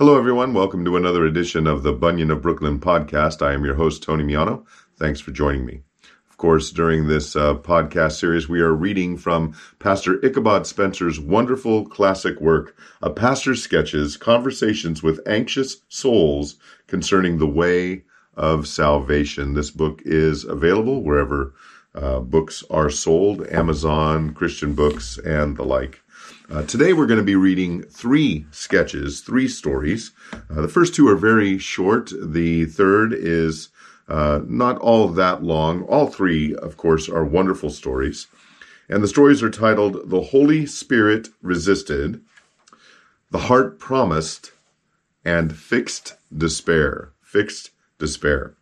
Hello, 0.00 0.16
everyone. 0.16 0.54
Welcome 0.54 0.82
to 0.86 0.96
another 0.96 1.26
edition 1.26 1.66
of 1.66 1.82
the 1.82 1.92
Bunyan 1.92 2.30
of 2.30 2.40
Brooklyn 2.40 2.80
podcast. 2.80 3.44
I 3.46 3.52
am 3.52 3.66
your 3.66 3.74
host, 3.74 4.02
Tony 4.02 4.24
Miano. 4.24 4.64
Thanks 4.96 5.20
for 5.20 5.30
joining 5.30 5.66
me. 5.66 5.82
Of 6.30 6.38
course, 6.38 6.70
during 6.70 7.06
this 7.06 7.36
uh, 7.36 7.56
podcast 7.56 8.12
series, 8.12 8.48
we 8.48 8.62
are 8.62 8.72
reading 8.72 9.18
from 9.18 9.54
Pastor 9.78 10.18
Ichabod 10.24 10.66
Spencer's 10.66 11.20
wonderful 11.20 11.84
classic 11.84 12.40
work, 12.40 12.74
A 13.02 13.10
Pastor's 13.10 13.62
Sketches 13.62 14.16
Conversations 14.16 15.02
with 15.02 15.20
Anxious 15.26 15.82
Souls 15.90 16.56
Concerning 16.86 17.36
the 17.36 17.46
Way 17.46 18.04
of 18.38 18.66
Salvation. 18.66 19.52
This 19.52 19.70
book 19.70 20.00
is 20.06 20.44
available 20.44 21.02
wherever 21.02 21.52
uh, 21.94 22.20
books 22.20 22.64
are 22.70 22.88
sold 22.88 23.46
Amazon, 23.48 24.32
Christian 24.32 24.72
books, 24.72 25.18
and 25.18 25.58
the 25.58 25.64
like. 25.64 26.00
Uh, 26.50 26.62
today 26.62 26.92
we're 26.92 27.06
going 27.06 27.16
to 27.16 27.24
be 27.24 27.36
reading 27.36 27.80
three 27.84 28.44
sketches, 28.50 29.20
three 29.20 29.46
stories. 29.46 30.10
Uh, 30.32 30.60
the 30.60 30.68
first 30.68 30.96
two 30.96 31.06
are 31.06 31.14
very 31.14 31.58
short. 31.58 32.10
The 32.20 32.64
third 32.64 33.12
is 33.12 33.68
uh, 34.08 34.40
not 34.44 34.76
all 34.78 35.06
that 35.06 35.44
long. 35.44 35.84
All 35.84 36.08
three, 36.08 36.56
of 36.56 36.76
course, 36.76 37.08
are 37.08 37.24
wonderful 37.24 37.70
stories. 37.70 38.26
And 38.88 39.00
the 39.00 39.06
stories 39.06 39.44
are 39.44 39.50
titled 39.50 40.10
The 40.10 40.22
Holy 40.22 40.66
Spirit 40.66 41.28
Resisted, 41.40 42.20
The 43.30 43.38
Heart 43.38 43.78
Promised, 43.78 44.50
and 45.24 45.56
Fixed 45.56 46.16
Despair. 46.36 47.12
Fixed 47.22 47.70
Despair. 48.00 48.56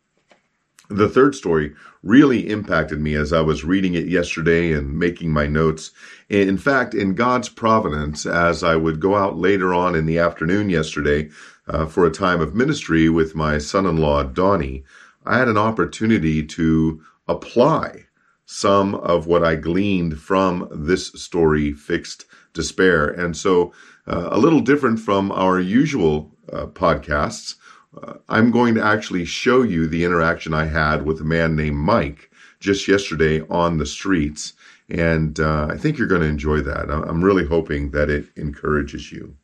The 0.89 1.08
third 1.08 1.34
story 1.34 1.75
really 2.03 2.48
impacted 2.48 3.00
me 3.00 3.14
as 3.14 3.33
I 3.33 3.42
was 3.42 3.64
reading 3.64 3.94
it 3.94 4.06
yesterday 4.06 4.72
and 4.72 4.98
making 4.98 5.31
my 5.31 5.47
notes. 5.47 5.91
In 6.31 6.56
fact, 6.56 6.94
in 6.94 7.14
God's 7.14 7.50
providence, 7.50 8.25
as 8.25 8.62
I 8.62 8.77
would 8.77 8.98
go 8.98 9.14
out 9.14 9.36
later 9.36 9.75
on 9.75 9.94
in 9.94 10.06
the 10.06 10.19
afternoon 10.19 10.70
yesterday 10.70 11.28
uh, 11.66 11.84
for 11.86 12.06
a 12.06 12.11
time 12.11 12.41
of 12.41 12.55
ministry 12.55 13.11
with 13.11 13.34
my 13.34 13.59
son 13.59 13.84
in 13.84 13.98
law, 13.98 14.22
Donnie, 14.22 14.84
I 15.27 15.36
had 15.36 15.48
an 15.48 15.59
opportunity 15.59 16.42
to 16.47 17.03
apply 17.27 18.06
some 18.47 18.94
of 18.94 19.27
what 19.27 19.44
I 19.44 19.56
gleaned 19.56 20.19
from 20.19 20.69
this 20.72 21.09
story, 21.09 21.75
Fixed 21.75 22.25
Despair. 22.55 23.06
And 23.09 23.36
so, 23.36 23.75
uh, 24.06 24.31
a 24.33 24.39
little 24.39 24.61
different 24.61 25.00
from 25.00 25.31
our 25.33 25.61
usual 25.61 26.34
uh, 26.50 26.64
podcasts 26.64 27.56
uh, 28.02 28.14
I'm 28.28 28.50
going 28.50 28.74
to 28.74 28.84
actually 28.84 29.24
show 29.24 29.62
you 29.62 29.86
the 29.86 30.04
interaction 30.04 30.54
I 30.54 30.66
had 30.66 31.04
with 31.04 31.20
a 31.20 31.24
man 31.24 31.56
named 31.56 31.77
Mike 31.77 32.30
just 32.60 32.88
yesterday 32.88 33.42
on 33.48 33.78
the 33.78 33.86
streets. 33.86 34.52
And 34.88 35.38
uh, 35.38 35.68
I 35.70 35.77
think 35.77 35.98
you're 35.98 36.06
going 36.06 36.22
to 36.22 36.28
enjoy 36.28 36.60
that. 36.62 36.91
I'm 36.91 37.22
really 37.22 37.46
hoping 37.46 37.91
that 37.91 38.08
it 38.08 38.26
encourages 38.36 39.12
you. 39.12 39.36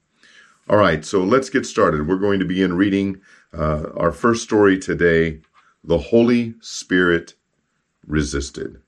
All 0.68 0.78
right, 0.78 1.04
so 1.04 1.22
let's 1.22 1.50
get 1.50 1.66
started. 1.66 2.08
We're 2.08 2.16
going 2.16 2.38
to 2.38 2.46
begin 2.46 2.74
reading 2.74 3.20
uh, 3.52 3.90
our 3.96 4.12
first 4.12 4.42
story 4.42 4.78
today 4.78 5.40
The 5.82 5.98
Holy 5.98 6.54
Spirit 6.60 7.34
Resisted. 8.06 8.80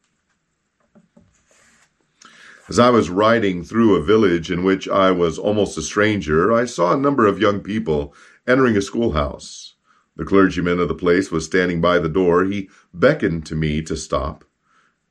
As 2.69 2.79
I 2.79 2.91
was 2.91 3.11
riding 3.11 3.63
through 3.63 3.95
a 3.95 4.03
village 4.03 4.51
in 4.51 4.65
which 4.65 4.89
I 4.89 5.13
was 5.13 5.39
almost 5.39 5.79
a 5.79 5.83
stranger, 5.83 6.53
I 6.53 6.65
saw 6.65 6.93
a 6.93 6.99
number 6.99 7.27
of 7.27 7.39
young 7.39 7.61
people 7.61 8.13
entering 8.47 8.77
a 8.77 8.83
schoolhouse. 8.83 9.75
The 10.17 10.25
clergyman 10.25 10.81
of 10.81 10.89
the 10.89 10.95
place 10.95 11.31
was 11.31 11.45
standing 11.45 11.81
by 11.81 11.99
the 11.99 12.09
door. 12.09 12.45
He 12.45 12.71
beckoned 12.95 13.45
to 13.47 13.55
me 13.55 13.83
to 13.83 13.97
stop. 13.97 14.45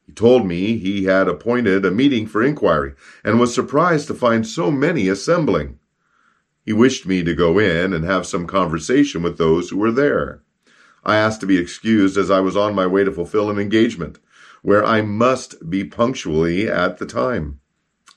He 0.05 0.11
told 0.11 0.45
me 0.47 0.77
he 0.77 1.05
had 1.05 1.27
appointed 1.27 1.85
a 1.85 1.91
meeting 1.91 2.27
for 2.27 2.43
inquiry 2.43 2.93
and 3.23 3.39
was 3.39 3.53
surprised 3.53 4.07
to 4.07 4.13
find 4.13 4.45
so 4.45 4.71
many 4.71 5.07
assembling. 5.07 5.79
He 6.63 6.73
wished 6.73 7.05
me 7.05 7.23
to 7.23 7.35
go 7.35 7.59
in 7.59 7.93
and 7.93 8.03
have 8.05 8.25
some 8.25 8.47
conversation 8.47 9.21
with 9.21 9.37
those 9.37 9.69
who 9.69 9.77
were 9.77 9.91
there. 9.91 10.41
I 11.03 11.17
asked 11.17 11.41
to 11.41 11.47
be 11.47 11.57
excused 11.57 12.17
as 12.17 12.31
I 12.31 12.39
was 12.39 12.57
on 12.57 12.73
my 12.73 12.87
way 12.87 13.03
to 13.03 13.11
fulfill 13.11 13.51
an 13.51 13.59
engagement 13.59 14.19
where 14.63 14.83
I 14.83 15.03
must 15.03 15.69
be 15.69 15.83
punctually 15.83 16.67
at 16.67 16.97
the 16.97 17.05
time. 17.05 17.59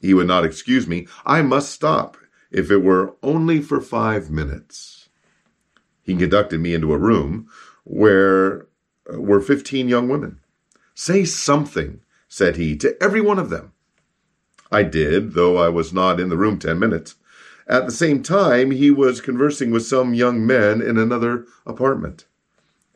He 0.01 0.15
would 0.15 0.27
not 0.27 0.47
excuse 0.47 0.87
me. 0.87 1.07
I 1.27 1.43
must 1.43 1.71
stop, 1.71 2.17
if 2.51 2.71
it 2.71 2.79
were 2.79 3.17
only 3.23 3.61
for 3.61 3.83
five 3.83 4.31
minutes. 4.31 4.98
He 6.09 6.17
conducted 6.17 6.59
me 6.61 6.73
into 6.73 6.95
a 6.95 6.99
room 6.99 7.49
where 7.85 8.67
uh, 9.13 9.21
were 9.21 9.43
15 9.43 9.91
young 9.91 10.09
women. 10.09 10.41
Say 10.95 11.27
something, 11.27 12.01
said 12.29 12.57
he, 12.57 12.77
to 12.77 12.97
every 12.99 13.21
one 13.21 13.39
of 13.39 13.51
them. 13.51 13.73
I 14.73 14.85
did, 14.85 15.35
though 15.35 15.59
I 15.59 15.69
was 15.69 15.93
not 15.93 16.19
in 16.19 16.31
the 16.31 16.39
room 16.39 16.59
10 16.59 16.79
minutes. 16.79 17.17
At 17.67 17.85
the 17.85 17.93
same 17.93 18.23
time, 18.23 18.71
he 18.71 18.91
was 18.91 19.21
conversing 19.21 19.71
with 19.71 19.85
some 19.85 20.15
young 20.15 20.47
men 20.47 20.81
in 20.81 20.97
another 20.97 21.45
apartment. 21.67 22.25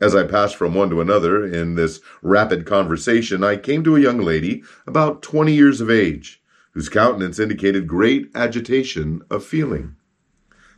As 0.01 0.15
I 0.15 0.23
passed 0.23 0.55
from 0.55 0.73
one 0.73 0.89
to 0.89 0.99
another 0.99 1.45
in 1.45 1.75
this 1.75 1.99
rapid 2.23 2.65
conversation, 2.65 3.43
I 3.43 3.57
came 3.57 3.83
to 3.83 3.95
a 3.95 4.01
young 4.01 4.17
lady 4.21 4.63
about 4.87 5.21
20 5.21 5.53
years 5.53 5.81
of 5.81 5.91
age, 5.91 6.41
whose 6.71 6.89
countenance 6.89 7.37
indicated 7.37 7.85
great 7.85 8.31
agitation 8.33 9.21
of 9.29 9.45
feeling. 9.45 9.97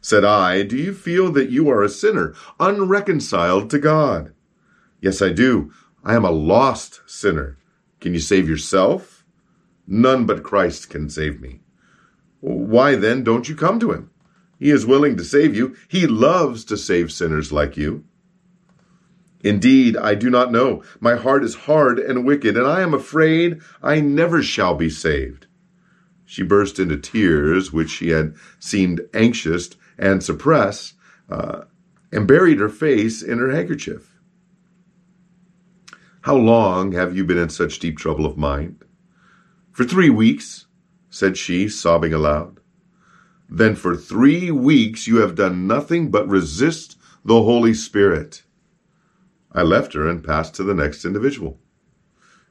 Said 0.05 0.23
I, 0.23 0.61
Do 0.61 0.77
you 0.77 0.93
feel 0.93 1.31
that 1.31 1.49
you 1.49 1.67
are 1.67 1.81
a 1.81 1.89
sinner, 1.89 2.35
unreconciled 2.59 3.71
to 3.71 3.79
God? 3.79 4.33
Yes, 5.01 5.19
I 5.19 5.29
do. 5.29 5.71
I 6.03 6.13
am 6.13 6.23
a 6.23 6.29
lost 6.29 7.01
sinner. 7.07 7.57
Can 7.99 8.13
you 8.13 8.19
save 8.19 8.47
yourself? 8.47 9.25
None 9.87 10.27
but 10.27 10.43
Christ 10.43 10.91
can 10.91 11.09
save 11.09 11.41
me. 11.41 11.61
Why 12.39 12.93
then 12.93 13.23
don't 13.23 13.49
you 13.49 13.55
come 13.55 13.79
to 13.79 13.93
him? 13.93 14.11
He 14.59 14.69
is 14.69 14.85
willing 14.85 15.17
to 15.17 15.23
save 15.23 15.55
you. 15.55 15.75
He 15.87 16.05
loves 16.05 16.65
to 16.65 16.77
save 16.77 17.11
sinners 17.11 17.51
like 17.51 17.75
you. 17.75 18.03
Indeed, 19.43 19.97
I 19.97 20.13
do 20.13 20.29
not 20.29 20.51
know. 20.51 20.83
My 20.99 21.15
heart 21.15 21.43
is 21.43 21.55
hard 21.65 21.97
and 21.97 22.23
wicked, 22.23 22.55
and 22.55 22.67
I 22.67 22.83
am 22.83 22.93
afraid 22.93 23.59
I 23.81 24.01
never 24.01 24.43
shall 24.43 24.75
be 24.75 24.91
saved. 24.91 25.47
She 26.25 26.43
burst 26.43 26.77
into 26.77 26.95
tears, 26.95 27.73
which 27.73 27.89
she 27.89 28.09
had 28.09 28.35
seemed 28.59 29.01
anxious 29.11 29.71
and 29.97 30.23
suppress, 30.23 30.93
uh, 31.29 31.61
and 32.11 32.27
buried 32.27 32.59
her 32.59 32.69
face 32.69 33.21
in 33.21 33.37
her 33.39 33.51
handkerchief. 33.51 34.15
How 36.21 36.35
long 36.35 36.93
have 36.93 37.15
you 37.15 37.23
been 37.23 37.37
in 37.37 37.49
such 37.49 37.79
deep 37.79 37.97
trouble 37.97 38.25
of 38.25 38.37
mind? 38.37 38.83
For 39.71 39.83
three 39.83 40.09
weeks, 40.09 40.65
said 41.09 41.37
she, 41.37 41.69
sobbing 41.69 42.13
aloud. 42.13 42.59
Then 43.49 43.75
for 43.75 43.95
three 43.95 44.49
weeks 44.49 45.07
you 45.07 45.17
have 45.17 45.35
done 45.35 45.67
nothing 45.67 46.09
but 46.09 46.27
resist 46.27 46.97
the 47.23 47.43
Holy 47.43 47.73
Spirit. 47.73 48.43
I 49.51 49.61
left 49.61 49.93
her 49.93 50.07
and 50.09 50.23
passed 50.23 50.55
to 50.55 50.63
the 50.63 50.73
next 50.73 51.05
individual. 51.05 51.59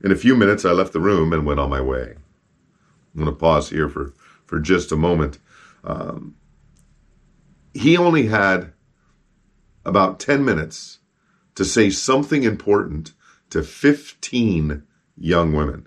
In 0.02 0.12
a 0.12 0.16
few 0.16 0.36
minutes, 0.36 0.64
I 0.64 0.70
left 0.70 0.92
the 0.92 1.00
room 1.00 1.32
and 1.32 1.46
went 1.46 1.60
on 1.60 1.70
my 1.70 1.80
way. 1.80 2.14
I'm 3.14 3.24
going 3.24 3.26
to 3.26 3.32
pause 3.32 3.70
here 3.70 3.88
for, 3.88 4.14
for 4.46 4.58
just 4.58 4.92
a 4.92 4.96
moment. 4.96 5.38
Um, 5.82 6.36
he 7.74 7.96
only 7.96 8.28
had 8.28 8.72
about 9.84 10.20
10 10.20 10.44
minutes 10.44 11.00
to 11.56 11.64
say 11.64 11.90
something 11.90 12.44
important 12.44 13.12
to 13.50 13.62
15 13.62 14.82
young 15.16 15.52
women. 15.52 15.86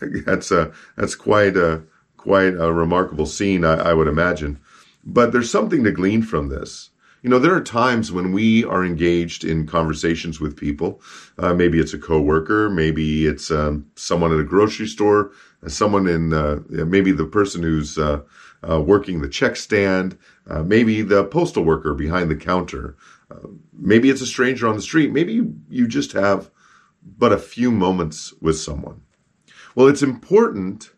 that's 0.24 0.50
a 0.50 0.72
that's 0.96 1.14
quite 1.14 1.56
a 1.56 1.82
quite 2.16 2.54
a 2.54 2.72
remarkable 2.72 3.26
scene, 3.26 3.64
I, 3.64 3.90
I, 3.90 3.94
would 3.94 4.08
imagine. 4.08 4.60
But 5.04 5.32
there's 5.32 5.50
something 5.50 5.84
to 5.84 5.90
glean 5.90 6.22
from 6.22 6.48
this. 6.48 6.90
You 7.22 7.30
know, 7.30 7.38
there 7.38 7.54
are 7.54 7.62
times 7.62 8.12
when 8.12 8.32
we 8.32 8.64
are 8.64 8.84
engaged 8.84 9.42
in 9.42 9.66
conversations 9.66 10.38
with 10.38 10.56
people. 10.56 11.00
Uh, 11.38 11.54
maybe 11.54 11.78
it's 11.78 11.94
a 11.94 11.98
coworker, 11.98 12.68
maybe 12.68 13.26
it's 13.26 13.50
um, 13.50 13.86
someone 13.94 14.32
at 14.32 14.40
a 14.40 14.44
grocery 14.44 14.86
store, 14.86 15.30
someone 15.66 16.06
in 16.06 16.32
uh, 16.32 16.60
maybe 16.68 17.12
the 17.12 17.26
person 17.26 17.62
who's 17.62 17.98
uh, 17.98 18.20
uh, 18.68 18.80
working 18.80 19.20
the 19.20 19.28
check 19.28 19.56
stand, 19.56 20.18
uh, 20.48 20.62
maybe 20.62 21.02
the 21.02 21.24
postal 21.24 21.64
worker 21.64 21.94
behind 21.94 22.30
the 22.30 22.36
counter, 22.36 22.96
uh, 23.30 23.48
maybe 23.72 24.10
it's 24.10 24.20
a 24.20 24.26
stranger 24.26 24.66
on 24.66 24.76
the 24.76 24.82
street, 24.82 25.12
maybe 25.12 25.32
you, 25.68 25.88
just 25.88 26.12
have 26.12 26.50
but 27.18 27.32
a 27.32 27.38
few 27.38 27.70
moments 27.70 28.34
with 28.40 28.58
someone. 28.58 29.02
Well, 29.74 29.88
it's 29.88 30.02
important. 30.02 30.90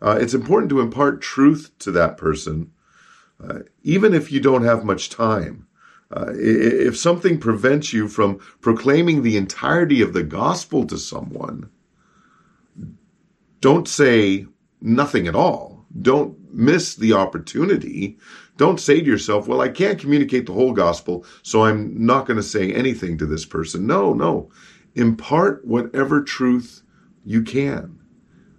Uh, 0.00 0.18
it's 0.20 0.34
important 0.34 0.70
to 0.70 0.80
impart 0.80 1.20
truth 1.20 1.72
to 1.80 1.90
that 1.92 2.16
person, 2.16 2.72
uh, 3.42 3.60
even 3.82 4.14
if 4.14 4.32
you 4.32 4.40
don't 4.40 4.64
have 4.64 4.84
much 4.84 5.10
time. 5.10 5.66
Uh, 6.12 6.32
if 6.34 6.96
something 6.96 7.38
prevents 7.38 7.92
you 7.92 8.08
from 8.08 8.38
proclaiming 8.60 9.22
the 9.22 9.36
entirety 9.36 10.00
of 10.00 10.12
the 10.12 10.24
gospel 10.24 10.84
to 10.86 10.98
someone, 10.98 11.70
don't 13.60 13.86
say 13.86 14.46
nothing 14.80 15.28
at 15.28 15.36
all. 15.36 15.84
Don't 16.00 16.39
miss 16.52 16.94
the 16.94 17.12
opportunity. 17.12 18.18
Don't 18.56 18.80
say 18.80 19.00
to 19.00 19.06
yourself, 19.06 19.48
well, 19.48 19.60
I 19.60 19.68
can't 19.68 19.98
communicate 19.98 20.46
the 20.46 20.52
whole 20.52 20.72
gospel, 20.72 21.24
so 21.42 21.64
I'm 21.64 22.04
not 22.04 22.26
going 22.26 22.36
to 22.36 22.42
say 22.42 22.72
anything 22.72 23.16
to 23.18 23.26
this 23.26 23.46
person. 23.46 23.86
No, 23.86 24.12
no. 24.12 24.50
Impart 24.94 25.64
whatever 25.66 26.22
truth 26.22 26.82
you 27.24 27.42
can. 27.42 27.98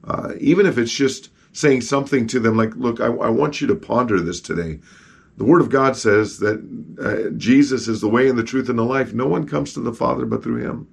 Uh, 0.03 0.33
even 0.39 0.65
if 0.65 0.77
it's 0.77 0.91
just 0.91 1.29
saying 1.53 1.81
something 1.81 2.25
to 2.27 2.39
them 2.39 2.57
like, 2.57 2.75
look, 2.75 2.99
I, 2.99 3.07
I 3.07 3.29
want 3.29 3.61
you 3.61 3.67
to 3.67 3.75
ponder 3.75 4.19
this 4.19 4.41
today. 4.41 4.79
The 5.37 5.43
Word 5.43 5.61
of 5.61 5.69
God 5.69 5.95
says 5.95 6.39
that 6.39 6.59
uh, 6.99 7.35
Jesus 7.37 7.87
is 7.87 8.01
the 8.01 8.09
way 8.09 8.29
and 8.29 8.37
the 8.37 8.43
truth 8.43 8.69
and 8.69 8.79
the 8.79 8.83
life. 8.83 9.13
No 9.13 9.27
one 9.27 9.47
comes 9.47 9.73
to 9.73 9.79
the 9.79 9.93
Father 9.93 10.25
but 10.25 10.43
through 10.43 10.63
Him. 10.63 10.87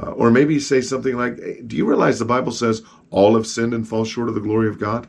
Uh, 0.00 0.10
or 0.12 0.30
maybe 0.30 0.60
say 0.60 0.80
something 0.80 1.16
like, 1.16 1.38
hey, 1.40 1.60
Do 1.62 1.76
you 1.76 1.86
realize 1.86 2.18
the 2.18 2.24
Bible 2.24 2.52
says 2.52 2.82
all 3.10 3.34
have 3.34 3.46
sinned 3.46 3.74
and 3.74 3.86
fall 3.86 4.04
short 4.04 4.28
of 4.28 4.34
the 4.34 4.40
glory 4.40 4.68
of 4.68 4.78
God? 4.78 5.08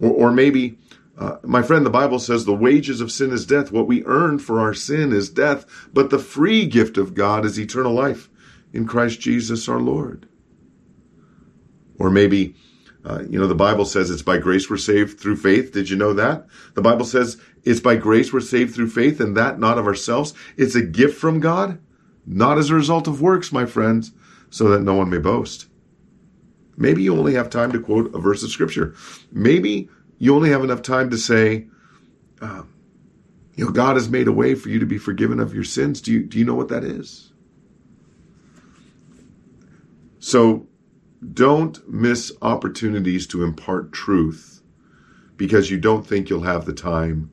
Or, 0.00 0.10
or 0.10 0.32
maybe, 0.32 0.78
uh, 1.16 1.36
my 1.42 1.62
friend, 1.62 1.86
the 1.86 1.90
Bible 1.90 2.18
says 2.18 2.44
the 2.44 2.54
wages 2.54 3.00
of 3.00 3.12
sin 3.12 3.32
is 3.32 3.46
death. 3.46 3.70
What 3.70 3.86
we 3.86 4.04
earn 4.04 4.38
for 4.38 4.60
our 4.60 4.74
sin 4.74 5.12
is 5.12 5.28
death, 5.28 5.64
but 5.92 6.10
the 6.10 6.18
free 6.18 6.66
gift 6.66 6.98
of 6.98 7.14
God 7.14 7.44
is 7.44 7.58
eternal 7.58 7.92
life 7.92 8.28
in 8.72 8.86
Christ 8.86 9.20
Jesus 9.20 9.68
our 9.68 9.80
Lord. 9.80 10.28
Or 11.98 12.10
maybe, 12.10 12.56
uh, 13.04 13.22
you 13.28 13.38
know, 13.38 13.46
the 13.46 13.54
Bible 13.54 13.84
says 13.84 14.10
it's 14.10 14.22
by 14.22 14.38
grace 14.38 14.68
we're 14.68 14.76
saved 14.76 15.20
through 15.20 15.36
faith. 15.36 15.72
Did 15.72 15.88
you 15.88 15.96
know 15.96 16.12
that? 16.14 16.46
The 16.74 16.82
Bible 16.82 17.04
says 17.04 17.40
it's 17.62 17.80
by 17.80 17.96
grace 17.96 18.32
we're 18.32 18.40
saved 18.40 18.74
through 18.74 18.90
faith 18.90 19.20
and 19.20 19.36
that 19.36 19.60
not 19.60 19.78
of 19.78 19.86
ourselves. 19.86 20.34
It's 20.56 20.74
a 20.74 20.82
gift 20.82 21.16
from 21.16 21.38
God, 21.38 21.78
not 22.26 22.58
as 22.58 22.70
a 22.70 22.74
result 22.74 23.06
of 23.06 23.22
works, 23.22 23.52
my 23.52 23.66
friends, 23.66 24.10
so 24.50 24.68
that 24.70 24.82
no 24.82 24.94
one 24.94 25.10
may 25.10 25.18
boast. 25.18 25.66
Maybe 26.76 27.02
you 27.02 27.16
only 27.16 27.34
have 27.34 27.50
time 27.50 27.72
to 27.72 27.80
quote 27.80 28.14
a 28.14 28.18
verse 28.18 28.42
of 28.42 28.50
scripture. 28.50 28.94
Maybe 29.32 29.88
you 30.18 30.34
only 30.34 30.50
have 30.50 30.64
enough 30.64 30.82
time 30.82 31.10
to 31.10 31.18
say, 31.18 31.66
uh, 32.40 32.62
you 33.54 33.64
know, 33.64 33.70
God 33.70 33.96
has 33.96 34.08
made 34.08 34.26
a 34.26 34.32
way 34.32 34.54
for 34.54 34.68
you 34.68 34.78
to 34.80 34.86
be 34.86 34.98
forgiven 34.98 35.38
of 35.38 35.54
your 35.54 35.64
sins. 35.64 36.00
Do 36.00 36.12
you, 36.12 36.24
do 36.24 36.38
you 36.38 36.44
know 36.44 36.54
what 36.54 36.68
that 36.68 36.84
is? 36.84 37.32
So 40.18 40.66
don't 41.32 41.86
miss 41.88 42.32
opportunities 42.42 43.26
to 43.28 43.44
impart 43.44 43.92
truth 43.92 44.62
because 45.36 45.70
you 45.70 45.78
don't 45.78 46.06
think 46.06 46.28
you'll 46.28 46.42
have 46.42 46.64
the 46.64 46.72
time 46.72 47.30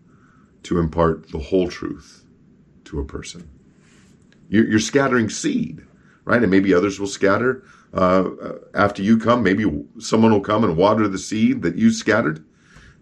to 0.64 0.78
impart 0.78 1.32
the 1.32 1.40
whole 1.40 1.68
truth 1.68 2.26
to 2.86 3.00
a 3.00 3.06
person. 3.06 3.50
You're, 4.50 4.68
you're 4.70 4.80
scattering 4.80 5.30
seed, 5.30 5.86
right? 6.26 6.42
And 6.42 6.52
maybe 6.52 6.74
others 6.74 7.00
will 7.00 7.08
scatter 7.08 7.64
uh, 7.94 8.30
after 8.74 9.02
you 9.02 9.18
come. 9.18 9.44
Maybe 9.44 9.66
someone 10.00 10.32
will 10.32 10.42
come 10.42 10.64
and 10.64 10.78
water 10.78 11.08
the 11.08 11.18
seed 11.18 11.62
that 11.64 11.76
you 11.78 11.92
scattered, 11.92 12.44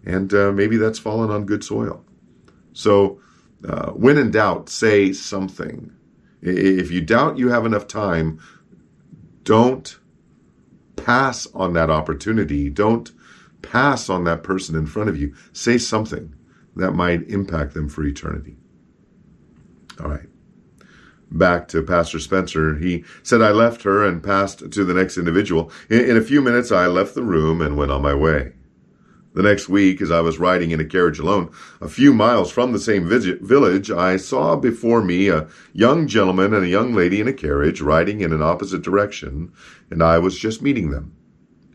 and 0.06 0.33
uh, 0.33 0.51
maybe 0.51 0.77
that's 0.77 1.00
fallen 1.00 1.30
on 1.30 1.45
good 1.45 1.63
soil. 1.63 2.03
So, 2.74 3.19
uh, 3.68 3.91
when 3.91 4.18
in 4.18 4.31
doubt, 4.31 4.69
say 4.69 5.13
something. 5.13 5.91
If 6.41 6.89
you 6.89 7.01
doubt 7.01 7.38
you 7.38 7.50
have 7.50 7.65
enough 7.65 7.88
time, 7.88 8.39
don't 9.44 10.00
pass 10.95 11.47
on 11.53 11.74
that 11.74 11.89
opportunity. 11.89 12.69
Don't 12.69 13.12
pass 13.62 14.09
on 14.09 14.24
that 14.24 14.44
person 14.44 14.75
in 14.75 14.86
front 14.86 15.09
of 15.09 15.18
you. 15.19 15.36
Say 15.51 15.77
something 15.77 16.33
that 16.77 16.91
might 16.91 17.27
impact 17.30 17.74
them 17.74 17.89
for 17.89 18.03
eternity. 18.06 18.56
All 20.00 20.07
right. 20.07 20.28
Back 21.31 21.67
to 21.69 21.83
Pastor 21.83 22.19
Spencer. 22.19 22.75
He 22.75 23.03
said, 23.21 23.41
I 23.41 23.51
left 23.51 23.83
her 23.83 24.03
and 24.05 24.23
passed 24.23 24.71
to 24.71 24.83
the 24.83 24.93
next 24.93 25.17
individual. 25.17 25.71
In, 25.89 25.99
in 25.99 26.17
a 26.17 26.21
few 26.21 26.41
minutes, 26.41 26.71
I 26.71 26.87
left 26.87 27.13
the 27.13 27.23
room 27.23 27.61
and 27.61 27.77
went 27.77 27.91
on 27.91 28.01
my 28.01 28.15
way. 28.15 28.53
The 29.35 29.43
next 29.43 29.69
week, 29.69 30.01
as 30.01 30.09
I 30.09 30.21
was 30.21 30.39
riding 30.39 30.71
in 30.71 30.79
a 30.79 30.85
carriage 30.85 31.19
alone, 31.19 31.51
a 31.79 31.87
few 31.87 32.15
miles 32.15 32.51
from 32.51 32.71
the 32.71 32.79
same 32.79 33.07
village, 33.07 33.91
I 33.91 34.17
saw 34.17 34.55
before 34.55 35.03
me 35.03 35.29
a 35.29 35.47
young 35.71 36.07
gentleman 36.07 36.51
and 36.53 36.65
a 36.65 36.69
young 36.69 36.95
lady 36.95 37.21
in 37.21 37.27
a 37.27 37.33
carriage 37.33 37.79
riding 37.79 38.21
in 38.21 38.33
an 38.33 38.41
opposite 38.41 38.81
direction, 38.81 39.51
and 39.91 40.01
I 40.01 40.17
was 40.17 40.39
just 40.39 40.63
meeting 40.63 40.89
them. 40.89 41.13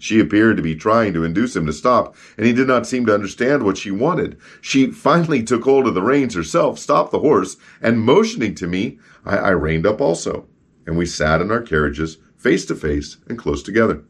She 0.00 0.20
appeared 0.20 0.56
to 0.56 0.62
be 0.62 0.74
trying 0.74 1.14
to 1.14 1.24
induce 1.24 1.54
him 1.54 1.64
to 1.64 1.72
stop, 1.72 2.16
and 2.36 2.44
he 2.44 2.52
did 2.52 2.66
not 2.66 2.86
seem 2.86 3.06
to 3.06 3.14
understand 3.14 3.62
what 3.62 3.78
she 3.78 3.92
wanted. 3.92 4.36
She 4.60 4.90
finally 4.90 5.42
took 5.42 5.62
hold 5.62 5.86
of 5.86 5.94
the 5.94 6.02
reins 6.02 6.34
herself, 6.34 6.78
stopped 6.78 7.12
the 7.12 7.20
horse, 7.20 7.56
and 7.80 8.02
motioning 8.02 8.54
to 8.56 8.66
me, 8.66 8.98
I, 9.24 9.36
I 9.36 9.50
reined 9.50 9.86
up 9.86 10.00
also, 10.00 10.46
and 10.86 10.96
we 10.96 11.06
sat 11.06 11.40
in 11.40 11.50
our 11.50 11.62
carriages, 11.62 12.18
face 12.36 12.64
to 12.66 12.74
face 12.74 13.16
and 13.28 13.38
close 13.38 13.62
together. 13.62 14.04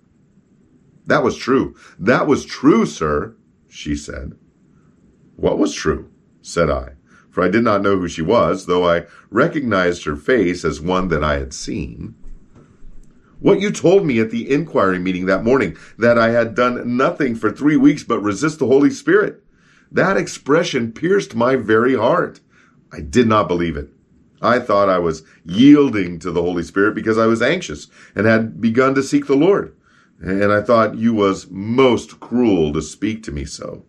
That 1.07 1.23
was 1.23 1.37
true. 1.37 1.77
That 1.99 2.27
was 2.27 2.45
true, 2.45 2.87
sir, 2.87 3.37
she 3.69 3.95
said. 3.95 4.37
What 5.37 5.59
was 5.59 5.75
true? 5.75 6.11
said 6.43 6.69
I, 6.69 6.93
for 7.31 7.43
I 7.43 7.49
did 7.49 7.65
not 7.65 7.83
know 7.83 7.97
who 7.97 8.09
she 8.09 8.23
was, 8.23 8.67
though 8.67 8.87
I 8.87 9.07
recognized 9.31 10.05
her 10.05 10.17
face 10.17 10.65
as 10.65 10.81
one 10.81 11.09
that 11.09 11.25
I 11.25 11.39
had 11.39 11.55
seen. 11.55 12.15
What 13.41 13.61
you 13.61 13.71
told 13.71 14.07
me 14.07 14.21
at 14.21 14.31
the 14.31 14.51
inquiry 14.51 14.99
meeting 14.99 15.27
that 15.27 15.45
morning, 15.45 15.77
that 15.99 16.19
I 16.19 16.31
had 16.31 16.55
done 16.55 16.97
nothing 16.97 17.35
for 17.35 17.51
three 17.51 17.77
weeks 17.77 18.03
but 18.03 18.21
resist 18.23 18.59
the 18.59 18.67
Holy 18.67 18.91
Spirit. 18.91 19.43
That 19.91 20.17
expression 20.17 20.93
pierced 20.93 21.35
my 21.35 21.57
very 21.57 21.95
heart. 21.95 22.41
I 22.93 23.01
did 23.01 23.27
not 23.27 23.49
believe 23.49 23.77
it. 23.77 23.91
I 24.44 24.61
thought 24.61 24.88
I 24.88 24.99
was 24.99 25.23
yielding 25.44 26.19
to 26.20 26.31
the 26.31 26.43
Holy 26.43 26.62
Spirit 26.62 26.94
because 26.94 27.19
I 27.19 27.26
was 27.26 27.43
anxious 27.43 27.88
and 28.14 28.26
had 28.26 28.61
begun 28.61 28.94
to 28.94 29.02
seek 29.02 29.26
the 29.26 29.37
Lord 29.37 29.75
and 30.20 30.52
I 30.52 30.62
thought 30.62 30.96
you 30.96 31.12
was 31.12 31.50
most 31.50 32.20
cruel 32.20 32.73
to 32.73 32.82
speak 32.82 33.23
to 33.25 33.32
me 33.32 33.44
so. 33.44 33.85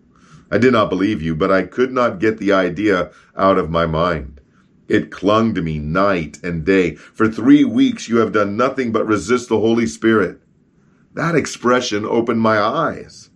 I 0.51 0.57
did 0.57 0.73
not 0.73 0.89
believe 0.89 1.21
you, 1.21 1.35
but 1.35 1.51
I 1.51 1.63
could 1.63 1.91
not 1.91 2.19
get 2.19 2.37
the 2.37 2.51
idea 2.51 3.11
out 3.37 3.57
of 3.57 3.69
my 3.69 3.85
mind. 3.85 4.41
It 4.87 5.11
clung 5.11 5.55
to 5.55 5.61
me 5.61 5.79
night 5.79 6.39
and 6.43 6.65
day. 6.65 6.95
For 6.95 7.27
three 7.27 7.63
weeks 7.63 8.07
you 8.07 8.17
have 8.17 8.33
done 8.33 8.57
nothing 8.57 8.91
but 8.91 9.07
resist 9.07 9.49
the 9.49 9.59
Holy 9.59 9.87
Spirit. 9.87 10.41
That 11.13 11.35
expression 11.35 12.05
opened 12.05 12.41
my 12.41 12.59
eyes, 12.59 13.29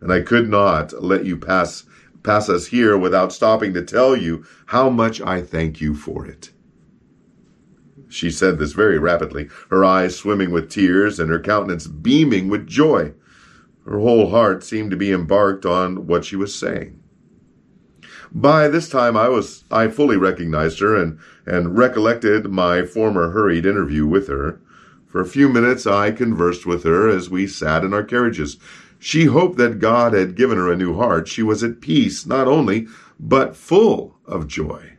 and 0.00 0.12
I 0.12 0.20
could 0.20 0.48
not 0.48 1.02
let 1.02 1.24
you 1.24 1.36
pass 1.36 1.84
pass 2.22 2.50
us 2.50 2.66
here 2.66 2.98
without 2.98 3.32
stopping 3.32 3.72
to 3.72 3.82
tell 3.82 4.14
you 4.14 4.44
how 4.66 4.90
much 4.90 5.22
I 5.22 5.40
thank 5.40 5.80
you 5.80 5.94
for 5.94 6.26
it. 6.26 6.50
She 8.10 8.30
said 8.30 8.58
this 8.58 8.72
very 8.72 8.98
rapidly, 8.98 9.48
her 9.70 9.84
eyes 9.84 10.16
swimming 10.16 10.50
with 10.50 10.68
tears 10.68 11.20
and 11.20 11.30
her 11.30 11.38
countenance 11.38 11.86
beaming 11.86 12.48
with 12.48 12.66
joy. 12.66 13.14
Her 13.86 13.98
whole 13.98 14.30
heart 14.30 14.62
seemed 14.62 14.90
to 14.90 14.96
be 14.96 15.12
embarked 15.12 15.64
on 15.64 16.06
what 16.06 16.24
she 16.24 16.36
was 16.36 16.54
saying. 16.54 17.00
By 18.32 18.68
this 18.68 18.88
time 18.88 19.16
I 19.16 19.28
was 19.28 19.64
I 19.70 19.88
fully 19.88 20.16
recognized 20.16 20.80
her 20.80 20.94
and, 20.94 21.18
and 21.46 21.78
recollected 21.78 22.50
my 22.50 22.84
former 22.84 23.30
hurried 23.30 23.64
interview 23.64 24.06
with 24.06 24.28
her. 24.28 24.60
For 25.06 25.20
a 25.20 25.26
few 25.26 25.48
minutes 25.48 25.86
I 25.86 26.10
conversed 26.10 26.66
with 26.66 26.84
her 26.84 27.08
as 27.08 27.30
we 27.30 27.46
sat 27.46 27.84
in 27.84 27.94
our 27.94 28.04
carriages. 28.04 28.58
She 28.98 29.24
hoped 29.24 29.56
that 29.58 29.78
God 29.78 30.12
had 30.12 30.34
given 30.34 30.58
her 30.58 30.70
a 30.70 30.76
new 30.76 30.94
heart. 30.94 31.26
She 31.26 31.42
was 31.42 31.64
at 31.64 31.80
peace, 31.80 32.26
not 32.26 32.46
only, 32.46 32.86
but 33.18 33.56
full 33.56 34.18
of 34.26 34.46
joy. 34.46 34.92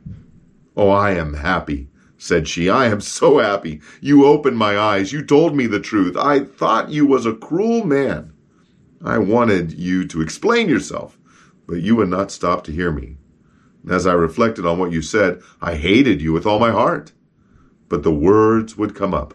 Oh, 0.75 0.89
I 0.89 1.11
am 1.11 1.35
happy, 1.35 1.87
said 2.21 2.47
she. 2.47 2.69
I 2.69 2.85
am 2.85 3.01
so 3.01 3.39
happy. 3.39 3.81
You 3.99 4.25
opened 4.25 4.55
my 4.55 4.77
eyes. 4.77 5.11
You 5.11 5.23
told 5.23 5.55
me 5.55 5.65
the 5.65 5.79
truth. 5.79 6.15
I 6.15 6.41
thought 6.41 6.91
you 6.91 7.03
was 7.07 7.25
a 7.25 7.33
cruel 7.33 7.83
man. 7.83 8.31
I 9.03 9.17
wanted 9.17 9.73
you 9.73 10.05
to 10.07 10.21
explain 10.21 10.69
yourself, 10.69 11.17
but 11.65 11.81
you 11.81 11.95
would 11.95 12.09
not 12.09 12.31
stop 12.31 12.63
to 12.65 12.71
hear 12.71 12.91
me. 12.91 13.17
As 13.89 14.05
I 14.05 14.13
reflected 14.13 14.67
on 14.67 14.77
what 14.77 14.91
you 14.91 15.01
said, 15.01 15.41
I 15.61 15.73
hated 15.73 16.21
you 16.21 16.31
with 16.31 16.45
all 16.45 16.59
my 16.59 16.69
heart. 16.69 17.11
But 17.89 18.03
the 18.03 18.13
words 18.13 18.77
would 18.77 18.93
come 18.93 19.15
up. 19.15 19.33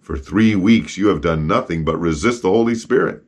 For 0.00 0.16
three 0.16 0.54
weeks 0.54 0.96
you 0.96 1.08
have 1.08 1.20
done 1.20 1.48
nothing 1.48 1.84
but 1.84 1.98
resist 1.98 2.42
the 2.42 2.50
Holy 2.50 2.76
Spirit. 2.76 3.24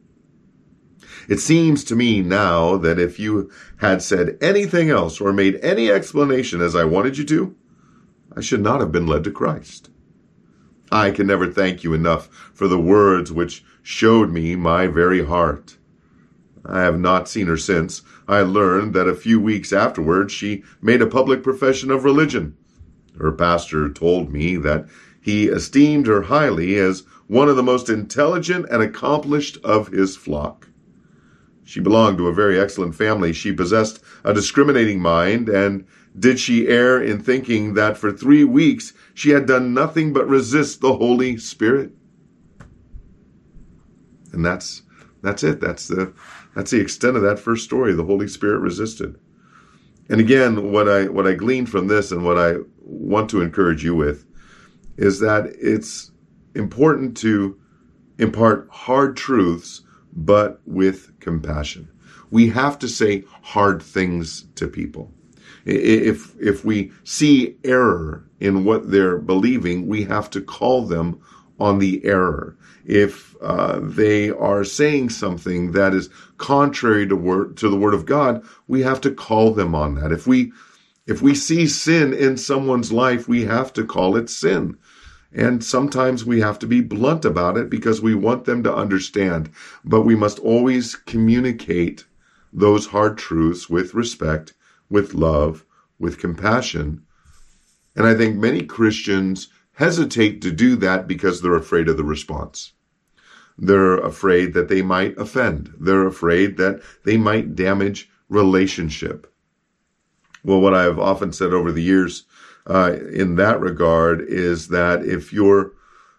It 1.29 1.41
seems 1.41 1.83
to 1.85 1.97
me 1.97 2.23
now 2.23 2.77
that 2.77 3.01
if 3.01 3.19
you 3.19 3.51
had 3.79 4.03
said 4.03 4.39
anything 4.41 4.89
else 4.89 5.21
or 5.21 5.33
made 5.33 5.59
any 5.63 5.91
explanation 5.91 6.61
as 6.61 6.77
I 6.77 6.85
wanted 6.85 7.19
you 7.19 7.25
to, 7.25 7.57
I 8.37 8.41
should 8.41 8.63
not 8.63 8.81
have 8.81 8.93
been 8.93 9.07
led 9.07 9.25
to 9.25 9.31
Christ. 9.31 9.91
I 10.93 11.11
can 11.11 11.27
never 11.27 11.47
thank 11.47 11.85
you 11.85 11.95
enough 11.95 12.29
for 12.55 12.69
the 12.69 12.79
words 12.79 13.33
which 13.33 13.65
showed 13.83 14.31
me 14.31 14.57
my 14.57 14.87
very 14.87 15.25
heart. 15.25 15.77
I 16.65 16.81
have 16.81 16.99
not 16.99 17.29
seen 17.29 17.47
her 17.47 17.57
since. 17.57 18.03
I 18.29 18.43
learned 18.43 18.95
that 18.95 19.09
a 19.09 19.15
few 19.15 19.41
weeks 19.41 19.73
afterwards 19.73 20.33
she 20.33 20.63
made 20.83 21.03
a 21.03 21.07
public 21.07 21.43
profession 21.43 21.91
of 21.91 22.05
religion. 22.05 22.57
Her 23.19 23.33
pastor 23.33 23.89
told 23.89 24.33
me 24.33 24.57
that 24.57 24.87
he 25.21 25.47
esteemed 25.49 26.07
her 26.07 26.23
highly 26.23 26.77
as 26.77 27.05
one 27.27 27.49
of 27.49 27.57
the 27.57 27.63
most 27.63 27.89
intelligent 27.89 28.67
and 28.71 28.83
accomplished 28.83 29.59
of 29.63 29.89
his 29.89 30.17
flock. 30.17 30.69
She 31.65 31.81
belonged 31.81 32.19
to 32.19 32.29
a 32.29 32.35
very 32.35 32.59
excellent 32.59 32.95
family. 32.95 33.33
She 33.33 33.53
possessed 33.53 34.03
a 34.25 34.35
discriminating 34.35 35.01
mind 35.01 35.49
and 35.49 35.85
did 36.21 36.39
she 36.39 36.69
err 36.69 37.03
in 37.03 37.21
thinking 37.21 37.75
that 37.75 37.97
for 37.97 38.13
three 38.13 38.45
weeks 38.45 38.93
she 39.15 39.31
had 39.31 39.47
done 39.47 39.75
nothing 39.75 40.13
but 40.13 40.29
resist 40.29 40.81
the 40.81 40.95
Holy 40.95 41.37
Spirit? 41.39 41.93
And 44.33 44.45
that's 44.45 44.83
that's 45.23 45.43
it. 45.43 45.61
That's 45.61 45.89
the 45.89 46.13
that's 46.55 46.71
the 46.71 46.81
extent 46.81 47.17
of 47.17 47.23
that 47.23 47.39
first 47.39 47.65
story. 47.65 47.95
The 47.95 48.05
Holy 48.05 48.29
Spirit 48.29 48.59
resisted. 48.61 49.19
And 50.09 50.21
again, 50.21 50.73
what 50.73 50.89
I 50.89 51.09
what 51.09 51.27
I 51.27 51.35
gleaned 51.35 51.71
from 51.71 51.89
this 51.89 52.13
and 52.13 52.25
what 52.25 52.39
I 52.39 52.57
want 52.81 53.31
to 53.31 53.43
encourage 53.43 53.83
you 53.83 53.95
with 53.95 54.27
is 54.97 55.21
that 55.21 55.47
it's 55.59 56.11
important 56.55 57.17
to 57.19 57.59
impart 58.19 58.69
hard 58.71 59.17
truths, 59.17 59.83
but 60.13 60.61
with 60.67 61.19
compassion. 61.21 61.89
we 62.31 62.49
have 62.51 62.79
to 62.79 62.89
say 62.89 63.25
hard 63.43 63.83
things 63.83 64.47
to 64.55 64.69
people. 64.69 65.13
If, 65.65 66.35
if 66.41 66.65
we 66.65 66.93
see 67.05 67.57
error 67.65 68.25
in 68.39 68.65
what 68.65 68.91
they're 68.91 69.19
believing, 69.19 69.87
we 69.87 70.05
have 70.05 70.31
to 70.31 70.41
call 70.41 70.87
them 70.87 71.21
on 71.59 71.79
the 71.79 72.05
error. 72.05 72.57
If 72.85 73.37
uh, 73.43 73.81
they 73.83 74.31
are 74.31 74.65
saying 74.65 75.11
something 75.11 75.73
that 75.73 75.95
is 75.95 76.09
contrary 76.39 77.07
to 77.07 77.15
word 77.15 77.57
to 77.59 77.69
the 77.69 77.77
word 77.77 77.95
of 77.95 78.07
God, 78.07 78.43
we 78.67 78.83
have 78.83 79.01
to 79.03 79.11
call 79.11 79.53
them 79.53 79.75
on 79.75 79.97
that. 79.97 80.13
If 80.13 80.27
we 80.27 80.53
if 81.07 81.21
we 81.21 81.35
see 81.35 81.67
sin 81.67 82.13
in 82.13 82.37
someone's 82.37 82.93
life, 82.93 83.29
we 83.29 83.45
have 83.45 83.73
to 83.75 83.85
call 83.85 84.17
it 84.17 84.31
sin. 84.31 84.77
And 85.33 85.63
sometimes 85.63 86.25
we 86.25 86.41
have 86.41 86.59
to 86.61 86.67
be 86.67 86.81
blunt 86.81 87.25
about 87.25 87.57
it 87.57 87.71
because 87.71 88.01
we 88.01 88.15
want 88.15 88.45
them 88.45 88.63
to 88.65 88.75
understand. 88.75 89.51
But 89.85 90.03
we 90.03 90.17
must 90.17 90.39
always 90.41 90.97
communicate 90.97 92.05
those 92.53 92.87
hard 92.87 93.17
truths 93.17 93.71
with 93.71 93.95
respect, 93.95 94.55
with 94.91 95.15
love, 95.15 95.65
with 95.99 96.19
compassion. 96.19 97.03
And 97.97 98.07
I 98.07 98.15
think 98.15 98.37
many 98.37 98.63
Christians 98.63 99.49
hesitate 99.75 100.43
to 100.43 100.51
do 100.51 100.77
that 100.77 101.07
because 101.07 101.41
they're 101.41 101.55
afraid 101.55 101.89
of 101.89 101.97
the 101.97 102.05
response. 102.05 102.73
They're 103.57 103.99
afraid 103.99 104.55
that 104.55 104.69
they 104.69 104.83
might 104.83 105.17
offend. 105.19 105.75
They're 105.79 106.07
afraid 106.07 106.57
that 106.57 106.83
they 107.05 107.17
might 107.17 107.55
damage 107.55 108.11
relationship. 108.29 109.33
Well, 110.43 110.61
what 110.61 110.75
I've 110.75 110.99
often 110.99 111.33
said 111.33 111.53
over 111.53 111.71
the 111.71 111.83
years 111.83 112.25
uh, 112.67 112.97
in 113.13 113.37
that 113.37 113.61
regard 113.61 114.23
is 114.23 114.69
that 114.69 115.05
if 115.05 115.33
you're 115.33 115.73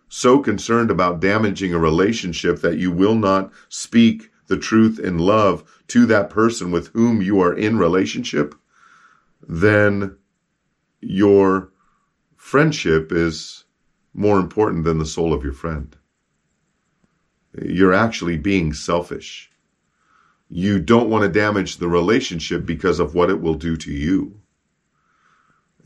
so 0.10 0.40
concerned 0.40 0.92
about 0.92 1.20
damaging 1.20 1.74
a 1.74 1.80
relationship 1.80 2.62
that 2.62 2.78
you 2.78 2.92
will 2.92 3.16
not 3.16 3.52
speak 3.70 4.30
the 4.48 4.58
truth 4.58 5.00
in 5.00 5.18
love 5.18 5.64
to 5.88 6.06
that 6.06 6.30
person 6.30 6.70
with 6.70 6.88
whom 6.90 7.22
you 7.22 7.40
are 7.40 7.54
in 7.54 7.78
relationship, 7.78 8.54
then 9.48 10.18
your 11.02 11.72
friendship 12.36 13.12
is 13.12 13.66
more 14.14 14.40
important 14.40 14.84
than 14.84 14.98
the 14.98 15.06
soul 15.06 15.34
of 15.34 15.44
your 15.44 15.54
friend. 15.54 15.96
You're 17.62 17.94
actually 17.94 18.38
being 18.38 18.74
selfish. 18.74 19.52
You 20.50 20.80
don't 20.80 21.10
want 21.10 21.24
to 21.24 21.40
damage 21.40 21.78
the 21.78 21.88
relationship 21.88 22.66
because 22.66 23.00
of 23.00 23.16
what 23.16 23.30
it 23.30 23.42
will 23.42 23.56
do 23.56 23.78
to 23.78 23.92
you. 23.92 24.42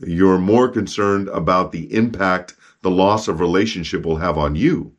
You're 0.00 0.38
more 0.38 0.68
concerned 0.68 1.28
about 1.28 1.72
the 1.72 1.92
impact 1.94 2.54
the 2.82 2.90
loss 2.90 3.28
of 3.28 3.40
relationship 3.40 4.04
will 4.04 4.18
have 4.18 4.36
on 4.38 4.54
you 4.54 4.92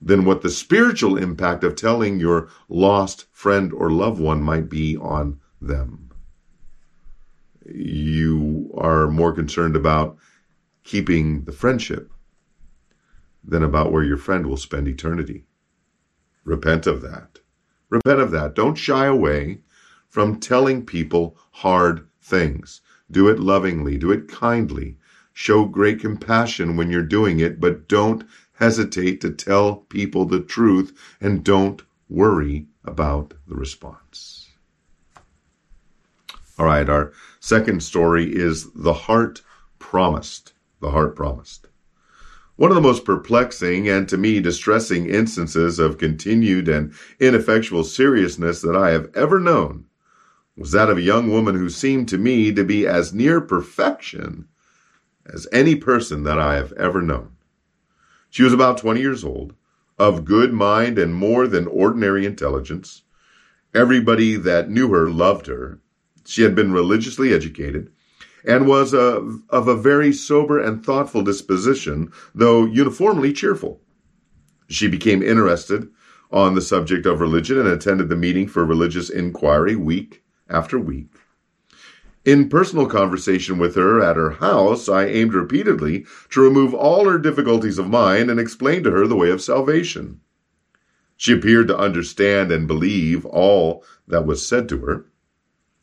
than 0.00 0.24
what 0.24 0.42
the 0.42 0.50
spiritual 0.50 1.16
impact 1.16 1.64
of 1.64 1.76
telling 1.76 2.18
your 2.18 2.48
lost 2.68 3.26
friend 3.32 3.72
or 3.72 3.90
loved 3.90 4.20
one 4.20 4.42
might 4.42 4.68
be 4.68 4.96
on 4.96 5.40
them. 5.60 6.11
You 7.66 8.70
are 8.76 9.08
more 9.08 9.32
concerned 9.32 9.76
about 9.76 10.16
keeping 10.84 11.44
the 11.44 11.52
friendship 11.52 12.12
than 13.44 13.62
about 13.62 13.92
where 13.92 14.04
your 14.04 14.16
friend 14.16 14.46
will 14.46 14.56
spend 14.56 14.88
eternity. 14.88 15.44
Repent 16.44 16.86
of 16.86 17.02
that. 17.02 17.40
Repent 17.88 18.20
of 18.20 18.30
that. 18.32 18.54
Don't 18.54 18.76
shy 18.76 19.06
away 19.06 19.60
from 20.08 20.40
telling 20.40 20.84
people 20.84 21.36
hard 21.50 22.06
things. 22.20 22.80
Do 23.10 23.28
it 23.28 23.38
lovingly, 23.38 23.98
do 23.98 24.10
it 24.10 24.28
kindly. 24.28 24.96
Show 25.32 25.64
great 25.64 26.00
compassion 26.00 26.76
when 26.76 26.90
you're 26.90 27.02
doing 27.02 27.40
it, 27.40 27.60
but 27.60 27.88
don't 27.88 28.24
hesitate 28.54 29.20
to 29.20 29.30
tell 29.30 29.76
people 29.76 30.24
the 30.24 30.40
truth 30.40 30.96
and 31.20 31.44
don't 31.44 31.82
worry 32.08 32.66
about 32.84 33.34
the 33.46 33.54
response. 33.54 34.41
All 36.58 36.66
right, 36.66 36.88
our 36.88 37.12
second 37.40 37.82
story 37.82 38.34
is 38.34 38.70
The 38.74 38.92
Heart 38.92 39.42
Promised. 39.78 40.52
The 40.80 40.90
Heart 40.90 41.16
Promised. 41.16 41.68
One 42.56 42.70
of 42.70 42.74
the 42.74 42.82
most 42.82 43.04
perplexing 43.06 43.88
and 43.88 44.06
to 44.08 44.18
me 44.18 44.38
distressing 44.38 45.08
instances 45.08 45.78
of 45.78 45.96
continued 45.96 46.68
and 46.68 46.92
ineffectual 47.18 47.84
seriousness 47.84 48.60
that 48.60 48.76
I 48.76 48.90
have 48.90 49.10
ever 49.14 49.40
known 49.40 49.86
was 50.56 50.72
that 50.72 50.90
of 50.90 50.98
a 50.98 51.02
young 51.02 51.30
woman 51.30 51.56
who 51.56 51.70
seemed 51.70 52.08
to 52.10 52.18
me 52.18 52.52
to 52.52 52.64
be 52.64 52.86
as 52.86 53.14
near 53.14 53.40
perfection 53.40 54.46
as 55.24 55.48
any 55.52 55.74
person 55.74 56.24
that 56.24 56.38
I 56.38 56.56
have 56.56 56.72
ever 56.72 57.00
known. 57.00 57.32
She 58.28 58.42
was 58.42 58.52
about 58.52 58.78
20 58.78 59.00
years 59.00 59.24
old, 59.24 59.54
of 59.98 60.24
good 60.24 60.52
mind 60.52 60.98
and 60.98 61.14
more 61.14 61.46
than 61.46 61.66
ordinary 61.66 62.26
intelligence. 62.26 63.02
Everybody 63.74 64.36
that 64.36 64.68
knew 64.68 64.92
her 64.92 65.08
loved 65.08 65.46
her. 65.46 65.80
She 66.24 66.42
had 66.42 66.54
been 66.54 66.72
religiously 66.72 67.32
educated 67.32 67.90
and 68.44 68.66
was 68.66 68.92
a, 68.92 69.38
of 69.50 69.68
a 69.68 69.76
very 69.76 70.12
sober 70.12 70.58
and 70.58 70.84
thoughtful 70.84 71.22
disposition, 71.22 72.10
though 72.34 72.64
uniformly 72.64 73.32
cheerful. 73.32 73.80
She 74.68 74.88
became 74.88 75.22
interested 75.22 75.88
on 76.30 76.54
the 76.54 76.60
subject 76.60 77.06
of 77.06 77.20
religion 77.20 77.58
and 77.58 77.68
attended 77.68 78.08
the 78.08 78.16
meeting 78.16 78.48
for 78.48 78.64
religious 78.64 79.10
inquiry 79.10 79.76
week 79.76 80.22
after 80.48 80.78
week. 80.78 81.10
In 82.24 82.48
personal 82.48 82.86
conversation 82.86 83.58
with 83.58 83.74
her 83.74 84.00
at 84.00 84.16
her 84.16 84.30
house, 84.30 84.88
I 84.88 85.06
aimed 85.06 85.34
repeatedly 85.34 86.06
to 86.30 86.40
remove 86.40 86.72
all 86.72 87.08
her 87.08 87.18
difficulties 87.18 87.78
of 87.78 87.90
mind 87.90 88.30
and 88.30 88.38
explain 88.38 88.84
to 88.84 88.92
her 88.92 89.06
the 89.06 89.16
way 89.16 89.30
of 89.30 89.42
salvation. 89.42 90.20
She 91.16 91.32
appeared 91.32 91.68
to 91.68 91.78
understand 91.78 92.50
and 92.52 92.66
believe 92.66 93.26
all 93.26 93.84
that 94.06 94.24
was 94.24 94.46
said 94.46 94.68
to 94.70 94.78
her. 94.78 95.06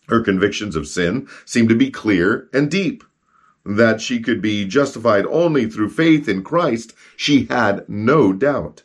Her 0.09 0.21
convictions 0.21 0.75
of 0.75 0.87
sin 0.87 1.27
seemed 1.45 1.69
to 1.69 1.75
be 1.75 1.91
clear 1.91 2.49
and 2.51 2.69
deep. 2.69 3.03
That 3.63 4.01
she 4.01 4.19
could 4.19 4.41
be 4.41 4.65
justified 4.65 5.25
only 5.27 5.69
through 5.69 5.89
faith 5.89 6.27
in 6.27 6.43
Christ, 6.43 6.93
she 7.15 7.45
had 7.45 7.87
no 7.87 8.33
doubt. 8.33 8.83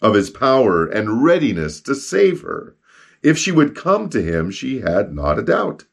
Of 0.00 0.14
his 0.14 0.30
power 0.30 0.86
and 0.86 1.24
readiness 1.24 1.80
to 1.82 1.94
save 1.96 2.42
her. 2.42 2.76
If 3.20 3.36
she 3.36 3.50
would 3.50 3.74
come 3.74 4.08
to 4.10 4.22
him, 4.22 4.52
she 4.52 4.80
had 4.80 5.12
not 5.12 5.40
a 5.40 5.42
doubt. 5.42 5.86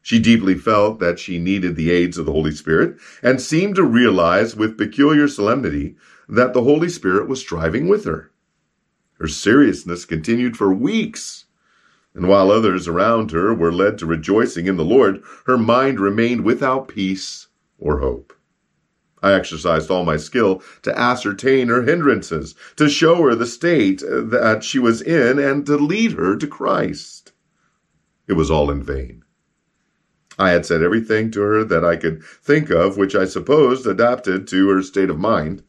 She 0.00 0.18
deeply 0.18 0.54
felt 0.54 0.98
that 1.00 1.18
she 1.18 1.38
needed 1.38 1.76
the 1.76 1.90
aids 1.90 2.16
of 2.16 2.24
the 2.24 2.32
Holy 2.32 2.52
Spirit 2.52 2.96
and 3.22 3.38
seemed 3.38 3.74
to 3.74 3.84
realize 3.84 4.56
with 4.56 4.78
peculiar 4.78 5.28
solemnity 5.28 5.96
that 6.26 6.54
the 6.54 6.62
Holy 6.62 6.88
Spirit 6.88 7.28
was 7.28 7.40
striving 7.40 7.88
with 7.88 8.06
her. 8.06 8.30
Her 9.18 9.28
seriousness 9.28 10.06
continued 10.06 10.56
for 10.56 10.72
weeks 10.72 11.44
and 12.14 12.28
while 12.28 12.50
others 12.50 12.88
around 12.88 13.30
her 13.30 13.54
were 13.54 13.72
led 13.72 13.98
to 13.98 14.06
rejoicing 14.06 14.66
in 14.66 14.76
the 14.76 14.84
Lord, 14.84 15.22
her 15.46 15.58
mind 15.58 16.00
remained 16.00 16.44
without 16.44 16.88
peace 16.88 17.48
or 17.78 18.00
hope. 18.00 18.32
I 19.22 19.32
exercised 19.32 19.90
all 19.90 20.04
my 20.04 20.16
skill 20.16 20.62
to 20.82 20.96
ascertain 20.98 21.68
her 21.68 21.82
hindrances, 21.82 22.54
to 22.76 22.88
show 22.88 23.22
her 23.22 23.34
the 23.34 23.46
state 23.46 24.02
that 24.06 24.62
she 24.62 24.78
was 24.78 25.02
in, 25.02 25.38
and 25.38 25.66
to 25.66 25.76
lead 25.76 26.12
her 26.12 26.36
to 26.36 26.46
Christ. 26.46 27.32
It 28.26 28.34
was 28.34 28.50
all 28.50 28.70
in 28.70 28.82
vain. 28.82 29.24
I 30.38 30.50
had 30.50 30.64
said 30.64 30.82
everything 30.82 31.32
to 31.32 31.40
her 31.40 31.64
that 31.64 31.84
I 31.84 31.96
could 31.96 32.22
think 32.22 32.70
of, 32.70 32.96
which 32.96 33.16
I 33.16 33.24
supposed 33.24 33.86
adapted 33.86 34.46
to 34.48 34.68
her 34.68 34.82
state 34.82 35.10
of 35.10 35.18
mind. 35.18 35.64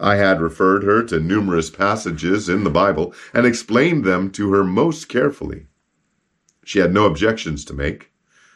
I 0.00 0.16
had 0.16 0.40
referred 0.40 0.84
her 0.84 1.02
to 1.04 1.20
numerous 1.20 1.70
passages 1.70 2.48
in 2.48 2.64
the 2.64 2.70
Bible 2.70 3.14
and 3.34 3.46
explained 3.46 4.04
them 4.04 4.30
to 4.32 4.52
her 4.52 4.64
most 4.64 5.08
carefully. 5.08 5.66
She 6.64 6.78
had 6.78 6.92
no 6.92 7.06
objections 7.06 7.64
to 7.66 7.74
make. 7.74 8.12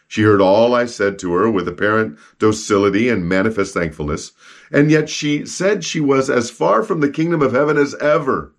She 0.06 0.22
heard 0.22 0.42
all 0.42 0.74
I 0.74 0.84
said 0.84 1.18
to 1.20 1.32
her 1.32 1.50
with 1.50 1.66
apparent 1.66 2.18
docility 2.38 3.08
and 3.08 3.26
manifest 3.26 3.72
thankfulness, 3.72 4.32
and 4.70 4.90
yet 4.90 5.08
she 5.08 5.46
said 5.46 5.84
she 5.84 6.00
was 6.00 6.28
as 6.28 6.50
far 6.50 6.82
from 6.82 7.00
the 7.00 7.08
kingdom 7.08 7.40
of 7.40 7.52
heaven 7.52 7.78
as 7.78 7.94
ever. 7.94 8.52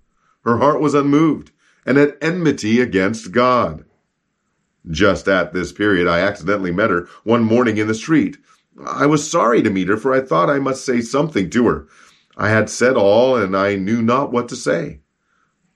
Her 0.43 0.57
heart 0.57 0.81
was 0.81 0.95
unmoved 0.95 1.51
and 1.85 1.97
at 1.97 2.17
enmity 2.21 2.81
against 2.81 3.31
God. 3.31 3.85
Just 4.89 5.27
at 5.27 5.53
this 5.53 5.71
period, 5.71 6.07
I 6.07 6.19
accidentally 6.19 6.71
met 6.71 6.89
her 6.89 7.07
one 7.23 7.43
morning 7.43 7.77
in 7.77 7.87
the 7.87 7.93
street. 7.93 8.37
I 8.85 9.05
was 9.05 9.29
sorry 9.29 9.61
to 9.61 9.69
meet 9.69 9.87
her, 9.87 9.97
for 9.97 10.13
I 10.13 10.19
thought 10.21 10.49
I 10.49 10.59
must 10.59 10.83
say 10.83 11.01
something 11.01 11.49
to 11.51 11.67
her. 11.67 11.87
I 12.35 12.49
had 12.49 12.69
said 12.69 12.95
all, 12.95 13.35
and 13.35 13.55
I 13.55 13.75
knew 13.75 14.01
not 14.01 14.31
what 14.31 14.49
to 14.49 14.55
say. 14.55 15.01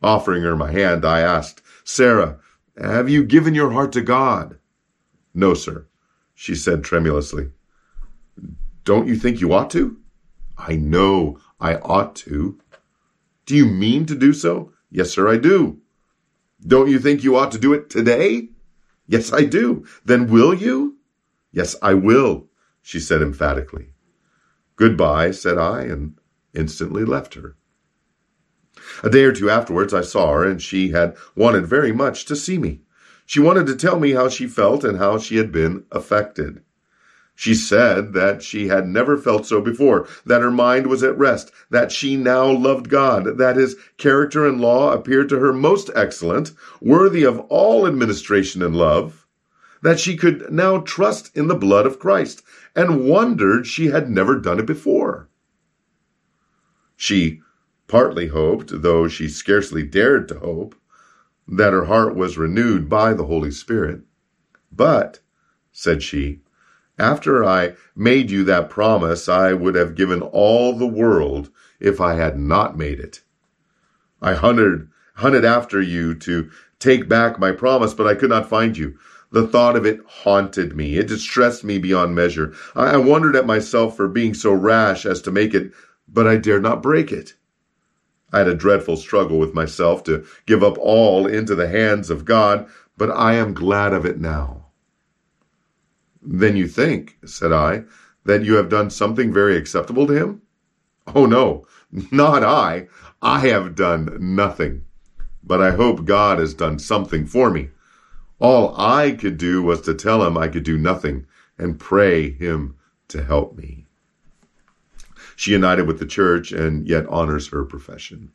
Offering 0.02 0.44
her 0.44 0.56
my 0.56 0.72
hand, 0.72 1.06
I 1.06 1.22
asked, 1.22 1.62
Sarah, 1.84 2.40
have 2.78 3.10
you 3.10 3.24
given 3.24 3.56
your 3.56 3.72
heart 3.72 3.92
to 3.94 4.02
God? 4.02 4.58
No, 5.34 5.54
sir, 5.54 5.88
she 6.34 6.56
said 6.56 6.84
tremulously. 6.84 7.52
Don't 8.84 9.08
you 9.08 9.16
think 9.16 9.42
you 9.42 9.54
ought 9.54 9.70
to? 9.72 9.98
I 10.58 10.76
know 10.76 11.40
I 11.60 11.76
ought 11.76 12.16
to. 12.18 12.60
Do 13.46 13.56
you 13.56 13.66
mean 13.66 14.06
to 14.06 14.16
do 14.16 14.34
so? 14.34 14.72
Yes, 14.90 15.12
sir, 15.12 15.28
I 15.28 15.38
do. 15.38 15.80
Don't 16.66 16.90
you 16.90 17.00
think 17.00 17.24
you 17.24 17.36
ought 17.36 17.52
to 17.52 17.60
do 17.60 17.74
it 17.74 17.90
today? 17.90 18.50
Yes, 19.08 19.32
I 19.32 19.44
do. 19.44 19.86
Then 20.06 20.28
will 20.28 20.54
you? 20.54 20.98
Yes, 21.52 21.76
I 21.82 21.94
will, 21.94 22.48
she 22.82 23.00
said 23.00 23.22
emphatically. 23.22 23.90
Goodbye, 24.76 25.32
said 25.32 25.58
I, 25.58 25.84
and 25.84 26.18
instantly 26.58 27.06
left 27.06 27.36
her. 27.36 27.56
A 29.04 29.10
day 29.10 29.24
or 29.24 29.32
two 29.32 29.50
afterwards, 29.50 29.94
I 29.94 30.02
saw 30.02 30.34
her, 30.34 30.44
and 30.44 30.62
she 30.62 30.90
had 30.90 31.16
wanted 31.36 31.68
very 31.68 31.92
much 31.92 32.26
to 32.26 32.36
see 32.36 32.58
me. 32.58 32.82
She 33.26 33.40
wanted 33.40 33.68
to 33.68 33.76
tell 33.76 34.00
me 34.00 34.12
how 34.12 34.30
she 34.30 34.48
felt 34.48 34.84
and 34.84 34.98
how 34.98 35.18
she 35.18 35.38
had 35.38 35.52
been 35.52 35.86
affected. 35.92 36.62
She 37.36 37.54
said 37.54 38.14
that 38.14 38.42
she 38.42 38.68
had 38.68 38.88
never 38.88 39.16
felt 39.16 39.46
so 39.46 39.62
before, 39.62 40.08
that 40.26 40.42
her 40.42 40.50
mind 40.50 40.88
was 40.88 41.04
at 41.04 41.18
rest, 41.18 41.52
that 41.70 41.92
she 41.92 42.18
now 42.18 42.50
loved 42.50 42.90
God, 42.90 43.38
that 43.38 43.58
his 43.58 43.76
character 43.98 44.48
and 44.48 44.60
law 44.60 44.92
appeared 44.92 45.30
to 45.30 45.40
her 45.40 45.54
most 45.54 45.92
excellent, 45.94 46.52
worthy 46.82 47.24
of 47.24 47.40
all 47.42 47.86
administration 47.86 48.64
and 48.64 48.76
love, 48.76 49.28
that 49.84 50.00
she 50.00 50.18
could 50.18 50.52
now 50.52 50.80
trust 50.80 51.30
in 51.38 51.48
the 51.48 51.54
blood 51.54 51.86
of 51.86 52.00
Christ, 52.00 52.42
and 52.76 53.06
wondered 53.08 53.68
she 53.68 53.88
had 53.88 54.10
never 54.10 54.40
done 54.40 54.60
it 54.60 54.66
before. 54.66 55.30
She 56.98 57.42
partly 57.88 58.28
hoped, 58.28 58.82
though 58.82 59.08
she 59.08 59.30
scarcely 59.30 59.84
dared 59.84 60.28
to 60.28 60.40
hope, 60.40 60.76
that 61.48 61.72
her 61.72 61.86
heart 61.86 62.16
was 62.16 62.38
renewed 62.38 62.90
by 62.90 63.14
the 63.14 63.26
Holy 63.26 63.52
Spirit. 63.52 64.02
But, 64.72 65.20
said 65.72 66.04
she, 66.04 66.42
after 67.00 67.46
I 67.46 67.76
made 67.96 68.32
you 68.32 68.44
that 68.46 68.70
promise, 68.70 69.30
I 69.30 69.54
would 69.54 69.76
have 69.76 69.96
given 69.96 70.22
all 70.22 70.76
the 70.76 70.88
world 70.88 71.50
if 71.80 72.02
I 72.02 72.16
had 72.16 72.40
not 72.40 72.78
made 72.78 73.00
it. 73.00 73.22
I 74.22 74.34
hunted, 74.34 74.88
hunted 75.16 75.46
after 75.46 75.80
you 75.80 76.16
to 76.16 76.50
take 76.80 77.08
back 77.08 77.40
my 77.40 77.52
promise, 77.52 77.94
but 77.94 78.08
I 78.08 78.16
could 78.16 78.30
not 78.30 78.50
find 78.50 78.76
you. 78.76 78.98
The 79.32 79.46
thought 79.46 79.76
of 79.76 79.86
it 79.86 80.00
haunted 80.08 80.76
me. 80.76 80.98
It 80.98 81.08
distressed 81.08 81.64
me 81.64 81.78
beyond 81.78 82.16
measure. 82.16 82.54
I 82.76 82.98
wondered 82.98 83.36
at 83.36 83.46
myself 83.46 83.96
for 83.96 84.08
being 84.08 84.34
so 84.34 84.54
rash 84.54 85.06
as 85.06 85.22
to 85.24 85.32
make 85.32 85.54
it, 85.54 85.72
but 86.08 86.28
I 86.28 86.38
dared 86.38 86.64
not 86.64 86.84
break 86.84 87.12
it. 87.12 87.36
I 88.32 88.40
had 88.40 88.48
a 88.48 88.56
dreadful 88.56 88.98
struggle 88.98 89.40
with 89.40 89.54
myself 89.54 90.04
to 90.06 90.26
give 90.46 90.64
up 90.64 90.78
all 90.78 91.28
into 91.28 91.56
the 91.56 91.68
hands 91.68 92.10
of 92.10 92.26
God, 92.26 92.68
but 92.98 93.10
I 93.12 93.34
am 93.34 93.54
glad 93.54 93.94
of 93.94 94.06
it 94.06 94.20
now. 94.20 94.66
Then 96.22 96.58
you 96.58 96.68
think, 96.68 97.18
said 97.26 97.54
I, 97.54 97.84
that 98.26 98.44
you 98.44 98.56
have 98.56 98.70
done 98.70 98.90
something 98.90 99.32
very 99.32 99.56
acceptable 99.56 100.08
to 100.08 100.14
him? 100.14 100.42
Oh, 101.16 101.26
no, 101.26 101.66
not 102.12 102.44
I. 102.44 102.88
I 103.22 103.40
have 103.48 103.76
done 103.76 104.18
nothing. 104.20 104.84
But 105.42 105.62
I 105.62 105.72
hope 105.72 106.04
God 106.04 106.40
has 106.40 106.54
done 106.54 106.80
something 106.80 107.26
for 107.26 107.50
me. 107.50 107.70
All 108.40 108.76
I 108.78 109.12
could 109.12 109.38
do 109.38 109.64
was 109.64 109.82
to 109.82 109.94
tell 109.94 110.26
him 110.26 110.38
I 110.38 110.50
could 110.50 110.64
do 110.64 110.78
nothing 110.78 111.26
and 111.58 111.80
pray 111.80 112.30
him 112.30 112.76
to 113.08 113.24
help 113.24 113.58
me. 113.58 113.87
She 115.38 115.52
united 115.52 115.86
with 115.86 116.00
the 116.00 116.06
church 116.06 116.52
and 116.52 116.88
yet 116.88 117.06
honors 117.08 117.48
her 117.50 117.64
profession. 117.64 118.32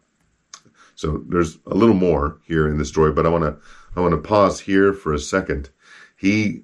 So 0.94 1.24
there's 1.28 1.58
a 1.66 1.74
little 1.74 1.96
more 1.96 2.38
here 2.46 2.68
in 2.68 2.78
the 2.78 2.84
story, 2.84 3.10
but 3.10 3.26
I 3.26 3.28
want 3.28 3.42
to 3.42 3.56
I 3.96 4.00
want 4.00 4.12
to 4.12 4.28
pause 4.28 4.60
here 4.60 4.92
for 4.92 5.12
a 5.12 5.18
second. 5.18 5.68
He 6.16 6.62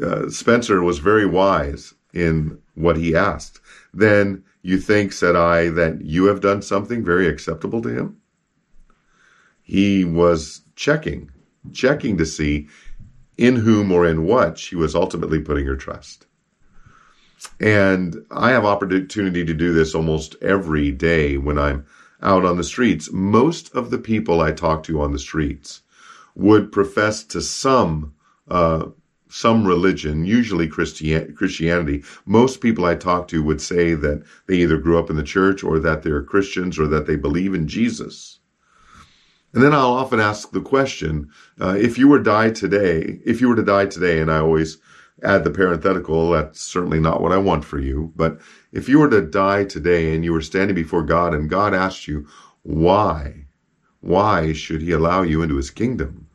uh, 0.00 0.28
Spencer 0.28 0.82
was 0.82 0.98
very 0.98 1.24
wise 1.24 1.94
in 2.12 2.58
what 2.74 2.98
he 2.98 3.16
asked. 3.16 3.60
Then 3.94 4.44
you 4.60 4.78
think, 4.78 5.10
said 5.10 5.36
I, 5.36 5.70
that 5.70 6.02
you 6.02 6.26
have 6.26 6.42
done 6.42 6.60
something 6.60 7.02
very 7.02 7.26
acceptable 7.26 7.80
to 7.80 7.88
him? 7.88 8.18
He 9.62 10.04
was 10.04 10.60
checking, 10.76 11.30
checking 11.72 12.18
to 12.18 12.26
see 12.26 12.68
in 13.38 13.56
whom 13.56 13.90
or 13.90 14.06
in 14.06 14.24
what 14.24 14.58
she 14.58 14.76
was 14.76 14.94
ultimately 14.94 15.40
putting 15.40 15.64
her 15.64 15.76
trust. 15.76 16.26
And 17.60 18.24
I 18.30 18.50
have 18.50 18.64
opportunity 18.64 19.44
to 19.44 19.54
do 19.54 19.72
this 19.72 19.94
almost 19.94 20.36
every 20.42 20.90
day 20.90 21.36
when 21.38 21.58
I'm 21.58 21.86
out 22.22 22.44
on 22.44 22.56
the 22.56 22.64
streets. 22.64 23.10
Most 23.12 23.74
of 23.74 23.90
the 23.90 23.98
people 23.98 24.40
I 24.40 24.52
talk 24.52 24.82
to 24.84 25.00
on 25.00 25.12
the 25.12 25.18
streets 25.18 25.82
would 26.34 26.72
profess 26.72 27.24
to 27.24 27.40
some 27.40 28.14
uh, 28.48 28.86
some 29.28 29.66
religion, 29.66 30.26
usually 30.26 30.68
Christian, 30.68 31.34
Christianity, 31.34 32.04
most 32.26 32.60
people 32.60 32.84
I 32.84 32.96
talk 32.96 33.28
to 33.28 33.42
would 33.42 33.62
say 33.62 33.94
that 33.94 34.22
they 34.46 34.56
either 34.56 34.76
grew 34.76 34.98
up 34.98 35.08
in 35.08 35.16
the 35.16 35.22
church 35.22 35.64
or 35.64 35.78
that 35.78 36.02
they're 36.02 36.22
Christians 36.22 36.78
or 36.78 36.86
that 36.88 37.06
they 37.06 37.16
believe 37.16 37.54
in 37.54 37.66
Jesus. 37.66 38.40
And 39.54 39.62
then 39.62 39.72
I'll 39.72 39.92
often 39.92 40.20
ask 40.20 40.50
the 40.50 40.60
question, 40.60 41.30
uh, 41.58 41.76
if 41.78 41.96
you 41.96 42.08
were 42.08 42.18
die 42.18 42.50
today, 42.50 43.20
if 43.24 43.40
you 43.40 43.48
were 43.48 43.56
to 43.56 43.62
die 43.62 43.86
today, 43.86 44.20
and 44.20 44.30
I 44.30 44.38
always 44.38 44.76
add 45.22 45.44
the 45.44 45.50
parenthetical, 45.50 46.30
that's 46.30 46.60
certainly 46.60 47.00
not 47.00 47.20
what 47.20 47.32
I 47.32 47.36
want 47.38 47.64
for 47.64 47.78
you, 47.78 48.12
but 48.16 48.40
if 48.72 48.88
you 48.88 48.98
were 48.98 49.10
to 49.10 49.22
die 49.22 49.64
today 49.64 50.14
and 50.14 50.24
you 50.24 50.32
were 50.32 50.42
standing 50.42 50.74
before 50.74 51.02
God 51.02 51.34
and 51.34 51.48
God 51.48 51.74
asked 51.74 52.08
you, 52.08 52.26
why, 52.62 53.46
why 54.00 54.52
should 54.52 54.82
he 54.82 54.92
allow 54.92 55.22
you 55.22 55.42
into 55.42 55.56
his 55.56 55.70
kingdom? 55.70 56.26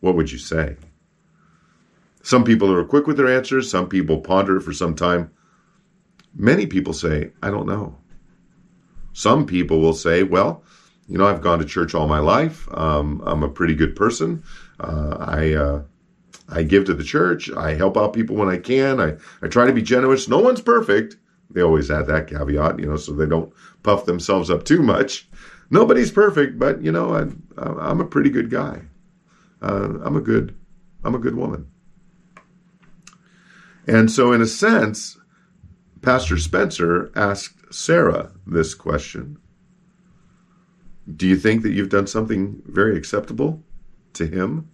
What 0.00 0.14
would 0.14 0.30
you 0.30 0.38
say? 0.38 0.76
Some 2.22 2.44
people 2.44 2.72
are 2.72 2.84
quick 2.84 3.06
with 3.06 3.16
their 3.16 3.34
answers. 3.34 3.70
Some 3.70 3.88
people 3.88 4.20
ponder 4.20 4.58
it 4.58 4.62
for 4.62 4.72
some 4.72 4.94
time. 4.94 5.30
Many 6.34 6.66
people 6.66 6.92
say, 6.92 7.32
I 7.42 7.50
don't 7.50 7.66
know. 7.66 7.96
Some 9.12 9.46
people 9.46 9.80
will 9.80 9.94
say, 9.94 10.22
well, 10.22 10.62
you 11.08 11.18
know, 11.18 11.26
I've 11.26 11.42
gone 11.42 11.58
to 11.58 11.64
church 11.64 11.94
all 11.94 12.06
my 12.06 12.20
life. 12.20 12.68
Um, 12.72 13.22
I'm 13.26 13.42
a 13.42 13.48
pretty 13.48 13.74
good 13.74 13.96
person. 13.96 14.44
Uh, 14.78 15.16
I, 15.18 15.52
uh, 15.54 15.82
I 16.50 16.62
give 16.62 16.84
to 16.86 16.94
the 16.94 17.04
church. 17.04 17.50
I 17.50 17.74
help 17.74 17.96
out 17.96 18.12
people 18.12 18.36
when 18.36 18.48
I 18.48 18.58
can. 18.58 19.00
I, 19.00 19.16
I 19.42 19.48
try 19.48 19.66
to 19.66 19.72
be 19.72 19.82
generous. 19.82 20.28
No 20.28 20.38
one's 20.38 20.60
perfect. 20.60 21.16
They 21.50 21.62
always 21.62 21.90
add 21.90 22.06
that 22.06 22.28
caveat, 22.28 22.78
you 22.78 22.86
know, 22.86 22.96
so 22.96 23.12
they 23.12 23.26
don't 23.26 23.52
puff 23.82 24.04
themselves 24.04 24.50
up 24.50 24.64
too 24.64 24.82
much. 24.82 25.28
Nobody's 25.70 26.10
perfect, 26.10 26.58
but 26.58 26.82
you 26.82 26.92
know, 26.92 27.14
I, 27.14 27.26
I'm 27.62 28.00
a 28.00 28.06
pretty 28.06 28.30
good 28.30 28.50
guy. 28.50 28.82
Uh, 29.62 29.98
I'm 30.02 30.16
a 30.16 30.20
good, 30.20 30.56
I'm 31.04 31.14
a 31.14 31.18
good 31.18 31.36
woman. 31.36 31.70
And 33.86 34.10
so, 34.10 34.32
in 34.32 34.40
a 34.40 34.46
sense, 34.46 35.18
Pastor 36.02 36.36
Spencer 36.38 37.10
asked 37.14 37.72
Sarah 37.72 38.32
this 38.46 38.74
question 38.74 39.38
Do 41.14 41.26
you 41.26 41.36
think 41.36 41.62
that 41.62 41.72
you've 41.72 41.88
done 41.88 42.06
something 42.06 42.62
very 42.66 42.96
acceptable 42.96 43.62
to 44.14 44.26
him? 44.26 44.70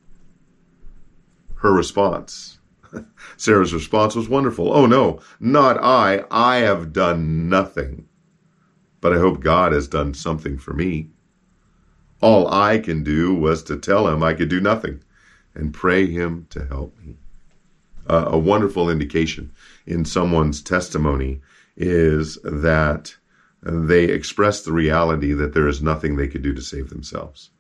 Her 1.57 1.73
response. 1.73 2.59
Sarah's 3.37 3.75
response 3.75 4.15
was 4.15 4.29
wonderful. 4.29 4.73
Oh, 4.73 4.87
no, 4.87 5.21
not 5.41 5.77
I. 5.83 6.25
I 6.31 6.57
have 6.59 6.93
done 6.93 7.49
nothing. 7.49 8.09
But 9.01 9.13
I 9.13 9.19
hope 9.19 9.41
God 9.41 9.73
has 9.73 9.89
done 9.89 10.15
something 10.15 10.59
for 10.59 10.73
me. 10.73 11.11
All 12.21 12.53
I 12.53 12.79
can 12.79 13.03
do 13.03 13.35
was 13.35 13.63
to 13.65 13.77
tell 13.77 14.09
him 14.09 14.23
I 14.23 14.35
could 14.35 14.49
do 14.49 14.61
nothing 14.61 15.03
and 15.55 15.75
pray 15.75 16.07
him 16.07 16.47
to 16.51 16.65
help 16.65 16.97
me 16.99 17.17
uh, 18.09 18.27
a 18.29 18.39
wonderful 18.39 18.91
indication 18.91 19.53
in 19.87 20.05
someone's 20.05 20.63
testimony 20.63 21.41
is 21.77 22.39
that 22.43 23.15
they 23.63 24.05
express 24.05 24.63
the 24.63 24.73
reality 24.73 25.33
that 25.33 25.55
there 25.55 25.69
is 25.69 25.83
nothing 25.83 26.17
they 26.17 26.29
could 26.29 26.43
do 26.43 26.55
to 26.55 26.63
save 26.63 26.89
themselves, 26.89 27.51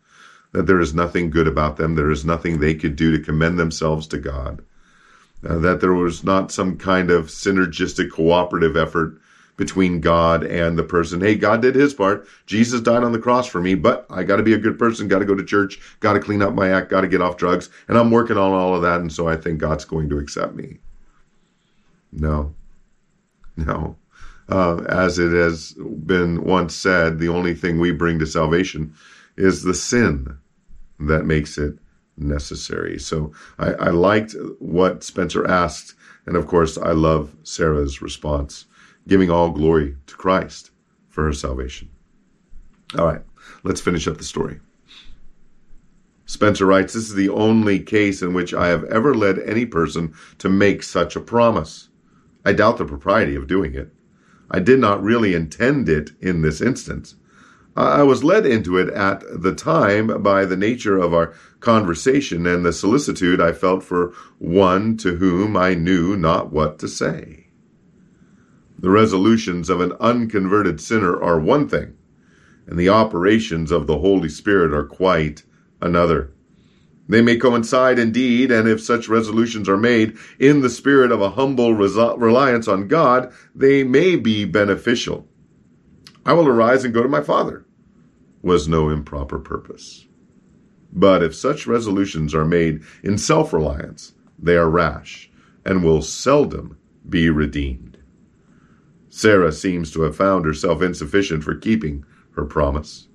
that 0.56 0.66
there 0.66 0.80
is 0.80 0.94
nothing 0.94 1.28
good 1.28 1.46
about 1.46 1.76
them, 1.76 1.96
there 1.96 2.10
is 2.10 2.24
nothing 2.24 2.58
they 2.58 2.74
could 2.74 2.96
do 2.96 3.14
to 3.14 3.22
commend 3.22 3.58
themselves 3.58 4.06
to 4.06 4.16
God, 4.16 4.64
uh, 5.46 5.58
that 5.58 5.82
there 5.82 5.92
was 5.92 6.24
not 6.24 6.50
some 6.50 6.78
kind 6.78 7.10
of 7.10 7.26
synergistic 7.26 8.10
cooperative 8.10 8.74
effort 8.74 9.20
between 9.58 10.00
God 10.00 10.42
and 10.42 10.78
the 10.78 10.82
person. 10.82 11.20
Hey, 11.20 11.34
God 11.34 11.60
did 11.60 11.74
his 11.74 11.92
part. 11.92 12.26
Jesus 12.46 12.80
died 12.80 13.04
on 13.04 13.12
the 13.12 13.18
cross 13.18 13.46
for 13.46 13.60
me, 13.60 13.74
but 13.74 14.06
I 14.08 14.22
got 14.22 14.36
to 14.36 14.42
be 14.42 14.54
a 14.54 14.58
good 14.58 14.78
person, 14.78 15.08
got 15.08 15.18
to 15.18 15.26
go 15.26 15.34
to 15.34 15.44
church, 15.44 15.78
got 16.00 16.14
to 16.14 16.20
clean 16.20 16.40
up 16.40 16.54
my 16.54 16.70
act, 16.70 16.88
got 16.88 17.02
to 17.02 17.08
get 17.08 17.20
off 17.20 17.36
drugs. 17.36 17.68
And 17.86 17.98
I'm 17.98 18.10
working 18.10 18.38
on 18.38 18.52
all 18.52 18.74
of 18.74 18.80
that. 18.80 19.02
And 19.02 19.12
so 19.12 19.28
I 19.28 19.36
think 19.36 19.58
God's 19.58 19.84
going 19.84 20.08
to 20.08 20.18
accept 20.18 20.54
me. 20.54 20.78
No, 22.12 22.54
no. 23.58 23.98
Uh, 24.48 24.78
as 24.88 25.18
it 25.18 25.32
has 25.32 25.74
been 25.74 26.44
once 26.44 26.74
said, 26.74 27.18
the 27.18 27.28
only 27.28 27.54
thing 27.54 27.78
we 27.78 27.92
bring 27.92 28.18
to 28.20 28.26
salvation 28.26 28.94
is 29.36 29.62
the 29.62 29.74
sin 29.74 30.38
that 31.00 31.24
makes 31.24 31.58
it 31.58 31.78
necessary. 32.16 32.98
So 32.98 33.32
I, 33.58 33.72
I 33.72 33.90
liked 33.90 34.34
what 34.58 35.04
Spencer 35.04 35.46
asked. 35.46 35.94
And 36.26 36.36
of 36.36 36.46
course, 36.46 36.76
I 36.78 36.92
love 36.92 37.34
Sarah's 37.42 38.02
response 38.02 38.66
giving 39.08 39.30
all 39.30 39.50
glory 39.50 39.96
to 40.06 40.16
Christ 40.16 40.70
for 41.08 41.24
her 41.24 41.32
salvation. 41.32 41.88
All 42.98 43.06
right, 43.06 43.22
let's 43.62 43.80
finish 43.80 44.08
up 44.08 44.18
the 44.18 44.24
story. 44.24 44.60
Spencer 46.26 46.66
writes, 46.66 46.92
This 46.92 47.08
is 47.08 47.14
the 47.14 47.28
only 47.28 47.78
case 47.78 48.20
in 48.20 48.34
which 48.34 48.52
I 48.52 48.66
have 48.68 48.84
ever 48.84 49.14
led 49.14 49.38
any 49.38 49.64
person 49.64 50.12
to 50.38 50.48
make 50.48 50.82
such 50.82 51.14
a 51.14 51.20
promise. 51.20 51.88
I 52.44 52.52
doubt 52.52 52.78
the 52.78 52.84
propriety 52.84 53.36
of 53.36 53.46
doing 53.46 53.74
it. 53.74 53.92
I 54.50 54.58
did 54.60 54.80
not 54.80 55.02
really 55.02 55.34
intend 55.34 55.88
it 55.88 56.10
in 56.20 56.42
this 56.42 56.60
instance. 56.60 57.14
I 57.76 58.04
was 58.04 58.24
led 58.24 58.46
into 58.46 58.78
it 58.78 58.88
at 58.88 59.22
the 59.30 59.54
time 59.54 60.22
by 60.22 60.46
the 60.46 60.56
nature 60.56 60.96
of 60.96 61.12
our 61.12 61.34
conversation 61.60 62.46
and 62.46 62.64
the 62.64 62.72
solicitude 62.72 63.38
I 63.38 63.52
felt 63.52 63.82
for 63.82 64.14
one 64.38 64.96
to 64.98 65.16
whom 65.16 65.58
I 65.58 65.74
knew 65.74 66.16
not 66.16 66.50
what 66.50 66.78
to 66.78 66.88
say. 66.88 67.48
The 68.78 68.88
resolutions 68.88 69.68
of 69.68 69.82
an 69.82 69.92
unconverted 70.00 70.80
sinner 70.80 71.22
are 71.22 71.38
one 71.38 71.68
thing, 71.68 71.92
and 72.66 72.78
the 72.78 72.88
operations 72.88 73.70
of 73.70 73.86
the 73.86 73.98
Holy 73.98 74.30
Spirit 74.30 74.72
are 74.72 74.84
quite 74.84 75.42
another. 75.82 76.32
They 77.08 77.20
may 77.20 77.36
coincide 77.36 77.98
indeed, 77.98 78.50
and 78.50 78.66
if 78.66 78.80
such 78.80 79.06
resolutions 79.06 79.68
are 79.68 79.76
made 79.76 80.16
in 80.38 80.62
the 80.62 80.70
spirit 80.70 81.12
of 81.12 81.20
a 81.20 81.30
humble 81.30 81.74
reliance 81.74 82.68
on 82.68 82.88
God, 82.88 83.32
they 83.54 83.84
may 83.84 84.16
be 84.16 84.46
beneficial. 84.46 85.28
I 86.24 86.32
will 86.32 86.48
arise 86.48 86.84
and 86.84 86.94
go 86.94 87.02
to 87.02 87.08
my 87.08 87.20
father, 87.20 87.65
was 88.46 88.68
no 88.68 88.90
improper 88.90 89.40
purpose. 89.40 90.06
But 90.92 91.20
if 91.20 91.34
such 91.34 91.66
resolutions 91.66 92.32
are 92.32 92.44
made 92.44 92.80
in 93.02 93.18
self 93.18 93.52
reliance, 93.52 94.12
they 94.38 94.56
are 94.56 94.70
rash 94.70 95.28
and 95.64 95.82
will 95.82 96.00
seldom 96.00 96.78
be 97.08 97.28
redeemed. 97.28 97.98
Sarah 99.08 99.50
seems 99.50 99.90
to 99.90 100.02
have 100.02 100.14
found 100.14 100.44
herself 100.44 100.80
insufficient 100.80 101.42
for 101.42 101.56
keeping 101.56 102.04
her 102.36 102.44
promise. 102.44 103.08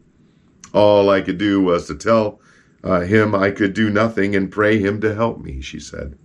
All 0.74 1.10
I 1.10 1.22
could 1.22 1.38
do 1.38 1.62
was 1.62 1.88
to 1.88 1.96
tell 1.96 2.42
uh, 2.84 3.02
him 3.02 3.34
I 3.34 3.52
could 3.52 3.74
do 3.74 3.90
nothing 3.90 4.36
and 4.36 4.52
pray 4.52 4.80
him 4.80 5.00
to 5.00 5.16
help 5.16 5.40
me, 5.40 5.62
she 5.62 5.80
said. 5.80 6.18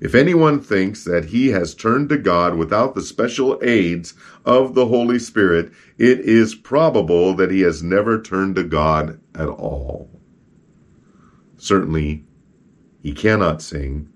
If 0.00 0.14
anyone 0.14 0.60
thinks 0.60 1.04
that 1.04 1.26
he 1.26 1.48
has 1.48 1.74
turned 1.74 2.08
to 2.08 2.16
God 2.16 2.56
without 2.56 2.94
the 2.94 3.02
special 3.02 3.58
aids 3.62 4.14
of 4.46 4.74
the 4.74 4.86
Holy 4.86 5.18
Spirit, 5.18 5.70
it 5.98 6.20
is 6.20 6.54
probable 6.54 7.34
that 7.34 7.50
he 7.50 7.60
has 7.60 7.82
never 7.82 8.20
turned 8.20 8.56
to 8.56 8.64
God 8.64 9.20
at 9.34 9.48
all. 9.48 10.08
Certainly, 11.58 12.24
he 13.02 13.12
cannot 13.12 13.60
sing. 13.60 14.08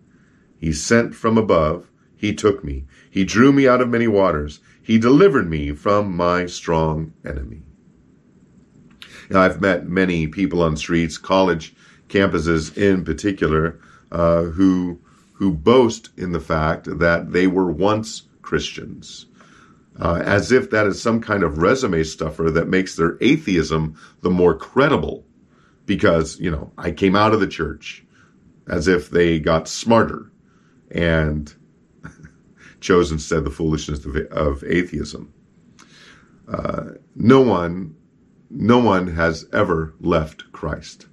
He 0.56 0.72
sent 0.72 1.14
from 1.14 1.36
above. 1.36 1.90
He 2.16 2.34
took 2.34 2.64
me. 2.64 2.86
He 3.10 3.24
drew 3.24 3.52
me 3.52 3.68
out 3.68 3.82
of 3.82 3.90
many 3.90 4.08
waters. 4.08 4.60
He 4.82 4.96
delivered 4.96 5.50
me 5.50 5.72
from 5.72 6.16
my 6.16 6.46
strong 6.46 7.12
enemy. 7.26 7.62
I've 9.34 9.60
met 9.60 9.86
many 9.86 10.26
people 10.28 10.62
on 10.62 10.78
streets, 10.78 11.18
college 11.18 11.74
campuses 12.08 12.74
in 12.76 13.04
particular, 13.04 13.78
uh, 14.10 14.44
who 14.44 15.00
who 15.34 15.52
boast 15.52 16.10
in 16.16 16.32
the 16.32 16.40
fact 16.40 16.86
that 16.98 17.32
they 17.32 17.46
were 17.46 17.70
once 17.70 18.22
Christians, 18.42 19.26
uh, 20.00 20.22
as 20.24 20.52
if 20.52 20.70
that 20.70 20.86
is 20.86 21.00
some 21.00 21.20
kind 21.20 21.42
of 21.42 21.58
resume 21.58 22.02
stuffer 22.04 22.50
that 22.50 22.68
makes 22.68 22.96
their 22.96 23.18
atheism 23.20 23.96
the 24.22 24.30
more 24.30 24.56
credible. 24.56 25.24
Because 25.86 26.40
you 26.40 26.50
know, 26.50 26.72
I 26.78 26.90
came 26.92 27.14
out 27.14 27.34
of 27.34 27.40
the 27.40 27.46
church, 27.46 28.04
as 28.68 28.88
if 28.88 29.10
they 29.10 29.38
got 29.38 29.68
smarter, 29.68 30.30
and 30.90 31.54
chose 32.80 33.12
instead 33.12 33.44
the 33.44 33.50
foolishness 33.50 34.04
of, 34.04 34.16
of 34.30 34.64
atheism. 34.64 35.32
Uh, 36.48 36.92
no 37.14 37.40
one 37.40 37.96
no 38.50 38.78
one 38.78 39.08
has 39.08 39.46
ever 39.52 39.94
left 40.00 40.52
Christ 40.52 41.06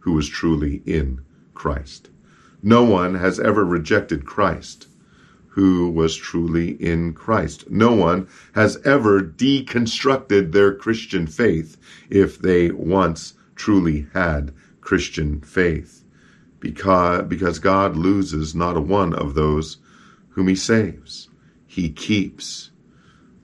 who 0.00 0.12
was 0.12 0.28
truly 0.28 0.82
in 0.86 1.24
Christ. 1.54 2.10
No 2.66 2.82
one 2.82 3.16
has 3.16 3.38
ever 3.38 3.62
rejected 3.62 4.24
Christ 4.24 4.88
who 5.48 5.88
was 5.90 6.16
truly 6.16 6.70
in 6.82 7.12
Christ. 7.12 7.70
No 7.70 7.92
one 7.92 8.26
has 8.54 8.78
ever 8.84 9.20
deconstructed 9.20 10.50
their 10.50 10.74
Christian 10.74 11.26
faith 11.26 11.76
if 12.08 12.38
they 12.38 12.70
once 12.72 13.34
truly 13.54 14.06
had 14.14 14.52
Christian 14.80 15.42
faith. 15.42 16.02
Because, 16.58 17.24
because 17.28 17.58
God 17.60 17.96
loses 17.96 18.54
not 18.54 18.78
a 18.78 18.80
one 18.80 19.14
of 19.14 19.34
those 19.34 19.76
whom 20.30 20.48
he 20.48 20.56
saves. 20.56 21.28
He 21.66 21.90
keeps. 21.90 22.70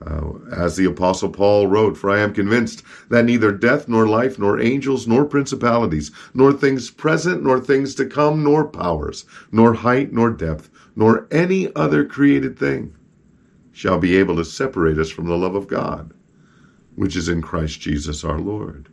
Uh, 0.05 0.33
as 0.51 0.75
the 0.75 0.85
Apostle 0.85 1.29
Paul 1.29 1.67
wrote, 1.67 1.95
For 1.95 2.09
I 2.09 2.19
am 2.19 2.33
convinced 2.33 2.83
that 3.09 3.25
neither 3.25 3.51
death, 3.51 3.87
nor 3.87 4.07
life, 4.07 4.39
nor 4.39 4.59
angels, 4.59 5.07
nor 5.07 5.25
principalities, 5.25 6.11
nor 6.33 6.53
things 6.53 6.89
present, 6.89 7.43
nor 7.43 7.59
things 7.59 7.93
to 7.95 8.05
come, 8.05 8.43
nor 8.43 8.65
powers, 8.65 9.25
nor 9.51 9.75
height, 9.75 10.11
nor 10.11 10.31
depth, 10.31 10.71
nor 10.95 11.27
any 11.29 11.73
other 11.75 12.03
created 12.03 12.57
thing 12.57 12.95
shall 13.71 13.99
be 13.99 14.15
able 14.15 14.35
to 14.37 14.45
separate 14.45 14.97
us 14.97 15.09
from 15.11 15.27
the 15.27 15.37
love 15.37 15.55
of 15.55 15.67
God, 15.67 16.13
which 16.95 17.15
is 17.15 17.29
in 17.29 17.41
Christ 17.41 17.79
Jesus 17.79 18.23
our 18.23 18.39
Lord. 18.39 18.89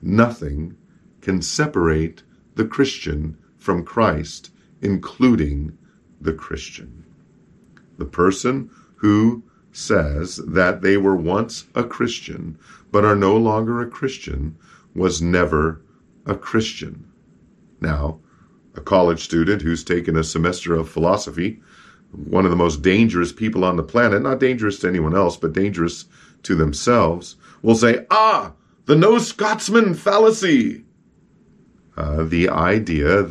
Nothing 0.00 0.76
can 1.20 1.42
separate 1.42 2.22
the 2.54 2.64
Christian 2.64 3.36
from 3.58 3.84
Christ, 3.84 4.50
including 4.80 5.76
the 6.20 6.32
Christian. 6.32 7.04
The 7.98 8.06
person 8.06 8.70
who 8.96 9.44
says 9.72 10.36
that 10.36 10.82
they 10.82 10.96
were 10.96 11.16
once 11.16 11.66
a 11.74 11.84
Christian 11.84 12.58
but 12.90 13.04
are 13.04 13.16
no 13.16 13.36
longer 13.36 13.80
a 13.80 13.86
Christian 13.86 14.56
was 14.94 15.22
never 15.22 15.80
a 16.26 16.34
Christian. 16.34 17.06
Now, 17.80 18.20
a 18.74 18.80
college 18.80 19.22
student 19.22 19.62
who's 19.62 19.84
taken 19.84 20.16
a 20.16 20.24
semester 20.24 20.74
of 20.74 20.88
philosophy, 20.88 21.60
one 22.12 22.44
of 22.44 22.50
the 22.50 22.56
most 22.56 22.82
dangerous 22.82 23.32
people 23.32 23.64
on 23.64 23.76
the 23.76 23.82
planet, 23.82 24.22
not 24.22 24.40
dangerous 24.40 24.80
to 24.80 24.88
anyone 24.88 25.16
else, 25.16 25.36
but 25.36 25.52
dangerous 25.52 26.06
to 26.42 26.54
themselves, 26.54 27.36
will 27.62 27.74
say, 27.74 28.06
Ah, 28.10 28.52
the 28.86 28.96
no 28.96 29.18
Scotsman 29.18 29.94
fallacy. 29.94 30.84
Uh, 31.96 32.24
the 32.24 32.48
idea 32.48 33.26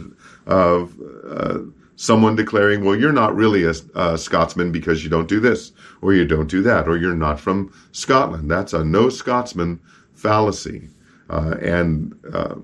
of 0.46 0.96
uh, 1.28 1.60
someone 2.00 2.34
declaring, 2.34 2.86
well, 2.86 2.96
you're 2.96 3.12
not 3.12 3.36
really 3.36 3.66
a, 3.66 3.74
a, 3.94 4.18
Scotsman 4.18 4.72
because 4.72 5.04
you 5.04 5.10
don't 5.10 5.28
do 5.28 5.42
this, 5.42 5.74
or 6.02 6.14
you 6.14 6.24
don't 6.26 6.50
do 6.50 6.62
that, 6.62 6.88
or 6.88 6.96
you're 6.96 7.14
not 7.14 7.38
from 7.38 7.74
Scotland. 7.92 8.50
That's 8.50 8.72
a 8.72 8.86
no 8.86 9.10
Scotsman 9.10 9.82
fallacy. 10.14 10.88
Uh, 11.30 11.56
and 11.62 12.18
uh, 12.34 12.56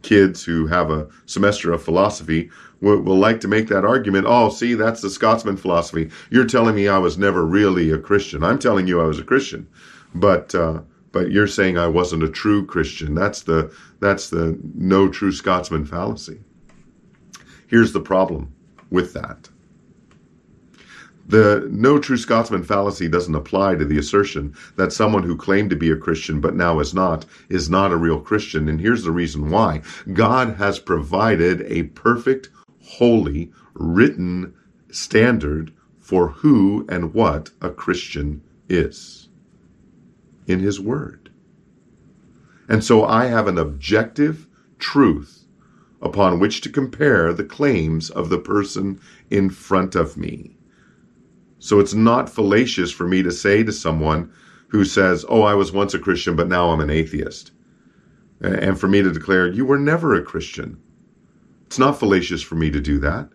kids 0.00 0.42
who 0.42 0.66
have 0.66 0.90
a 0.90 1.06
semester 1.26 1.70
of 1.70 1.82
philosophy 1.82 2.50
will, 2.80 2.98
will, 3.02 3.18
like 3.18 3.42
to 3.42 3.48
make 3.48 3.68
that 3.68 3.84
argument. 3.84 4.24
Oh, 4.26 4.48
see, 4.48 4.72
that's 4.72 5.02
the 5.02 5.10
Scotsman 5.10 5.58
philosophy. 5.58 6.08
You're 6.30 6.46
telling 6.46 6.76
me 6.76 6.88
I 6.88 6.96
was 6.96 7.18
never 7.18 7.44
really 7.44 7.90
a 7.90 7.98
Christian. 7.98 8.42
I'm 8.42 8.58
telling 8.58 8.86
you 8.86 9.02
I 9.02 9.04
was 9.04 9.18
a 9.18 9.24
Christian, 9.24 9.68
but 10.14 10.54
uh, 10.54 10.80
but 11.12 11.30
you're 11.30 11.46
saying 11.46 11.76
I 11.76 11.88
wasn't 11.88 12.22
a 12.22 12.30
true 12.30 12.64
Christian. 12.64 13.14
That's 13.14 13.42
the 13.42 13.70
that's 14.00 14.30
the 14.30 14.58
no 14.74 15.10
true 15.10 15.30
Scotsman 15.30 15.84
fallacy. 15.84 16.40
Here's 17.66 17.92
the 17.92 18.00
problem 18.00 18.52
with 18.90 19.12
that. 19.14 19.48
The 21.26 21.66
no 21.70 21.98
true 21.98 22.18
Scotsman 22.18 22.64
fallacy 22.64 23.08
doesn't 23.08 23.34
apply 23.34 23.76
to 23.76 23.84
the 23.84 23.96
assertion 23.96 24.54
that 24.76 24.92
someone 24.92 25.22
who 25.22 25.36
claimed 25.36 25.70
to 25.70 25.76
be 25.76 25.90
a 25.90 25.96
Christian 25.96 26.40
but 26.40 26.54
now 26.54 26.80
is 26.80 26.92
not 26.92 27.24
is 27.48 27.70
not 27.70 27.92
a 27.92 27.96
real 27.96 28.20
Christian. 28.20 28.68
And 28.68 28.80
here's 28.80 29.04
the 29.04 29.10
reason 29.10 29.48
why 29.48 29.80
God 30.12 30.56
has 30.56 30.78
provided 30.78 31.62
a 31.62 31.84
perfect, 31.84 32.50
holy, 32.82 33.50
written 33.72 34.54
standard 34.90 35.72
for 35.98 36.28
who 36.28 36.84
and 36.90 37.14
what 37.14 37.50
a 37.62 37.70
Christian 37.70 38.42
is 38.68 39.28
in 40.46 40.60
His 40.60 40.78
Word. 40.78 41.30
And 42.68 42.84
so 42.84 43.04
I 43.04 43.26
have 43.26 43.48
an 43.48 43.56
objective 43.56 44.46
truth 44.78 45.43
upon 46.04 46.38
which 46.38 46.60
to 46.60 46.68
compare 46.68 47.32
the 47.32 47.42
claims 47.42 48.10
of 48.10 48.28
the 48.28 48.38
person 48.38 49.00
in 49.30 49.48
front 49.48 49.96
of 49.96 50.16
me. 50.16 50.54
So 51.58 51.80
it's 51.80 51.94
not 51.94 52.28
fallacious 52.28 52.92
for 52.92 53.08
me 53.08 53.22
to 53.22 53.32
say 53.32 53.64
to 53.64 53.72
someone 53.72 54.30
who 54.68 54.84
says, 54.84 55.24
Oh, 55.28 55.42
I 55.42 55.54
was 55.54 55.72
once 55.72 55.94
a 55.94 55.98
Christian, 55.98 56.36
but 56.36 56.48
now 56.48 56.68
I'm 56.68 56.80
an 56.80 56.90
atheist. 56.90 57.52
And 58.40 58.78
for 58.78 58.86
me 58.86 59.02
to 59.02 59.10
declare, 59.10 59.48
You 59.48 59.64
were 59.64 59.78
never 59.78 60.14
a 60.14 60.22
Christian. 60.22 60.78
It's 61.66 61.78
not 61.78 61.98
fallacious 61.98 62.42
for 62.42 62.56
me 62.56 62.70
to 62.70 62.80
do 62.80 62.98
that 62.98 63.30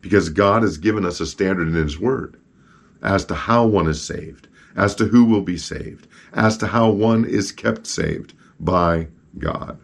because 0.00 0.30
God 0.30 0.62
has 0.62 0.78
given 0.78 1.04
us 1.04 1.20
a 1.20 1.26
standard 1.26 1.68
in 1.68 1.74
His 1.74 2.00
Word 2.00 2.40
as 3.02 3.26
to 3.26 3.34
how 3.34 3.66
one 3.66 3.88
is 3.88 4.02
saved, 4.02 4.48
as 4.74 4.94
to 4.94 5.04
who 5.04 5.26
will 5.26 5.42
be 5.42 5.58
saved, 5.58 6.06
as 6.32 6.56
to 6.58 6.66
how 6.66 6.88
one 6.88 7.26
is 7.26 7.52
kept 7.52 7.86
saved 7.86 8.32
by 8.58 9.08
God. 9.38 9.78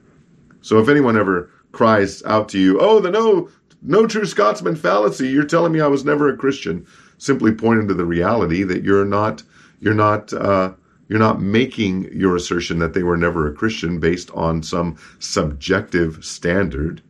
So 0.62 0.78
if 0.78 0.88
anyone 0.88 1.18
ever 1.18 1.50
cries 1.72 2.22
out 2.24 2.48
to 2.50 2.58
you, 2.58 2.78
"Oh, 2.80 3.00
the 3.00 3.10
no 3.10 3.48
no 3.82 4.06
true 4.06 4.26
Scotsman 4.26 4.76
fallacy! 4.76 5.28
You're 5.28 5.44
telling 5.44 5.72
me 5.72 5.80
I 5.80 5.88
was 5.88 6.04
never 6.04 6.28
a 6.28 6.36
Christian." 6.36 6.86
Simply 7.18 7.52
pointing 7.52 7.88
to 7.88 7.94
the 7.94 8.04
reality 8.04 8.64
that 8.64 8.82
you're 8.82 9.04
not 9.04 9.42
you're 9.80 9.94
not 9.94 10.32
uh, 10.32 10.72
you're 11.08 11.18
not 11.18 11.42
making 11.42 12.10
your 12.12 12.36
assertion 12.36 12.78
that 12.78 12.94
they 12.94 13.02
were 13.02 13.16
never 13.16 13.46
a 13.46 13.52
Christian 13.54 14.00
based 14.00 14.30
on 14.30 14.62
some 14.62 14.96
subjective 15.18 16.24
standard, 16.24 17.02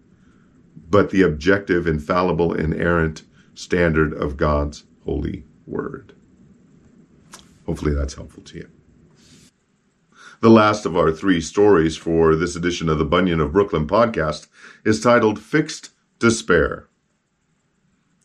but 0.91 1.11
the 1.11 1.23
objective, 1.23 1.87
infallible, 1.87 2.53
inerrant 2.53 3.23
standard 3.55 4.13
of 4.13 4.37
God's 4.37 4.85
holy 5.05 5.45
word. 5.67 6.15
Hopefully 7.67 7.95
that's 7.95 8.15
helpful 8.15 8.43
to 8.45 8.59
you. 8.59 8.69
The 10.41 10.51
last 10.51 10.85
of 10.85 10.97
our 10.97 11.13
three 11.13 11.41
stories 11.41 11.97
for 11.97 12.35
this 12.35 12.57
edition 12.57 12.89
of 12.89 12.99
the 12.99 13.05
Bunyan 13.05 13.41
of 13.41 13.53
Brooklyn 13.53 13.87
podcast 13.87 14.49
is 14.85 15.01
titled 15.01 15.39
Fixed 15.39 15.91
Despair. 16.19 16.89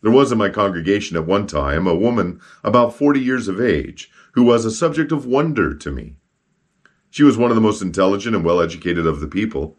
There 0.02 0.12
was 0.12 0.32
in 0.32 0.38
my 0.38 0.50
congregation 0.50 1.18
at 1.18 1.26
one 1.26 1.48
time 1.48 1.88
a 1.88 1.96
woman 1.96 2.40
about 2.64 2.96
40 2.96 3.20
years 3.20 3.48
of 3.48 3.62
age 3.62 4.12
who 4.34 4.44
was 4.44 4.66
a 4.66 4.72
subject 4.72 5.12
of 5.12 5.26
wonder 5.26 5.76
to 5.76 5.92
me. 5.92 6.16
She 7.10 7.24
was 7.24 7.38
one 7.38 7.52
of 7.52 7.56
the 7.56 7.62
most 7.62 7.82
intelligent 7.82 8.36
and 8.36 8.44
well 8.44 8.62
educated 8.62 9.06
of 9.06 9.20
the 9.20 9.28
people. 9.28 9.78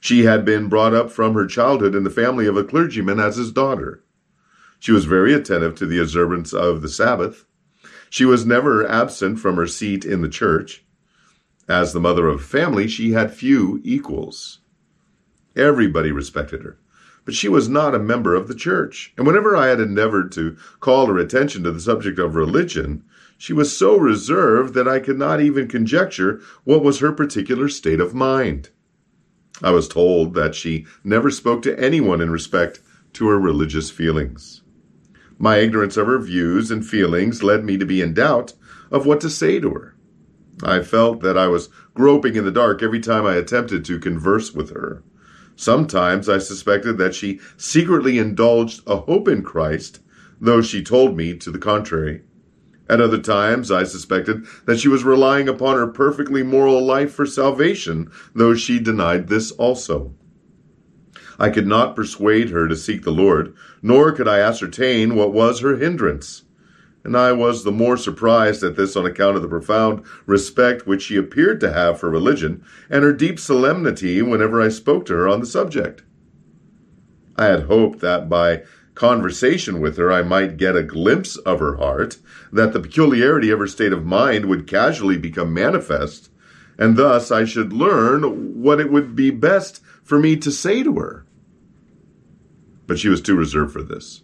She 0.00 0.24
had 0.24 0.44
been 0.44 0.68
brought 0.68 0.94
up 0.94 1.10
from 1.10 1.34
her 1.34 1.46
childhood 1.46 1.94
in 1.94 2.02
the 2.04 2.10
family 2.10 2.46
of 2.46 2.56
a 2.56 2.64
clergyman 2.64 3.20
as 3.20 3.36
his 3.36 3.52
daughter. 3.52 4.02
She 4.80 4.90
was 4.90 5.04
very 5.04 5.32
attentive 5.32 5.76
to 5.76 5.86
the 5.86 6.00
observance 6.00 6.52
of 6.52 6.82
the 6.82 6.88
Sabbath. 6.88 7.44
She 8.10 8.24
was 8.24 8.44
never 8.44 8.88
absent 8.88 9.38
from 9.38 9.56
her 9.56 9.68
seat 9.68 10.04
in 10.04 10.22
the 10.22 10.28
church. 10.28 10.84
As 11.68 11.92
the 11.92 12.00
mother 12.00 12.26
of 12.26 12.40
a 12.40 12.44
family, 12.44 12.88
she 12.88 13.12
had 13.12 13.32
few 13.32 13.80
equals. 13.84 14.58
Everybody 15.56 16.12
respected 16.12 16.62
her, 16.62 16.78
but 17.24 17.34
she 17.34 17.48
was 17.48 17.68
not 17.68 17.94
a 17.94 17.98
member 17.98 18.34
of 18.34 18.48
the 18.48 18.54
church. 18.54 19.12
And 19.16 19.26
whenever 19.26 19.56
I 19.56 19.66
had 19.68 19.80
endeavored 19.80 20.32
to 20.32 20.56
call 20.80 21.06
her 21.06 21.18
attention 21.18 21.62
to 21.64 21.70
the 21.70 21.80
subject 21.80 22.18
of 22.18 22.34
religion, 22.34 23.04
she 23.36 23.52
was 23.52 23.76
so 23.76 23.96
reserved 23.96 24.74
that 24.74 24.88
I 24.88 25.00
could 25.00 25.18
not 25.18 25.40
even 25.40 25.68
conjecture 25.68 26.40
what 26.64 26.82
was 26.82 27.00
her 27.00 27.12
particular 27.12 27.68
state 27.68 28.00
of 28.00 28.14
mind. 28.14 28.70
I 29.62 29.70
was 29.72 29.88
told 29.88 30.34
that 30.34 30.54
she 30.54 30.86
never 31.04 31.30
spoke 31.30 31.62
to 31.62 31.78
anyone 31.78 32.20
in 32.20 32.30
respect 32.30 32.80
to 33.14 33.28
her 33.28 33.38
religious 33.38 33.90
feelings. 33.90 34.62
My 35.38 35.56
ignorance 35.56 35.96
of 35.96 36.06
her 36.06 36.18
views 36.18 36.70
and 36.70 36.86
feelings 36.86 37.42
led 37.42 37.64
me 37.64 37.76
to 37.78 37.84
be 37.84 38.00
in 38.00 38.14
doubt 38.14 38.54
of 38.90 39.06
what 39.06 39.20
to 39.22 39.30
say 39.30 39.60
to 39.60 39.70
her. 39.70 39.96
I 40.62 40.82
felt 40.82 41.20
that 41.22 41.36
I 41.36 41.48
was 41.48 41.68
groping 41.94 42.36
in 42.36 42.44
the 42.44 42.52
dark 42.52 42.82
every 42.82 43.00
time 43.00 43.26
I 43.26 43.34
attempted 43.34 43.84
to 43.86 43.98
converse 43.98 44.52
with 44.52 44.70
her. 44.70 45.02
Sometimes 45.56 46.28
I 46.28 46.38
suspected 46.38 46.98
that 46.98 47.14
she 47.14 47.40
secretly 47.56 48.18
indulged 48.18 48.82
a 48.86 48.96
hope 48.96 49.28
in 49.28 49.42
Christ, 49.42 50.00
though 50.40 50.62
she 50.62 50.82
told 50.82 51.16
me 51.16 51.34
to 51.36 51.50
the 51.50 51.58
contrary. 51.58 52.22
At 52.88 53.00
other 53.00 53.18
times, 53.18 53.70
I 53.70 53.84
suspected 53.84 54.44
that 54.66 54.78
she 54.78 54.88
was 54.88 55.04
relying 55.04 55.48
upon 55.48 55.76
her 55.76 55.86
perfectly 55.86 56.42
moral 56.42 56.84
life 56.84 57.12
for 57.12 57.26
salvation, 57.26 58.10
though 58.34 58.54
she 58.54 58.78
denied 58.78 59.28
this 59.28 59.50
also. 59.52 60.14
I 61.38 61.50
could 61.50 61.66
not 61.66 61.96
persuade 61.96 62.50
her 62.50 62.68
to 62.68 62.76
seek 62.76 63.02
the 63.02 63.10
Lord, 63.10 63.54
nor 63.82 64.12
could 64.12 64.28
I 64.28 64.40
ascertain 64.40 65.14
what 65.14 65.32
was 65.32 65.60
her 65.60 65.76
hindrance. 65.76 66.42
And 67.04 67.16
I 67.16 67.32
was 67.32 67.64
the 67.64 67.72
more 67.72 67.96
surprised 67.96 68.62
at 68.62 68.76
this 68.76 68.94
on 68.94 69.04
account 69.04 69.36
of 69.36 69.42
the 69.42 69.48
profound 69.48 70.04
respect 70.24 70.86
which 70.86 71.02
she 71.02 71.16
appeared 71.16 71.60
to 71.60 71.72
have 71.72 71.98
for 71.98 72.08
religion, 72.08 72.64
and 72.88 73.02
her 73.02 73.12
deep 73.12 73.40
solemnity 73.40 74.22
whenever 74.22 74.60
I 74.60 74.68
spoke 74.68 75.04
to 75.06 75.14
her 75.14 75.28
on 75.28 75.40
the 75.40 75.46
subject. 75.46 76.02
I 77.36 77.46
had 77.46 77.64
hoped 77.64 78.00
that 78.00 78.28
by 78.28 78.62
conversation 78.94 79.80
with 79.80 79.96
her 79.96 80.12
I 80.12 80.22
might 80.22 80.56
get 80.56 80.76
a 80.76 80.82
glimpse 80.82 81.36
of 81.38 81.58
her 81.60 81.76
heart, 81.76 82.18
that 82.52 82.72
the 82.72 82.80
peculiarity 82.80 83.50
of 83.50 83.58
her 83.58 83.66
state 83.66 83.92
of 83.92 84.04
mind 84.04 84.46
would 84.46 84.66
casually 84.66 85.16
become 85.16 85.52
manifest, 85.52 86.30
and 86.78 86.96
thus 86.96 87.30
I 87.30 87.44
should 87.44 87.72
learn 87.72 88.62
what 88.62 88.80
it 88.80 88.92
would 88.92 89.16
be 89.16 89.30
best 89.30 89.82
for 90.04 90.18
me 90.18 90.36
to 90.36 90.50
say 90.50 90.82
to 90.82 90.94
her. 90.98 91.26
But 92.86 92.98
she 92.98 93.08
was 93.08 93.20
too 93.20 93.36
reserved 93.36 93.72
for 93.72 93.82
this. 93.82 94.22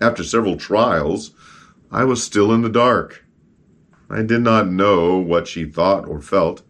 After 0.00 0.22
several 0.24 0.56
trials, 0.56 1.32
I 1.94 2.04
was 2.04 2.24
still 2.24 2.50
in 2.54 2.62
the 2.62 2.70
dark. 2.70 3.22
I 4.08 4.22
did 4.22 4.40
not 4.40 4.70
know 4.70 5.18
what 5.18 5.46
she 5.46 5.66
thought 5.66 6.08
or 6.08 6.22
felt, 6.22 6.62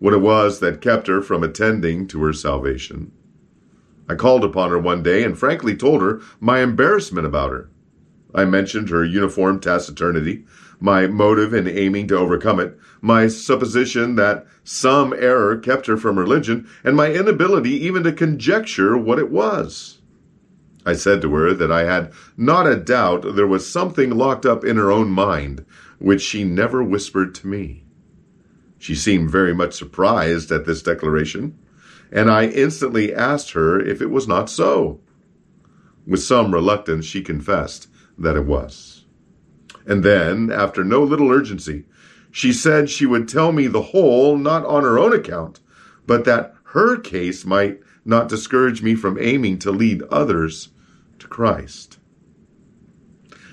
what 0.00 0.12
it 0.12 0.20
was 0.20 0.58
that 0.58 0.80
kept 0.80 1.06
her 1.06 1.22
from 1.22 1.44
attending 1.44 2.08
to 2.08 2.20
her 2.24 2.32
salvation. 2.32 3.12
I 4.08 4.16
called 4.16 4.42
upon 4.42 4.70
her 4.70 4.78
one 4.78 5.00
day 5.00 5.22
and 5.22 5.38
frankly 5.38 5.76
told 5.76 6.02
her 6.02 6.20
my 6.40 6.58
embarrassment 6.58 7.24
about 7.24 7.52
her. 7.52 7.70
I 8.34 8.46
mentioned 8.46 8.88
her 8.88 9.04
uniform 9.04 9.60
taciturnity, 9.60 10.44
my 10.80 11.06
motive 11.06 11.54
in 11.54 11.68
aiming 11.68 12.08
to 12.08 12.18
overcome 12.18 12.58
it, 12.58 12.76
my 13.00 13.28
supposition 13.28 14.16
that 14.16 14.44
some 14.64 15.12
error 15.12 15.56
kept 15.56 15.86
her 15.86 15.96
from 15.96 16.18
religion, 16.18 16.68
and 16.82 16.96
my 16.96 17.12
inability 17.12 17.70
even 17.86 18.02
to 18.02 18.12
conjecture 18.12 18.96
what 18.96 19.20
it 19.20 19.30
was. 19.30 19.93
I 20.86 20.92
said 20.94 21.22
to 21.22 21.34
her 21.34 21.54
that 21.54 21.72
I 21.72 21.84
had 21.84 22.12
not 22.36 22.66
a 22.66 22.76
doubt 22.76 23.36
there 23.36 23.46
was 23.46 23.66
something 23.66 24.10
locked 24.10 24.44
up 24.44 24.64
in 24.64 24.76
her 24.76 24.92
own 24.92 25.08
mind 25.08 25.64
which 25.98 26.20
she 26.20 26.44
never 26.44 26.82
whispered 26.82 27.34
to 27.36 27.46
me. 27.46 27.84
She 28.78 28.94
seemed 28.94 29.30
very 29.30 29.54
much 29.54 29.72
surprised 29.72 30.52
at 30.52 30.66
this 30.66 30.82
declaration, 30.82 31.56
and 32.12 32.30
I 32.30 32.46
instantly 32.46 33.14
asked 33.14 33.52
her 33.52 33.80
if 33.80 34.02
it 34.02 34.10
was 34.10 34.28
not 34.28 34.50
so. 34.50 35.00
With 36.06 36.22
some 36.22 36.52
reluctance, 36.52 37.06
she 37.06 37.22
confessed 37.22 37.88
that 38.18 38.36
it 38.36 38.44
was. 38.44 39.06
And 39.86 40.02
then, 40.02 40.52
after 40.52 40.84
no 40.84 41.02
little 41.02 41.30
urgency, 41.30 41.84
she 42.30 42.52
said 42.52 42.90
she 42.90 43.06
would 43.06 43.26
tell 43.26 43.52
me 43.52 43.68
the 43.68 43.82
whole, 43.82 44.36
not 44.36 44.66
on 44.66 44.82
her 44.82 44.98
own 44.98 45.14
account, 45.14 45.60
but 46.06 46.24
that 46.26 46.54
her 46.64 46.98
case 46.98 47.46
might 47.46 47.80
not 48.04 48.28
discourage 48.28 48.82
me 48.82 48.94
from 48.94 49.18
aiming 49.18 49.58
to 49.60 49.70
lead 49.70 50.02
others 50.10 50.68
Christ. 51.34 51.98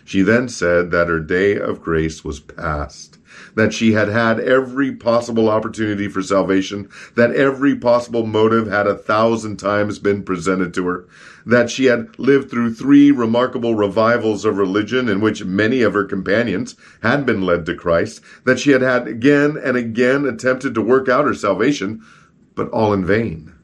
She 0.05 0.21
then 0.21 0.49
said 0.49 0.91
that 0.91 1.07
her 1.07 1.19
day 1.19 1.57
of 1.57 1.81
grace 1.81 2.23
was 2.23 2.39
past, 2.39 3.17
that 3.55 3.73
she 3.73 3.93
had 3.93 4.07
had 4.07 4.39
every 4.39 4.91
possible 4.91 5.49
opportunity 5.49 6.07
for 6.07 6.21
salvation, 6.21 6.89
that 7.15 7.33
every 7.33 7.75
possible 7.75 8.23
motive 8.27 8.67
had 8.67 8.85
a 8.85 8.93
thousand 8.93 9.57
times 9.57 9.97
been 9.97 10.21
presented 10.21 10.75
to 10.75 10.85
her, 10.85 11.07
that 11.43 11.71
she 11.71 11.85
had 11.85 12.19
lived 12.19 12.51
through 12.51 12.75
three 12.75 13.09
remarkable 13.09 13.73
revivals 13.73 14.45
of 14.45 14.57
religion 14.57 15.09
in 15.09 15.19
which 15.19 15.43
many 15.43 15.81
of 15.81 15.95
her 15.95 16.05
companions 16.05 16.75
had 17.01 17.25
been 17.25 17.41
led 17.41 17.65
to 17.65 17.73
Christ, 17.73 18.21
that 18.45 18.59
she 18.59 18.69
had 18.69 18.83
had 18.83 19.07
again 19.07 19.57
and 19.57 19.75
again 19.75 20.25
attempted 20.25 20.75
to 20.75 20.83
work 20.83 21.09
out 21.09 21.25
her 21.25 21.33
salvation, 21.33 22.05
but 22.53 22.69
all 22.69 22.93
in 22.93 23.03
vain. 23.03 23.55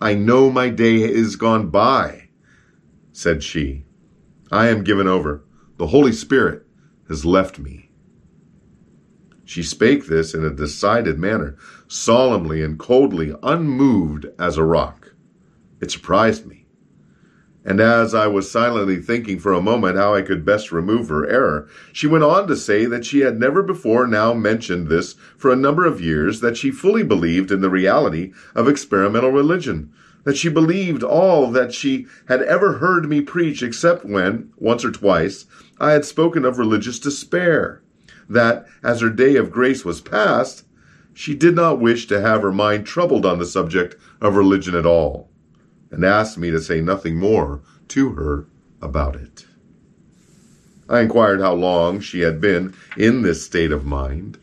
I 0.00 0.14
know 0.14 0.50
my 0.50 0.68
day 0.68 0.96
is 0.96 1.36
gone 1.36 1.68
by, 1.68 2.21
said 3.12 3.42
she. 3.42 3.84
I 4.50 4.68
am 4.68 4.84
given 4.84 5.06
over. 5.06 5.44
The 5.78 5.88
Holy 5.88 6.12
Spirit 6.12 6.66
has 7.08 7.24
left 7.24 7.58
me. 7.58 7.90
She 9.44 9.62
spake 9.62 10.06
this 10.06 10.34
in 10.34 10.44
a 10.44 10.50
decided 10.50 11.18
manner, 11.18 11.56
solemnly 11.88 12.62
and 12.62 12.78
coldly, 12.78 13.34
unmoved 13.42 14.26
as 14.38 14.56
a 14.56 14.64
rock. 14.64 15.14
It 15.80 15.90
surprised 15.90 16.46
me. 16.46 16.62
And 17.64 17.80
as 17.80 18.14
I 18.14 18.26
was 18.26 18.50
silently 18.50 18.96
thinking 18.96 19.38
for 19.38 19.52
a 19.52 19.60
moment 19.60 19.96
how 19.96 20.14
I 20.14 20.22
could 20.22 20.44
best 20.44 20.72
remove 20.72 21.08
her 21.08 21.28
error, 21.28 21.68
she 21.92 22.06
went 22.08 22.24
on 22.24 22.48
to 22.48 22.56
say 22.56 22.86
that 22.86 23.04
she 23.04 23.20
had 23.20 23.38
never 23.38 23.62
before 23.62 24.06
now 24.06 24.34
mentioned 24.34 24.88
this 24.88 25.14
for 25.36 25.52
a 25.52 25.56
number 25.56 25.86
of 25.86 26.00
years, 26.00 26.40
that 26.40 26.56
she 26.56 26.70
fully 26.70 27.04
believed 27.04 27.52
in 27.52 27.60
the 27.60 27.70
reality 27.70 28.32
of 28.54 28.68
experimental 28.68 29.30
religion, 29.30 29.92
that 30.24 30.36
she 30.36 30.48
believed 30.48 31.02
all 31.02 31.50
that 31.50 31.74
she 31.74 32.06
had 32.28 32.42
ever 32.42 32.74
heard 32.74 33.08
me 33.08 33.20
preach, 33.20 33.62
except 33.62 34.04
when, 34.04 34.52
once 34.56 34.84
or 34.84 34.90
twice, 34.90 35.46
I 35.80 35.92
had 35.92 36.04
spoken 36.04 36.44
of 36.44 36.58
religious 36.58 36.98
despair, 36.98 37.82
that, 38.28 38.66
as 38.82 39.00
her 39.00 39.10
day 39.10 39.36
of 39.36 39.50
grace 39.50 39.84
was 39.84 40.00
past, 40.00 40.64
she 41.12 41.34
did 41.34 41.54
not 41.54 41.80
wish 41.80 42.06
to 42.06 42.20
have 42.20 42.42
her 42.42 42.52
mind 42.52 42.86
troubled 42.86 43.26
on 43.26 43.38
the 43.38 43.44
subject 43.46 43.96
of 44.20 44.36
religion 44.36 44.74
at 44.74 44.86
all, 44.86 45.28
and 45.90 46.04
asked 46.04 46.38
me 46.38 46.50
to 46.50 46.60
say 46.60 46.80
nothing 46.80 47.16
more 47.16 47.60
to 47.88 48.10
her 48.12 48.46
about 48.80 49.16
it. 49.16 49.46
I 50.88 51.00
inquired 51.00 51.40
how 51.40 51.54
long 51.54 52.00
she 52.00 52.20
had 52.20 52.40
been 52.40 52.74
in 52.96 53.22
this 53.22 53.44
state 53.44 53.72
of 53.72 53.84
mind. 53.84 54.38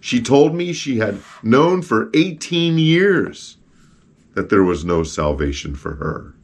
She 0.00 0.20
told 0.20 0.54
me 0.54 0.72
she 0.72 0.98
had 0.98 1.20
known 1.42 1.82
for 1.82 2.10
eighteen 2.14 2.78
years 2.78 3.56
that 4.34 4.50
there 4.50 4.62
was 4.62 4.84
no 4.84 5.02
salvation 5.02 5.74
for 5.74 5.96
her. 5.96 6.34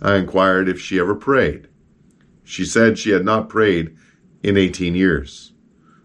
I 0.00 0.16
inquired 0.16 0.68
if 0.68 0.80
she 0.80 0.98
ever 0.98 1.14
prayed. 1.14 1.68
She 2.44 2.64
said 2.64 2.98
she 2.98 3.10
had 3.10 3.24
not 3.24 3.48
prayed 3.48 3.96
in 4.42 4.56
18 4.56 4.94
years. 4.94 5.52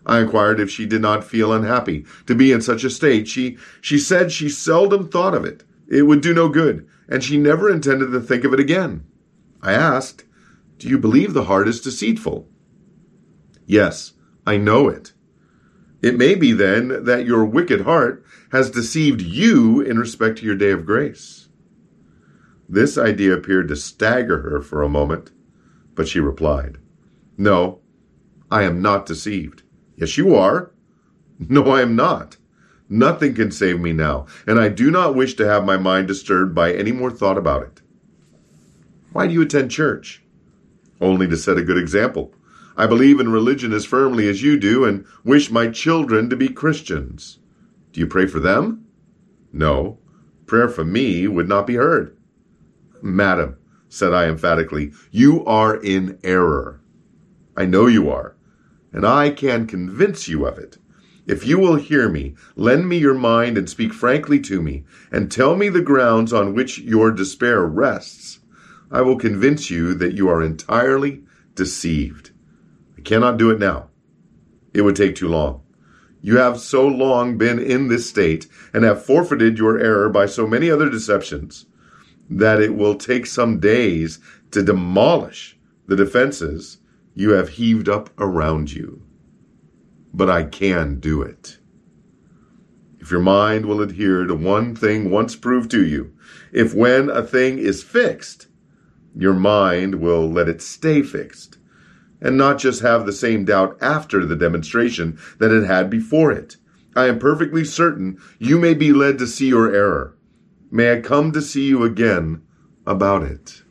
I 0.05 0.21
inquired 0.21 0.59
if 0.59 0.69
she 0.69 0.85
did 0.85 1.01
not 1.01 1.23
feel 1.23 1.51
unhappy 1.51 2.05
to 2.27 2.35
be 2.35 2.51
in 2.51 2.61
such 2.61 2.83
a 2.83 2.89
state. 2.89 3.27
She, 3.27 3.57
she 3.81 3.97
said 3.97 4.31
she 4.31 4.49
seldom 4.49 5.09
thought 5.09 5.33
of 5.33 5.43
it. 5.43 5.63
It 5.87 6.03
would 6.03 6.21
do 6.21 6.33
no 6.33 6.47
good, 6.47 6.87
and 7.09 7.23
she 7.23 7.37
never 7.37 7.69
intended 7.69 8.11
to 8.11 8.21
think 8.21 8.43
of 8.43 8.53
it 8.53 8.59
again. 8.59 9.05
I 9.61 9.73
asked, 9.73 10.23
Do 10.77 10.87
you 10.87 10.97
believe 10.97 11.33
the 11.33 11.45
heart 11.45 11.67
is 11.67 11.81
deceitful? 11.81 12.47
Yes, 13.65 14.13
I 14.45 14.55
know 14.57 14.87
it. 14.87 15.13
It 16.01 16.17
may 16.17 16.35
be 16.35 16.51
then 16.51 17.05
that 17.05 17.25
your 17.25 17.43
wicked 17.43 17.81
heart 17.81 18.23
has 18.51 18.69
deceived 18.69 19.21
you 19.21 19.81
in 19.81 19.97
respect 19.97 20.37
to 20.39 20.45
your 20.45 20.55
day 20.55 20.71
of 20.71 20.85
grace. 20.85 21.49
This 22.69 22.97
idea 22.97 23.33
appeared 23.33 23.67
to 23.69 23.75
stagger 23.75 24.41
her 24.41 24.61
for 24.61 24.83
a 24.83 24.89
moment, 24.89 25.31
but 25.95 26.07
she 26.07 26.19
replied, 26.19 26.77
No, 27.37 27.79
I 28.51 28.63
am 28.63 28.81
not 28.81 29.05
deceived. 29.05 29.63
Yes, 29.95 30.17
you 30.17 30.35
are. 30.35 30.71
No, 31.39 31.63
I 31.71 31.81
am 31.81 31.95
not. 31.95 32.37
Nothing 32.89 33.33
can 33.33 33.51
save 33.51 33.79
me 33.79 33.91
now, 33.91 34.27
and 34.45 34.59
I 34.59 34.69
do 34.69 34.91
not 34.91 35.15
wish 35.15 35.33
to 35.35 35.45
have 35.45 35.65
my 35.65 35.77
mind 35.77 36.07
disturbed 36.07 36.55
by 36.55 36.73
any 36.73 36.91
more 36.91 37.11
thought 37.11 37.37
about 37.37 37.63
it. 37.63 37.81
Why 39.11 39.27
do 39.27 39.33
you 39.33 39.41
attend 39.41 39.71
church? 39.71 40.23
Only 41.01 41.27
to 41.27 41.37
set 41.37 41.57
a 41.57 41.63
good 41.63 41.77
example. 41.77 42.33
I 42.79 42.85
believe 42.85 43.19
in 43.19 43.31
religion 43.31 43.73
as 43.73 43.85
firmly 43.85 44.29
as 44.29 44.43
you 44.43 44.55
do 44.55 44.85
and 44.85 45.03
wish 45.23 45.49
my 45.49 45.67
children 45.67 46.29
to 46.29 46.35
be 46.35 46.47
Christians. 46.47 47.39
Do 47.91 47.99
you 47.99 48.05
pray 48.05 48.27
for 48.27 48.39
them? 48.39 48.85
No. 49.51 49.97
prayer 50.45 50.69
for 50.69 50.85
me 50.85 51.27
would 51.27 51.49
not 51.49 51.65
be 51.65 51.75
heard. 51.75 52.15
Madam, 53.01 53.57
said 53.89 54.13
I 54.13 54.27
emphatically, 54.27 54.93
you 55.09 55.43
are 55.45 55.75
in 55.75 56.19
error. 56.23 56.79
I 57.55 57.65
know 57.65 57.87
you 57.87 58.11
are, 58.11 58.35
and 58.93 59.05
I 59.05 59.31
can 59.31 59.65
convince 59.65 60.27
you 60.27 60.45
of 60.45 60.59
it. 60.59 60.77
If 61.25 61.45
you 61.45 61.57
will 61.57 61.75
hear 61.75 62.07
me, 62.07 62.35
lend 62.55 62.87
me 62.87 62.97
your 62.97 63.15
mind 63.15 63.57
and 63.57 63.67
speak 63.67 63.91
frankly 63.91 64.39
to 64.41 64.61
me, 64.61 64.85
and 65.11 65.31
tell 65.31 65.55
me 65.55 65.67
the 65.67 65.81
grounds 65.81 66.31
on 66.31 66.53
which 66.53 66.77
your 66.77 67.11
despair 67.11 67.65
rests, 67.65 68.39
I 68.91 69.01
will 69.01 69.17
convince 69.17 69.69
you 69.69 69.95
that 69.95 70.13
you 70.13 70.29
are 70.29 70.41
entirely 70.41 71.23
deceived. 71.55 72.31
Cannot 73.07 73.37
do 73.37 73.51
it 73.51 73.57
now. 73.57 73.87
It 74.73 74.81
would 74.81 74.97
take 74.97 75.15
too 75.15 75.29
long. 75.29 75.61
You 76.21 76.39
have 76.39 76.59
so 76.59 76.85
long 76.85 77.37
been 77.37 77.57
in 77.57 77.87
this 77.87 78.09
state 78.09 78.47
and 78.73 78.83
have 78.83 79.05
forfeited 79.05 79.57
your 79.57 79.79
error 79.79 80.09
by 80.09 80.25
so 80.25 80.45
many 80.45 80.69
other 80.69 80.89
deceptions 80.89 81.67
that 82.29 82.59
it 82.59 82.75
will 82.75 82.95
take 82.95 83.25
some 83.25 83.61
days 83.61 84.19
to 84.51 84.61
demolish 84.61 85.57
the 85.85 85.95
defenses 85.95 86.79
you 87.13 87.29
have 87.29 87.47
heaved 87.47 87.87
up 87.87 88.09
around 88.19 88.73
you. 88.73 89.01
But 90.13 90.29
I 90.29 90.43
can 90.43 90.99
do 90.99 91.21
it. 91.21 91.59
If 92.99 93.09
your 93.09 93.21
mind 93.21 93.67
will 93.67 93.79
adhere 93.79 94.25
to 94.25 94.35
one 94.35 94.75
thing 94.75 95.09
once 95.09 95.33
proved 95.37 95.71
to 95.71 95.85
you, 95.85 96.11
if 96.51 96.73
when 96.73 97.09
a 97.09 97.23
thing 97.23 97.57
is 97.57 97.83
fixed, 97.83 98.47
your 99.15 99.33
mind 99.33 99.95
will 99.95 100.29
let 100.29 100.49
it 100.49 100.61
stay 100.61 101.01
fixed, 101.01 101.56
and 102.21 102.37
not 102.37 102.57
just 102.57 102.81
have 102.81 103.05
the 103.05 103.13
same 103.13 103.45
doubt 103.45 103.77
after 103.81 104.25
the 104.25 104.35
demonstration 104.35 105.19
that 105.39 105.51
it 105.51 105.65
had 105.65 105.89
before 105.89 106.31
it. 106.31 106.57
I 106.95 107.07
am 107.07 107.19
perfectly 107.19 107.63
certain 107.63 108.19
you 108.39 108.57
may 108.57 108.73
be 108.73 108.91
led 108.91 109.19
to 109.19 109.27
see 109.27 109.47
your 109.47 109.73
error. 109.73 110.15
May 110.71 110.93
I 110.93 111.01
come 111.01 111.31
to 111.33 111.41
see 111.41 111.67
you 111.67 111.83
again 111.83 112.41
about 112.85 113.23
it? 113.23 113.61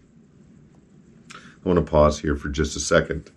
I 1.35 1.69
want 1.69 1.85
to 1.85 1.91
pause 1.91 2.21
here 2.21 2.37
for 2.37 2.49
just 2.49 2.77
a 2.77 2.81
second. 2.81 3.33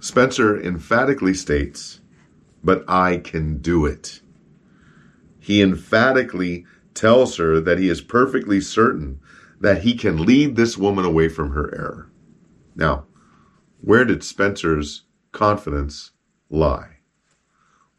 Spencer 0.00 0.58
emphatically 0.58 1.34
states, 1.34 2.00
but 2.64 2.82
I 2.88 3.18
can 3.18 3.58
do 3.58 3.84
it. 3.84 4.20
He 5.38 5.60
emphatically 5.60 6.64
tells 6.94 7.36
her 7.36 7.60
that 7.60 7.78
he 7.78 7.88
is 7.88 8.00
perfectly 8.00 8.60
certain 8.60 9.20
that 9.60 9.82
he 9.82 9.94
can 9.94 10.24
lead 10.24 10.56
this 10.56 10.78
woman 10.78 11.04
away 11.04 11.28
from 11.28 11.50
her 11.50 11.74
error. 11.74 12.10
Now, 12.76 13.06
where 13.80 14.04
did 14.04 14.22
Spencer's 14.22 15.04
confidence 15.32 16.12
lie? 16.50 16.98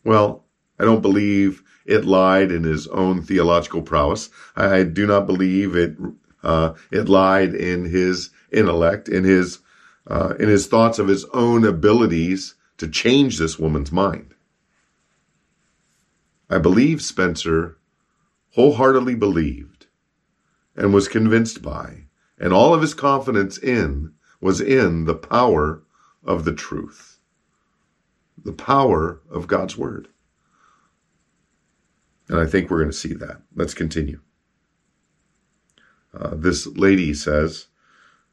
Well, 0.03 0.45
I 0.79 0.85
don't 0.85 1.01
believe 1.01 1.63
it 1.85 2.05
lied 2.05 2.51
in 2.51 2.63
his 2.63 2.87
own 2.87 3.21
theological 3.21 3.81
prowess. 3.81 4.29
I 4.55 4.83
do 4.83 5.05
not 5.05 5.25
believe 5.25 5.75
it 5.75 5.97
uh, 6.41 6.73
it 6.91 7.09
lied 7.09 7.53
in 7.53 7.85
his 7.85 8.29
intellect, 8.51 9.09
in 9.09 9.23
his 9.25 9.59
uh, 10.07 10.35
in 10.39 10.47
his 10.47 10.67
thoughts 10.67 10.99
of 10.99 11.07
his 11.07 11.25
own 11.33 11.65
abilities 11.65 12.55
to 12.77 12.87
change 12.87 13.37
this 13.37 13.59
woman's 13.59 13.91
mind. 13.91 14.33
I 16.49 16.57
believe 16.57 17.01
Spencer 17.01 17.77
wholeheartedly 18.51 19.15
believed 19.15 19.78
and 20.79 20.93
was 20.93 21.09
convinced 21.09 21.61
by, 21.61 22.05
and 22.39 22.53
all 22.53 22.73
of 22.73 22.81
his 22.81 22.93
confidence 22.93 23.57
in 23.57 24.13
was 24.39 24.61
in 24.61 25.03
the 25.03 25.13
power 25.13 25.83
of 26.23 26.45
the 26.45 26.53
truth, 26.53 27.19
the 28.41 28.53
power 28.53 29.21
of 29.29 29.45
God's 29.45 29.77
word. 29.77 30.07
And 32.29 32.39
I 32.39 32.45
think 32.45 32.69
we're 32.69 32.79
going 32.79 32.91
to 32.91 32.97
see 32.97 33.13
that. 33.13 33.41
Let's 33.53 33.73
continue. 33.73 34.21
Uh, 36.17 36.35
this 36.35 36.65
lady 36.65 37.13
says, 37.13 37.67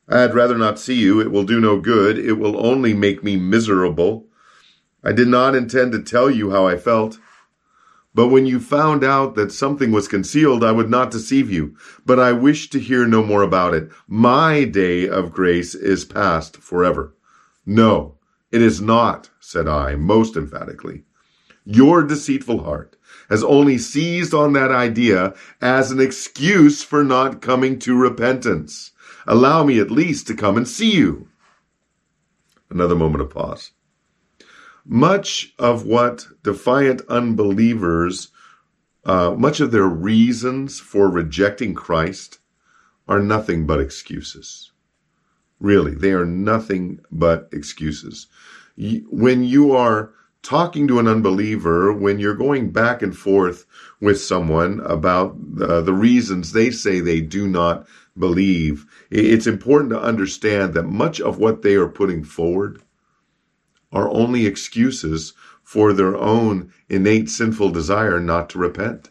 I 0.08 0.20
had 0.20 0.34
rather 0.34 0.56
not 0.56 0.78
see 0.78 0.94
you. 0.94 1.20
It 1.20 1.32
will 1.32 1.42
do 1.42 1.60
no 1.60 1.80
good. 1.80 2.16
It 2.16 2.34
will 2.34 2.64
only 2.64 2.94
make 2.94 3.24
me 3.24 3.36
miserable. 3.36 4.28
I 5.02 5.10
did 5.10 5.26
not 5.26 5.56
intend 5.56 5.90
to 5.92 6.02
tell 6.02 6.30
you 6.30 6.52
how 6.52 6.68
I 6.68 6.76
felt. 6.76 7.18
But 8.16 8.28
when 8.28 8.46
you 8.46 8.60
found 8.60 9.04
out 9.04 9.34
that 9.34 9.52
something 9.52 9.92
was 9.92 10.08
concealed, 10.08 10.64
I 10.64 10.72
would 10.72 10.88
not 10.88 11.10
deceive 11.10 11.50
you. 11.50 11.76
But 12.06 12.18
I 12.18 12.32
wish 12.32 12.70
to 12.70 12.80
hear 12.80 13.06
no 13.06 13.22
more 13.22 13.42
about 13.42 13.74
it. 13.74 13.90
My 14.08 14.64
day 14.64 15.06
of 15.06 15.32
grace 15.32 15.74
is 15.74 16.06
past 16.06 16.56
forever. 16.56 17.14
No, 17.66 18.14
it 18.50 18.62
is 18.62 18.80
not, 18.80 19.28
said 19.38 19.68
I, 19.68 19.96
most 19.96 20.34
emphatically. 20.34 21.02
Your 21.66 22.02
deceitful 22.02 22.64
heart 22.64 22.96
has 23.28 23.44
only 23.44 23.76
seized 23.76 24.32
on 24.32 24.54
that 24.54 24.70
idea 24.70 25.34
as 25.60 25.90
an 25.90 26.00
excuse 26.00 26.82
for 26.82 27.04
not 27.04 27.42
coming 27.42 27.78
to 27.80 27.94
repentance. 27.94 28.92
Allow 29.26 29.62
me 29.64 29.78
at 29.78 29.90
least 29.90 30.26
to 30.28 30.34
come 30.34 30.56
and 30.56 30.66
see 30.66 30.92
you. 30.92 31.28
Another 32.70 32.96
moment 32.96 33.20
of 33.20 33.28
pause. 33.28 33.72
Much 34.88 35.52
of 35.58 35.84
what 35.84 36.26
defiant 36.44 37.02
unbelievers, 37.08 38.28
uh, 39.04 39.34
much 39.36 39.58
of 39.58 39.72
their 39.72 39.88
reasons 39.88 40.78
for 40.78 41.10
rejecting 41.10 41.74
Christ 41.74 42.38
are 43.08 43.20
nothing 43.20 43.66
but 43.66 43.80
excuses. 43.80 44.70
Really, 45.58 45.94
they 45.94 46.12
are 46.12 46.24
nothing 46.24 47.00
but 47.10 47.48
excuses. 47.52 48.28
When 48.76 49.42
you 49.42 49.72
are 49.72 50.12
talking 50.42 50.86
to 50.86 51.00
an 51.00 51.08
unbeliever, 51.08 51.92
when 51.92 52.20
you're 52.20 52.34
going 52.34 52.70
back 52.70 53.02
and 53.02 53.16
forth 53.16 53.66
with 54.00 54.20
someone 54.20 54.80
about 54.84 55.36
uh, 55.60 55.80
the 55.80 55.94
reasons 55.94 56.52
they 56.52 56.70
say 56.70 57.00
they 57.00 57.20
do 57.20 57.48
not 57.48 57.88
believe, 58.16 58.86
it's 59.10 59.48
important 59.48 59.90
to 59.90 60.00
understand 60.00 60.74
that 60.74 60.84
much 60.84 61.20
of 61.20 61.38
what 61.38 61.62
they 61.62 61.74
are 61.74 61.88
putting 61.88 62.22
forward 62.22 62.80
are 63.92 64.08
only 64.10 64.46
excuses 64.46 65.32
for 65.62 65.92
their 65.92 66.16
own 66.16 66.72
innate 66.88 67.28
sinful 67.28 67.70
desire 67.70 68.20
not 68.20 68.48
to 68.50 68.58
repent. 68.58 69.10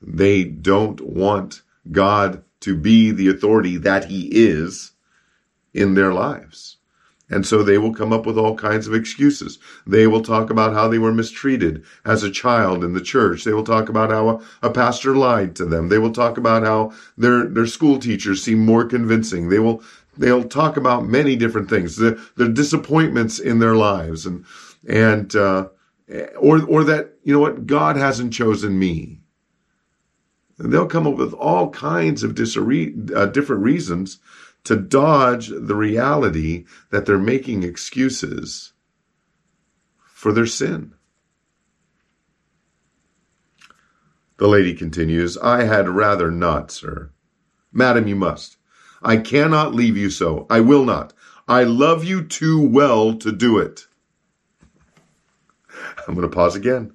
They 0.00 0.44
don't 0.44 1.00
want 1.00 1.62
God 1.90 2.42
to 2.60 2.76
be 2.76 3.10
the 3.10 3.28
authority 3.28 3.76
that 3.78 4.06
He 4.06 4.28
is 4.32 4.92
in 5.72 5.94
their 5.94 6.12
lives. 6.12 6.78
And 7.30 7.46
so 7.46 7.62
they 7.62 7.78
will 7.78 7.94
come 7.94 8.12
up 8.12 8.26
with 8.26 8.36
all 8.36 8.54
kinds 8.54 8.86
of 8.86 8.94
excuses. 8.94 9.58
They 9.86 10.06
will 10.06 10.22
talk 10.22 10.50
about 10.50 10.74
how 10.74 10.88
they 10.88 10.98
were 10.98 11.12
mistreated 11.12 11.82
as 12.04 12.22
a 12.22 12.30
child 12.30 12.84
in 12.84 12.92
the 12.92 13.00
church. 13.00 13.44
They 13.44 13.54
will 13.54 13.64
talk 13.64 13.88
about 13.88 14.10
how 14.10 14.42
a, 14.62 14.70
pastor 14.70 15.16
lied 15.16 15.56
to 15.56 15.64
them. 15.64 15.88
They 15.88 15.98
will 15.98 16.12
talk 16.12 16.36
about 16.36 16.64
how 16.64 16.92
their, 17.16 17.46
their 17.46 17.66
school 17.66 17.98
teachers 17.98 18.42
seem 18.42 18.58
more 18.58 18.84
convincing. 18.84 19.48
They 19.48 19.58
will, 19.58 19.82
they'll 20.18 20.44
talk 20.48 20.76
about 20.76 21.06
many 21.06 21.36
different 21.36 21.70
things, 21.70 21.96
the, 21.96 22.20
their 22.36 22.48
disappointments 22.48 23.38
in 23.40 23.60
their 23.60 23.76
lives 23.76 24.26
and, 24.26 24.44
and, 24.88 25.34
uh, 25.36 25.68
or, 26.38 26.64
or 26.66 26.84
that, 26.84 27.14
you 27.24 27.34
know 27.34 27.40
what, 27.40 27.66
God 27.66 27.96
hasn't 27.96 28.32
chosen 28.34 28.78
me. 28.78 29.20
And 30.58 30.72
they'll 30.72 30.86
come 30.86 31.06
up 31.06 31.16
with 31.16 31.34
all 31.34 31.70
kinds 31.70 32.24
of 32.24 32.34
uh, 33.14 33.26
different 33.26 33.62
reasons 33.62 34.18
to 34.64 34.76
dodge 34.76 35.48
the 35.48 35.76
reality 35.76 36.66
that 36.90 37.06
they're 37.06 37.18
making 37.18 37.64
excuses 37.64 38.72
for 40.04 40.32
their 40.32 40.46
sin. 40.46 40.94
The 44.38 44.48
lady 44.48 44.74
continues, 44.74 45.38
I 45.38 45.64
had 45.64 45.88
rather 45.88 46.30
not, 46.30 46.70
sir. 46.72 47.10
Madam, 47.72 48.08
you 48.08 48.16
must. 48.16 48.56
I 49.04 49.18
cannot 49.18 49.74
leave 49.74 49.98
you 49.98 50.08
so. 50.08 50.46
I 50.48 50.60
will 50.60 50.84
not. 50.84 51.12
I 51.46 51.64
love 51.64 52.04
you 52.04 52.24
too 52.24 52.66
well 52.66 53.14
to 53.18 53.30
do 53.30 53.58
it. 53.58 53.86
I'm 56.08 56.14
going 56.14 56.28
to 56.28 56.34
pause 56.34 56.56
again. 56.56 56.92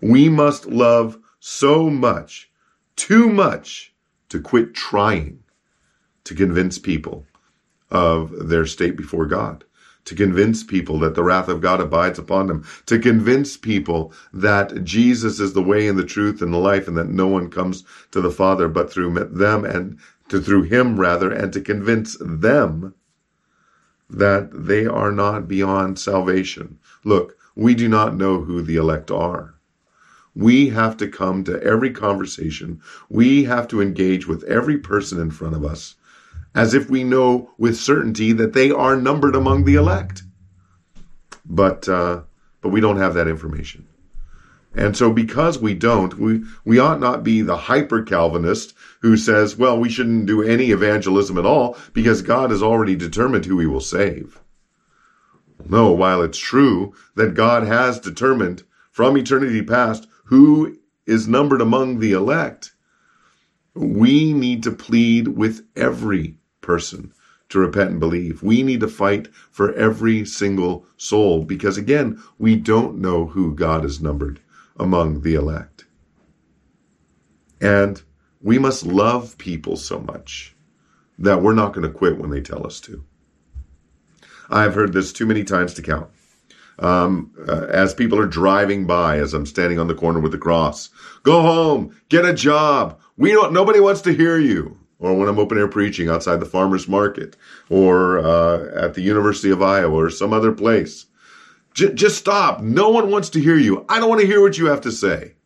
We 0.00 0.30
must 0.30 0.64
love 0.66 1.18
so 1.38 1.90
much, 1.90 2.50
too 2.96 3.28
much, 3.28 3.92
to 4.30 4.40
quit 4.40 4.72
trying 4.72 5.42
to 6.24 6.34
convince 6.34 6.78
people 6.78 7.26
of 7.90 8.48
their 8.48 8.64
state 8.64 8.96
before 8.96 9.26
God, 9.26 9.64
to 10.06 10.14
convince 10.14 10.64
people 10.64 10.98
that 11.00 11.14
the 11.14 11.22
wrath 11.22 11.48
of 11.48 11.60
God 11.60 11.80
abides 11.80 12.18
upon 12.18 12.46
them, 12.46 12.64
to 12.86 12.98
convince 12.98 13.56
people 13.56 14.12
that 14.32 14.84
Jesus 14.84 15.38
is 15.40 15.52
the 15.52 15.62
way 15.62 15.86
and 15.86 15.98
the 15.98 16.04
truth 16.04 16.40
and 16.40 16.54
the 16.54 16.58
life 16.58 16.88
and 16.88 16.96
that 16.96 17.08
no 17.08 17.26
one 17.26 17.50
comes 17.50 17.84
to 18.12 18.22
the 18.22 18.30
Father 18.30 18.68
but 18.68 18.90
through 18.90 19.12
them 19.32 19.64
and 19.64 19.98
to 20.30 20.40
through 20.40 20.62
him 20.62 20.98
rather, 20.98 21.30
and 21.30 21.52
to 21.52 21.60
convince 21.60 22.16
them 22.20 22.94
that 24.08 24.50
they 24.52 24.86
are 24.86 25.12
not 25.12 25.46
beyond 25.46 25.98
salvation. 25.98 26.78
Look, 27.04 27.36
we 27.54 27.74
do 27.74 27.88
not 27.88 28.16
know 28.16 28.40
who 28.42 28.62
the 28.62 28.76
elect 28.76 29.10
are. 29.10 29.54
We 30.34 30.70
have 30.70 30.96
to 30.98 31.08
come 31.08 31.44
to 31.44 31.62
every 31.62 31.90
conversation. 31.90 32.80
We 33.08 33.44
have 33.44 33.68
to 33.68 33.82
engage 33.82 34.26
with 34.26 34.44
every 34.44 34.78
person 34.78 35.20
in 35.20 35.30
front 35.30 35.54
of 35.54 35.64
us 35.64 35.96
as 36.54 36.74
if 36.74 36.90
we 36.90 37.04
know 37.04 37.50
with 37.58 37.76
certainty 37.76 38.32
that 38.32 38.52
they 38.52 38.70
are 38.70 38.96
numbered 38.96 39.34
among 39.34 39.64
the 39.64 39.74
elect. 39.74 40.22
But 41.44 41.88
uh, 41.88 42.22
but 42.60 42.68
we 42.68 42.80
don't 42.80 42.98
have 42.98 43.14
that 43.14 43.28
information. 43.28 43.86
And 44.74 44.96
so 44.96 45.12
because 45.12 45.58
we 45.58 45.74
don't, 45.74 46.16
we, 46.16 46.44
we 46.64 46.78
ought 46.78 47.00
not 47.00 47.24
be 47.24 47.42
the 47.42 47.56
hyper 47.56 48.02
Calvinist 48.02 48.72
who 49.00 49.16
says, 49.16 49.56
well, 49.56 49.78
we 49.78 49.90
shouldn't 49.90 50.26
do 50.26 50.42
any 50.42 50.70
evangelism 50.70 51.36
at 51.38 51.46
all 51.46 51.76
because 51.92 52.22
God 52.22 52.50
has 52.50 52.62
already 52.62 52.94
determined 52.94 53.46
who 53.46 53.58
he 53.58 53.66
will 53.66 53.80
save. 53.80 54.40
No, 55.68 55.90
while 55.90 56.22
it's 56.22 56.38
true 56.38 56.94
that 57.16 57.34
God 57.34 57.64
has 57.64 57.98
determined 57.98 58.62
from 58.92 59.16
eternity 59.16 59.60
past 59.62 60.06
who 60.24 60.78
is 61.04 61.26
numbered 61.26 61.60
among 61.60 61.98
the 61.98 62.12
elect, 62.12 62.72
we 63.74 64.32
need 64.32 64.62
to 64.62 64.70
plead 64.70 65.28
with 65.28 65.66
every 65.74 66.36
person 66.60 67.12
to 67.48 67.58
repent 67.58 67.90
and 67.90 68.00
believe. 68.00 68.42
We 68.42 68.62
need 68.62 68.80
to 68.80 68.88
fight 68.88 69.28
for 69.50 69.72
every 69.74 70.24
single 70.24 70.86
soul 70.96 71.44
because 71.44 71.76
again, 71.76 72.22
we 72.38 72.54
don't 72.54 72.98
know 72.98 73.26
who 73.26 73.54
God 73.54 73.82
has 73.82 74.00
numbered 74.00 74.40
among 74.80 75.20
the 75.20 75.34
elect. 75.34 75.84
And 77.60 78.02
we 78.40 78.58
must 78.58 78.86
love 78.86 79.36
people 79.38 79.76
so 79.76 80.00
much 80.00 80.56
that 81.18 81.42
we're 81.42 81.54
not 81.54 81.74
going 81.74 81.86
to 81.86 81.96
quit 81.96 82.18
when 82.18 82.30
they 82.30 82.40
tell 82.40 82.66
us 82.66 82.80
to. 82.80 83.04
I've 84.48 84.74
heard 84.74 84.92
this 84.92 85.12
too 85.12 85.26
many 85.26 85.44
times 85.44 85.74
to 85.74 85.82
count. 85.82 86.08
Um, 86.78 87.32
uh, 87.46 87.66
as 87.66 87.92
people 87.92 88.18
are 88.18 88.26
driving 88.26 88.86
by, 88.86 89.18
as 89.18 89.34
I'm 89.34 89.44
standing 89.44 89.78
on 89.78 89.86
the 89.86 89.94
corner 89.94 90.18
with 90.18 90.32
the 90.32 90.38
cross, 90.38 90.88
go 91.22 91.42
home, 91.42 91.94
get 92.08 92.24
a 92.24 92.32
job. 92.32 92.98
We 93.18 93.32
don't, 93.32 93.52
nobody 93.52 93.80
wants 93.80 94.00
to 94.02 94.14
hear 94.14 94.38
you. 94.38 94.78
Or 94.98 95.14
when 95.14 95.28
I'm 95.28 95.38
open 95.38 95.58
air 95.58 95.68
preaching 95.68 96.08
outside 96.08 96.40
the 96.40 96.46
farmer's 96.46 96.88
market 96.88 97.36
or 97.70 98.18
uh, 98.18 98.84
at 98.84 98.94
the 98.94 99.02
University 99.02 99.50
of 99.50 99.62
Iowa 99.62 99.94
or 99.94 100.10
some 100.10 100.32
other 100.32 100.52
place. 100.52 101.06
J- 101.80 101.94
just 101.94 102.18
stop. 102.18 102.60
No 102.60 102.90
one 102.90 103.10
wants 103.10 103.30
to 103.30 103.40
hear 103.40 103.56
you. 103.56 103.86
I 103.88 103.98
don't 103.98 104.10
want 104.10 104.20
to 104.20 104.26
hear 104.26 104.42
what 104.42 104.58
you 104.58 104.66
have 104.66 104.82
to 104.82 104.92
say. 104.92 105.36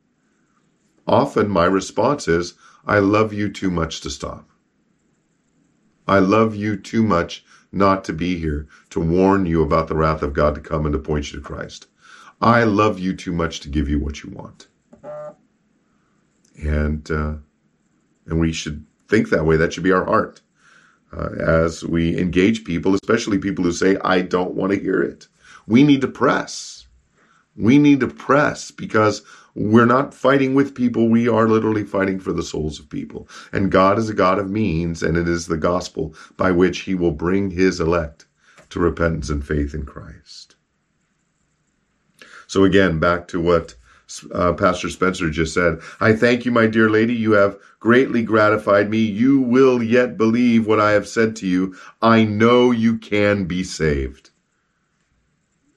Often 1.07 1.49
my 1.49 1.65
response 1.65 2.27
is, 2.27 2.55
I 2.85 2.99
love 2.99 3.33
you 3.33 3.49
too 3.49 3.71
much 3.71 4.01
to 4.01 4.11
stop. 4.11 4.51
I 6.09 6.19
love 6.19 6.57
you 6.57 6.77
too 6.77 7.05
much 7.05 7.45
not 7.71 8.03
to 8.07 8.13
be 8.13 8.37
here 8.37 8.67
to 8.91 8.99
warn 8.99 9.47
you 9.47 9.63
about 9.63 9.87
the 9.87 9.95
wrath 9.95 10.23
of 10.23 10.33
God 10.33 10.57
to 10.57 10.61
come 10.61 10.87
and 10.87 10.93
to 10.95 10.99
point 10.99 11.33
you 11.33 11.39
to 11.39 11.45
Christ. 11.45 11.87
I 12.41 12.65
love 12.65 12.99
you 12.99 13.15
too 13.15 13.33
much 13.33 13.61
to 13.61 13.69
give 13.69 13.89
you 13.89 14.01
what 14.01 14.25
you 14.25 14.31
want. 14.31 14.67
And, 16.61 17.09
uh, 17.13 17.35
and 18.27 18.41
we 18.41 18.53
should 18.53 18.85
think 19.09 19.31
that 19.31 19.47
way. 19.47 19.57
That 19.57 19.73
should 19.73 19.85
be 19.85 19.93
our 19.93 20.05
heart. 20.05 20.41
Uh, 21.17 21.29
as 21.39 21.85
we 21.85 22.19
engage 22.19 22.65
people, 22.65 22.93
especially 22.95 23.39
people 23.39 23.63
who 23.63 23.71
say, 23.71 23.97
I 24.03 24.21
don't 24.23 24.55
want 24.55 24.73
to 24.73 24.81
hear 24.81 25.01
it. 25.01 25.29
We 25.67 25.83
need 25.83 26.01
to 26.03 26.09
press. 26.09 26.87
We 27.57 27.79
need 27.79 28.01
to 28.01 28.09
press 28.09 28.71
because 28.71 29.23
we're 29.55 29.87
not 29.87 30.13
fighting 30.13 30.55
with 30.55 30.75
people. 30.75 31.09
We 31.09 31.29
are 31.29 31.49
literally 31.49 31.85
fighting 31.85 32.19
for 32.19 32.33
the 32.33 32.43
souls 32.43 32.81
of 32.81 32.91
people. 32.91 33.29
And 33.53 33.71
God 33.71 33.99
is 33.99 34.09
a 34.09 34.15
God 34.15 34.39
of 34.39 34.51
means, 34.51 35.03
and 35.03 35.17
it 35.17 35.29
is 35.29 35.47
the 35.47 35.57
gospel 35.57 36.15
by 36.37 36.51
which 36.51 36.81
he 36.81 36.95
will 36.95 37.13
bring 37.13 37.51
his 37.51 37.81
elect 37.81 38.27
to 38.71 38.81
repentance 38.81 39.31
and 39.31 39.47
faith 39.47 39.75
in 39.75 39.87
Christ. 39.87 40.57
So 42.49 42.65
again, 42.65 42.99
back 42.99 43.29
to 43.29 43.41
what 43.41 43.77
uh, 44.35 44.53
Pastor 44.53 44.91
Spencer 44.91 45.31
just 45.31 45.55
said. 45.55 45.81
I 46.01 46.13
thank 46.13 46.45
you, 46.45 46.51
my 46.51 46.67
dear 46.67 46.91
lady. 46.91 47.15
You 47.15 47.33
have 47.33 47.59
greatly 47.81 48.23
gratified 48.23 48.91
me. 48.91 48.99
You 48.99 49.41
will 49.41 49.83
yet 49.83 50.17
believe 50.17 50.67
what 50.67 50.81
I 50.81 50.93
have 50.93 51.09
said 51.09 51.37
to 51.37 51.47
you. 51.47 51.77
I 52.03 52.25
know 52.25 52.71
you 52.71 52.99
can 52.99 53.45
be 53.47 53.65
saved 53.65 54.31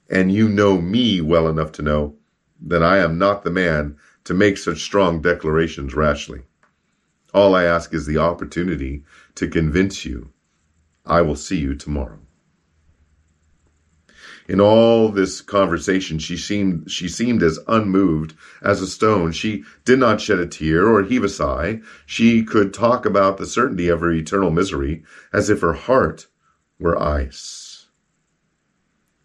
and 0.10 0.32
you 0.32 0.50
know 0.50 0.80
me 0.80 1.22
well 1.22 1.48
enough 1.48 1.72
to 1.74 1.82
know 1.82 2.16
that 2.62 2.84
I 2.84 2.98
am 2.98 3.18
not 3.18 3.44
the 3.44 3.52
man 3.52 3.98
to 4.24 4.34
make 4.34 4.58
such 4.58 4.82
strong 4.82 5.22
declarations 5.22 5.94
rashly. 5.94 6.44
All 7.34 7.56
I 7.56 7.66
ask 7.66 7.94
is 7.94 8.06
the 8.06 8.18
opportunity 8.18 9.04
to 9.36 9.48
convince 9.48 10.06
you. 10.06 10.32
I 11.06 11.22
will 11.22 11.36
see 11.36 11.58
you 11.58 11.76
tomorrow. 11.76 12.20
In 14.48 14.62
all 14.62 15.10
this 15.10 15.42
conversation, 15.42 16.20
she 16.20 16.38
seemed, 16.38 16.90
she 16.90 17.10
seemed 17.10 17.44
as 17.44 17.60
unmoved 17.68 18.34
as 18.62 18.82
a 18.82 18.88
stone. 18.88 19.34
She 19.34 19.66
did 19.84 20.00
not 20.00 20.22
shed 20.22 20.40
a 20.40 20.48
tear 20.48 20.88
or 20.88 21.04
heave 21.04 21.26
a 21.26 21.30
sigh. 21.30 21.82
She 22.06 22.44
could 22.44 22.74
talk 22.74 23.06
about 23.06 23.38
the 23.38 23.46
certainty 23.46 23.90
of 23.90 24.00
her 24.00 24.12
eternal 24.12 24.52
misery 24.52 25.04
as 25.34 25.50
if 25.50 25.60
her 25.60 25.74
heart 25.74 26.28
were 26.80 27.02
ice. 27.02 27.67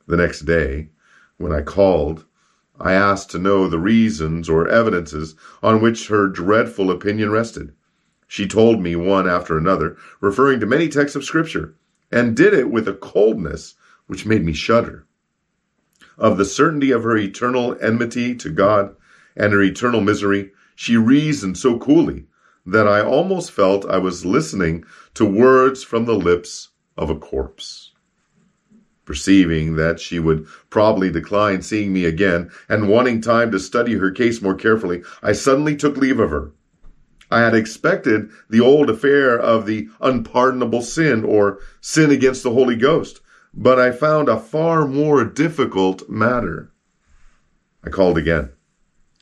The 0.06 0.16
next 0.16 0.40
day, 0.40 0.90
when 1.36 1.52
I 1.52 1.62
called, 1.62 2.24
I 2.80 2.92
asked 2.92 3.30
to 3.30 3.38
know 3.38 3.68
the 3.68 3.78
reasons 3.78 4.48
or 4.48 4.66
evidences 4.66 5.34
on 5.62 5.80
which 5.80 6.08
her 6.08 6.26
dreadful 6.26 6.90
opinion 6.90 7.30
rested. 7.30 7.72
She 8.26 8.48
told 8.48 8.82
me 8.82 8.96
one 8.96 9.28
after 9.28 9.56
another, 9.56 9.96
referring 10.20 10.58
to 10.60 10.66
many 10.66 10.88
texts 10.88 11.14
of 11.14 11.24
Scripture, 11.24 11.74
and 12.10 12.36
did 12.36 12.54
it 12.54 12.70
with 12.70 12.88
a 12.88 12.94
coldness 12.94 13.74
which 14.06 14.26
made 14.26 14.44
me 14.44 14.52
shudder. 14.52 15.06
Of 16.18 16.38
the 16.38 16.44
certainty 16.44 16.90
of 16.90 17.04
her 17.04 17.16
eternal 17.16 17.76
enmity 17.80 18.34
to 18.36 18.50
God 18.50 18.96
and 19.36 19.52
her 19.52 19.62
eternal 19.62 20.00
misery, 20.00 20.52
she 20.74 20.96
reasoned 20.96 21.58
so 21.58 21.78
coolly 21.78 22.26
that 22.66 22.88
I 22.88 23.00
almost 23.02 23.50
felt 23.50 23.84
I 23.84 23.98
was 23.98 24.24
listening 24.24 24.84
to 25.14 25.24
words 25.24 25.82
from 25.82 26.04
the 26.04 26.14
lips 26.14 26.70
of 26.96 27.10
a 27.10 27.16
corpse. 27.16 27.91
Perceiving 29.04 29.74
that 29.76 29.98
she 29.98 30.18
would 30.18 30.46
probably 30.70 31.10
decline 31.10 31.62
seeing 31.62 31.92
me 31.92 32.04
again, 32.04 32.50
and 32.68 32.88
wanting 32.88 33.20
time 33.20 33.50
to 33.50 33.58
study 33.58 33.94
her 33.94 34.10
case 34.10 34.40
more 34.40 34.54
carefully, 34.54 35.02
I 35.22 35.32
suddenly 35.32 35.74
took 35.74 35.96
leave 35.96 36.20
of 36.20 36.30
her. 36.30 36.52
I 37.30 37.40
had 37.40 37.54
expected 37.54 38.30
the 38.48 38.60
old 38.60 38.90
affair 38.90 39.38
of 39.38 39.66
the 39.66 39.88
unpardonable 40.00 40.82
sin 40.82 41.24
or 41.24 41.58
sin 41.80 42.10
against 42.10 42.42
the 42.42 42.52
Holy 42.52 42.76
Ghost, 42.76 43.20
but 43.54 43.78
I 43.78 43.90
found 43.90 44.28
a 44.28 44.38
far 44.38 44.86
more 44.86 45.24
difficult 45.24 46.08
matter. 46.08 46.70
I 47.82 47.90
called 47.90 48.18
again. 48.18 48.50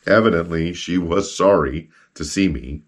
Evidently, 0.06 0.72
she 0.74 0.98
was 0.98 1.34
sorry 1.34 1.88
to 2.14 2.24
see 2.24 2.48
me, 2.48 2.82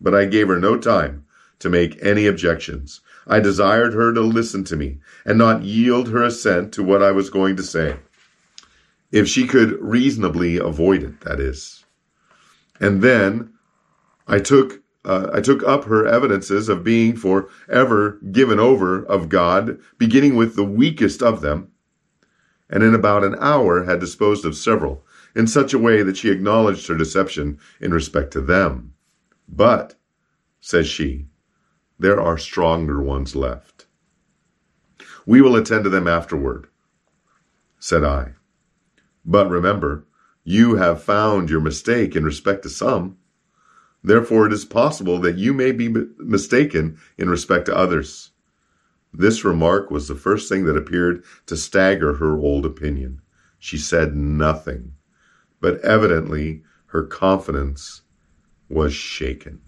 but 0.00 0.14
I 0.14 0.24
gave 0.24 0.48
her 0.48 0.58
no 0.58 0.78
time 0.78 1.23
to 1.64 1.70
make 1.70 1.96
any 2.04 2.26
objections. 2.26 3.00
I 3.26 3.40
desired 3.40 3.94
her 3.94 4.12
to 4.12 4.20
listen 4.20 4.64
to 4.64 4.76
me 4.76 4.98
and 5.24 5.38
not 5.38 5.62
yield 5.62 6.10
her 6.10 6.22
assent 6.22 6.74
to 6.74 6.84
what 6.84 7.02
I 7.02 7.10
was 7.10 7.30
going 7.30 7.56
to 7.56 7.62
say. 7.62 7.96
If 9.10 9.26
she 9.26 9.46
could 9.46 9.80
reasonably 9.80 10.58
avoid 10.58 11.02
it, 11.02 11.22
that 11.22 11.40
is. 11.40 11.86
And 12.78 13.00
then 13.00 13.54
I 14.28 14.40
took 14.40 14.82
uh, 15.06 15.30
I 15.32 15.40
took 15.40 15.62
up 15.62 15.84
her 15.84 16.06
evidences 16.06 16.68
of 16.68 16.84
being 16.84 17.16
for 17.16 17.48
ever 17.70 18.18
given 18.30 18.60
over 18.60 19.02
of 19.04 19.30
God, 19.30 19.78
beginning 19.96 20.36
with 20.36 20.56
the 20.56 20.64
weakest 20.64 21.22
of 21.22 21.40
them, 21.40 21.72
and 22.68 22.82
in 22.82 22.94
about 22.94 23.24
an 23.24 23.36
hour 23.38 23.84
had 23.84 24.00
disposed 24.00 24.44
of 24.44 24.54
several, 24.54 25.04
in 25.34 25.46
such 25.46 25.72
a 25.72 25.78
way 25.78 26.02
that 26.02 26.18
she 26.18 26.30
acknowledged 26.30 26.86
her 26.88 26.96
deception 26.96 27.58
in 27.80 27.92
respect 27.92 28.32
to 28.32 28.42
them. 28.42 28.94
But, 29.48 29.94
says 30.60 30.86
she, 30.88 31.26
there 32.04 32.20
are 32.20 32.36
stronger 32.36 33.00
ones 33.00 33.34
left. 33.34 33.86
We 35.24 35.40
will 35.40 35.56
attend 35.56 35.84
to 35.84 35.90
them 35.90 36.06
afterward, 36.06 36.68
said 37.78 38.04
I. 38.04 38.34
But 39.24 39.48
remember, 39.48 40.04
you 40.44 40.74
have 40.74 41.02
found 41.02 41.48
your 41.48 41.62
mistake 41.62 42.14
in 42.14 42.22
respect 42.22 42.62
to 42.64 42.68
some. 42.68 43.16
Therefore, 44.02 44.46
it 44.46 44.52
is 44.52 44.66
possible 44.66 45.18
that 45.20 45.38
you 45.38 45.54
may 45.54 45.72
be 45.72 45.88
mistaken 46.18 46.98
in 47.16 47.30
respect 47.30 47.64
to 47.66 47.74
others. 47.74 48.32
This 49.10 49.42
remark 49.42 49.90
was 49.90 50.06
the 50.06 50.14
first 50.14 50.46
thing 50.46 50.66
that 50.66 50.76
appeared 50.76 51.24
to 51.46 51.56
stagger 51.56 52.16
her 52.16 52.36
old 52.36 52.66
opinion. 52.66 53.22
She 53.58 53.78
said 53.78 54.14
nothing, 54.14 54.92
but 55.58 55.80
evidently 55.80 56.64
her 56.88 57.04
confidence 57.04 58.02
was 58.68 58.92
shaken. 58.92 59.62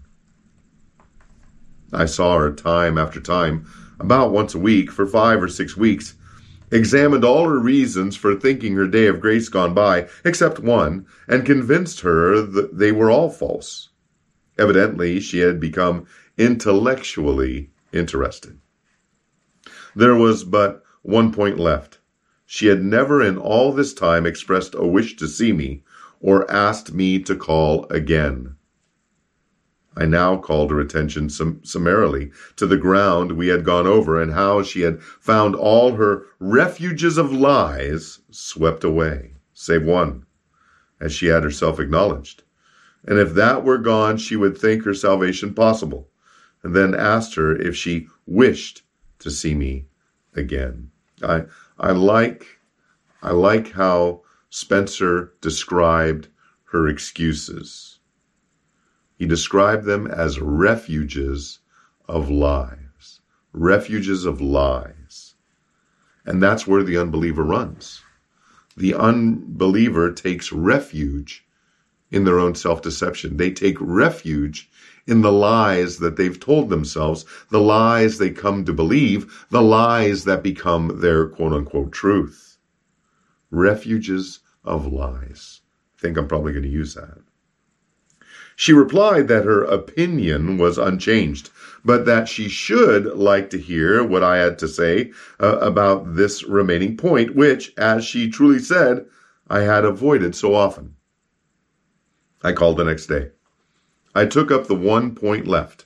I 1.93 2.05
saw 2.05 2.37
her 2.37 2.51
time 2.51 2.97
after 2.97 3.21
time, 3.21 3.65
about 3.99 4.31
once 4.31 4.53
a 4.53 4.59
week 4.59 4.91
for 4.91 5.07
five 5.07 5.41
or 5.41 5.47
six 5.47 5.77
weeks, 5.77 6.15
examined 6.69 7.23
all 7.23 7.47
her 7.47 7.59
reasons 7.59 8.15
for 8.15 8.35
thinking 8.35 8.75
her 8.75 8.87
day 8.87 9.07
of 9.07 9.21
grace 9.21 9.47
gone 9.47 9.73
by, 9.73 10.09
except 10.25 10.59
one, 10.59 11.05
and 11.27 11.45
convinced 11.45 12.01
her 12.01 12.41
that 12.41 12.77
they 12.77 12.91
were 12.91 13.09
all 13.09 13.29
false. 13.29 13.89
Evidently, 14.57 15.19
she 15.19 15.39
had 15.39 15.59
become 15.59 16.05
intellectually 16.37 17.69
interested. 17.93 18.59
There 19.95 20.15
was 20.15 20.43
but 20.43 20.83
one 21.03 21.31
point 21.31 21.57
left. 21.57 21.99
She 22.45 22.67
had 22.67 22.83
never 22.83 23.21
in 23.21 23.37
all 23.37 23.71
this 23.71 23.93
time 23.93 24.25
expressed 24.25 24.75
a 24.75 24.85
wish 24.85 25.15
to 25.17 25.27
see 25.27 25.53
me 25.53 25.83
or 26.19 26.49
asked 26.51 26.93
me 26.93 27.19
to 27.19 27.35
call 27.35 27.85
again. 27.89 28.56
I 29.99 30.05
now 30.05 30.37
called 30.37 30.69
her 30.69 30.79
attention 30.79 31.27
sum- 31.27 31.61
summarily 31.63 32.31
to 32.57 32.67
the 32.67 32.77
ground 32.77 33.31
we 33.31 33.47
had 33.47 33.65
gone 33.65 33.87
over 33.87 34.21
and 34.21 34.31
how 34.31 34.61
she 34.61 34.81
had 34.81 35.01
found 35.01 35.55
all 35.55 35.95
her 35.95 36.27
refuges 36.39 37.17
of 37.17 37.33
lies 37.33 38.19
swept 38.29 38.83
away, 38.83 39.33
save 39.53 39.83
one 39.83 40.25
as 40.99 41.13
she 41.13 41.27
had 41.27 41.43
herself 41.43 41.79
acknowledged. 41.79 42.43
And 43.05 43.17
if 43.17 43.33
that 43.33 43.63
were 43.63 43.79
gone, 43.79 44.17
she 44.17 44.35
would 44.35 44.55
think 44.55 44.83
her 44.83 44.93
salvation 44.93 45.53
possible, 45.55 46.09
and 46.61 46.75
then 46.75 46.93
asked 46.93 47.33
her 47.35 47.55
if 47.55 47.75
she 47.75 48.07
wished 48.27 48.83
to 49.19 49.31
see 49.31 49.55
me 49.55 49.87
again. 50.35 50.91
I, 51.23 51.45
I 51.79 51.91
like, 51.91 52.59
I 53.23 53.31
like 53.31 53.71
how 53.71 54.21
Spencer 54.49 55.33
described 55.41 56.27
her 56.65 56.87
excuses. 56.87 57.96
He 59.17 59.25
described 59.25 59.85
them 59.85 60.05
as 60.05 60.39
refuges 60.39 61.59
of 62.07 62.29
lies, 62.29 63.19
refuges 63.51 64.25
of 64.25 64.39
lies. 64.39 65.33
And 66.25 66.41
that's 66.41 66.67
where 66.67 66.83
the 66.83 66.97
unbeliever 66.97 67.43
runs. 67.43 68.03
The 68.75 68.93
unbeliever 68.93 70.11
takes 70.11 70.51
refuge 70.51 71.45
in 72.11 72.25
their 72.25 72.37
own 72.37 72.53
self 72.53 72.81
deception. 72.81 73.37
They 73.37 73.51
take 73.51 73.77
refuge 73.79 74.69
in 75.07 75.21
the 75.21 75.31
lies 75.31 75.97
that 75.97 76.15
they've 76.15 76.39
told 76.39 76.69
themselves, 76.69 77.25
the 77.49 77.59
lies 77.59 78.17
they 78.17 78.29
come 78.29 78.65
to 78.65 78.73
believe, 78.73 79.47
the 79.49 79.61
lies 79.61 80.25
that 80.25 80.43
become 80.43 80.99
their 80.99 81.27
quote 81.27 81.53
unquote 81.53 81.91
truth. 81.91 82.57
Refuges 83.49 84.41
of 84.63 84.85
lies. 84.85 85.61
I 85.97 86.01
think 86.01 86.17
I'm 86.17 86.27
probably 86.27 86.51
going 86.51 86.63
to 86.63 86.69
use 86.69 86.93
that. 86.93 87.19
She 88.59 88.73
replied 88.73 89.27
that 89.27 89.45
her 89.45 89.63
opinion 89.63 90.57
was 90.57 90.79
unchanged, 90.79 91.51
but 91.85 92.07
that 92.07 92.27
she 92.27 92.49
should 92.49 93.05
like 93.05 93.51
to 93.51 93.59
hear 93.59 94.03
what 94.03 94.23
I 94.23 94.37
had 94.37 94.57
to 94.57 94.67
say 94.67 95.11
uh, 95.39 95.59
about 95.59 96.15
this 96.15 96.43
remaining 96.43 96.97
point, 96.97 97.35
which, 97.35 97.71
as 97.77 98.03
she 98.03 98.31
truly 98.31 98.57
said, 98.57 99.05
I 99.47 99.59
had 99.59 99.85
avoided 99.85 100.33
so 100.33 100.55
often. 100.55 100.95
I 102.43 102.51
called 102.51 102.77
the 102.77 102.85
next 102.85 103.05
day. 103.05 103.29
I 104.15 104.25
took 104.25 104.49
up 104.49 104.65
the 104.65 104.73
one 104.73 105.13
point 105.13 105.45
left, 105.47 105.85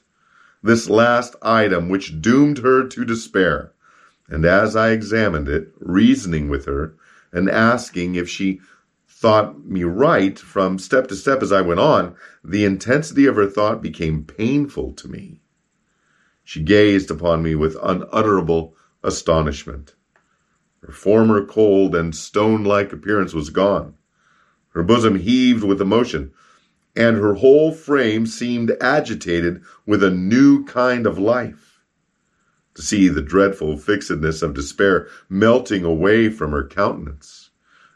this 0.64 0.90
last 0.90 1.36
item 1.42 1.90
which 1.90 2.22
doomed 2.22 2.60
her 2.60 2.88
to 2.88 3.04
despair, 3.04 3.74
and 4.30 4.46
as 4.46 4.78
I 4.78 4.92
examined 4.92 5.50
it, 5.50 5.74
reasoning 5.82 6.48
with 6.48 6.68
her, 6.68 6.96
and 7.34 7.50
asking 7.50 8.16
if 8.16 8.30
she 8.30 8.62
thought 9.22 9.64
me 9.64 9.84
right 9.84 10.40
from 10.40 10.80
step 10.80 11.08
to 11.08 11.16
step 11.16 11.44
as 11.44 11.52
I 11.52 11.62
went 11.62 11.80
on, 11.80 12.16
the 12.44 12.66
intensity 12.66 13.28
of 13.28 13.36
her 13.36 13.46
thought 13.46 13.80
became 13.80 14.24
painful 14.24 14.94
to 14.94 15.08
me. 15.08 15.42
She 16.44 16.64
gazed 16.64 17.12
upon 17.12 17.44
me 17.44 17.54
with 17.54 17.78
unutterable 17.84 18.76
astonishment. 19.04 19.94
Her 20.82 20.92
former 20.92 21.46
cold 21.46 21.94
and 21.96 22.16
stone 22.16 22.64
like 22.64 22.92
appearance 22.92 23.32
was 23.32 23.52
gone. 23.52 23.94
Her 24.70 24.82
bosom 24.82 25.18
heaved 25.18 25.64
with 25.64 25.82
emotion, 25.82 26.32
and 26.96 27.18
her 27.18 27.36
whole 27.36 27.72
frame 27.72 28.26
seemed 28.26 28.76
agitated 28.82 29.62
with 29.86 30.04
a 30.04 30.10
new 30.10 30.66
kind 30.66 31.06
of 31.06 31.20
life. 31.20 31.80
To 32.74 32.82
see 32.82 33.08
the 33.08 33.22
dreadful 33.22 33.78
fixedness 33.78 34.42
of 34.42 34.56
despair 34.56 35.08
melting 35.30 35.84
away 35.84 36.30
from 36.30 36.52
her 36.52 36.66
countenance, 36.66 37.41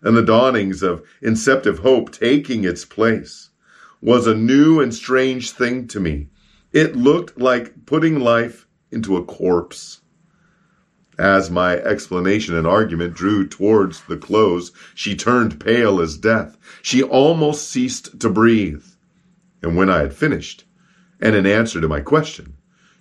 and 0.05 0.15
the 0.15 0.21
dawnings 0.21 0.83
of 0.83 1.03
inceptive 1.21 1.79
hope 1.79 2.11
taking 2.11 2.63
its 2.63 2.85
place, 2.85 3.49
was 4.01 4.27
a 4.27 4.35
new 4.35 4.79
and 4.79 4.93
strange 4.93 5.49
thing 5.51 5.87
to 5.87 5.99
me. 5.99 6.29
It 6.71 6.95
looked 6.95 7.39
like 7.39 7.85
putting 7.87 8.19
life 8.19 8.67
into 8.91 9.17
a 9.17 9.25
corpse. 9.25 10.01
As 11.17 11.49
my 11.49 11.77
explanation 11.77 12.55
and 12.55 12.67
argument 12.67 13.15
drew 13.15 13.47
towards 13.47 14.01
the 14.03 14.17
close, 14.17 14.71
she 14.93 15.15
turned 15.15 15.59
pale 15.59 15.99
as 15.99 16.17
death. 16.17 16.55
She 16.83 17.01
almost 17.01 17.67
ceased 17.67 18.19
to 18.19 18.29
breathe. 18.29 18.83
And 19.63 19.75
when 19.75 19.89
I 19.89 19.99
had 19.99 20.13
finished, 20.13 20.65
and 21.19 21.35
in 21.35 21.47
answer 21.47 21.81
to 21.81 21.87
my 21.87 22.01
question, 22.01 22.54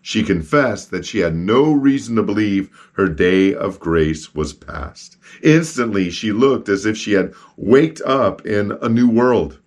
she 0.07 0.22
confessed 0.22 0.90
that 0.90 1.07
she 1.07 1.20
had 1.20 1.34
no 1.34 1.72
reason 1.72 2.14
to 2.14 2.22
believe 2.22 2.68
her 2.92 3.09
day 3.09 3.55
of 3.55 3.80
grace 3.80 4.34
was 4.34 4.52
past. 4.52 5.16
Instantly, 5.42 6.11
she 6.11 6.30
looked 6.30 6.68
as 6.68 6.84
if 6.84 6.94
she 6.94 7.12
had 7.12 7.32
waked 7.57 8.02
up 8.02 8.44
in 8.44 8.70
a 8.82 8.88
new 8.90 9.09
world. 9.09 9.59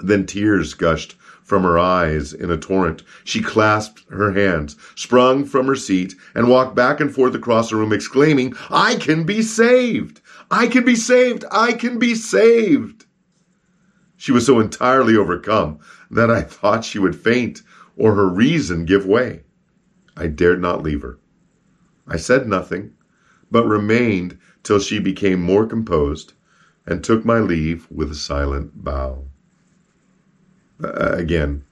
Then 0.00 0.26
tears 0.26 0.74
gushed 0.74 1.14
from 1.44 1.62
her 1.62 1.78
eyes 1.78 2.32
in 2.32 2.50
a 2.50 2.56
torrent. 2.56 3.04
She 3.22 3.40
clasped 3.40 4.02
her 4.10 4.32
hands, 4.32 4.74
sprung 4.96 5.44
from 5.44 5.68
her 5.68 5.76
seat, 5.76 6.16
and 6.34 6.48
walked 6.48 6.74
back 6.74 6.98
and 6.98 7.14
forth 7.14 7.36
across 7.36 7.70
the 7.70 7.76
room, 7.76 7.92
exclaiming, 7.92 8.54
I 8.70 8.96
can 8.96 9.22
be 9.22 9.42
saved! 9.42 10.20
I 10.50 10.66
can 10.66 10.84
be 10.84 10.96
saved! 10.96 11.44
I 11.52 11.74
can 11.74 12.00
be 12.00 12.16
saved! 12.16 13.06
She 14.16 14.32
was 14.32 14.44
so 14.44 14.58
entirely 14.58 15.16
overcome 15.16 15.78
that 16.10 16.28
I 16.28 16.42
thought 16.58 16.84
she 16.84 16.98
would 16.98 17.14
faint 17.14 17.62
or 17.98 18.14
her 18.14 18.28
reason 18.28 18.86
give 18.86 19.04
way. 19.04 19.42
I 20.16 20.28
dared 20.28 20.62
not 20.62 20.82
leave 20.82 21.02
her. 21.02 21.18
I 22.06 22.16
said 22.16 22.48
nothing, 22.48 22.92
but 23.50 23.66
remained 23.66 24.38
till 24.62 24.78
she 24.78 24.98
became 24.98 25.42
more 25.42 25.66
composed 25.66 26.32
and 26.86 27.04
took 27.04 27.24
my 27.24 27.38
leave 27.38 27.86
with 27.90 28.10
a 28.10 28.14
silent 28.14 28.82
bow. 28.82 29.24
Uh, 30.82 31.12
again, 31.12 31.64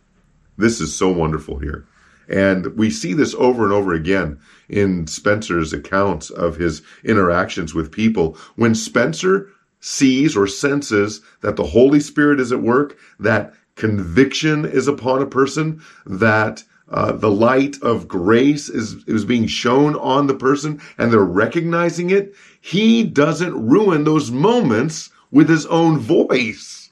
this 0.58 0.80
is 0.80 0.94
so 0.94 1.10
wonderful 1.10 1.58
here. 1.58 1.86
And 2.28 2.76
we 2.76 2.90
see 2.90 3.12
this 3.12 3.34
over 3.34 3.64
and 3.64 3.72
over 3.72 3.94
again 3.94 4.40
in 4.68 5.06
Spencer's 5.06 5.72
accounts 5.72 6.28
of 6.30 6.56
his 6.56 6.82
interactions 7.04 7.72
with 7.72 7.92
people. 7.92 8.36
When 8.56 8.74
Spencer 8.74 9.48
sees 9.80 10.36
or 10.36 10.48
senses 10.48 11.20
that 11.42 11.56
the 11.56 11.64
Holy 11.64 12.00
Spirit 12.00 12.40
is 12.40 12.50
at 12.50 12.62
work, 12.62 12.98
that 13.20 13.54
conviction 13.76 14.64
is 14.64 14.88
upon 14.88 15.22
a 15.22 15.26
person, 15.26 15.82
that 16.04 16.64
uh, 16.88 17.12
the 17.12 17.30
light 17.30 17.76
of 17.82 18.08
grace 18.08 18.68
is, 18.68 19.04
is 19.06 19.24
being 19.24 19.46
shown 19.46 19.96
on 19.96 20.26
the 20.26 20.34
person 20.34 20.80
and 20.98 21.12
they're 21.12 21.20
recognizing 21.20 22.10
it, 22.10 22.34
he 22.60 23.02
doesn't 23.02 23.68
ruin 23.68 24.04
those 24.04 24.30
moments 24.30 25.10
with 25.30 25.48
his 25.48 25.66
own 25.66 25.98
voice. 25.98 26.90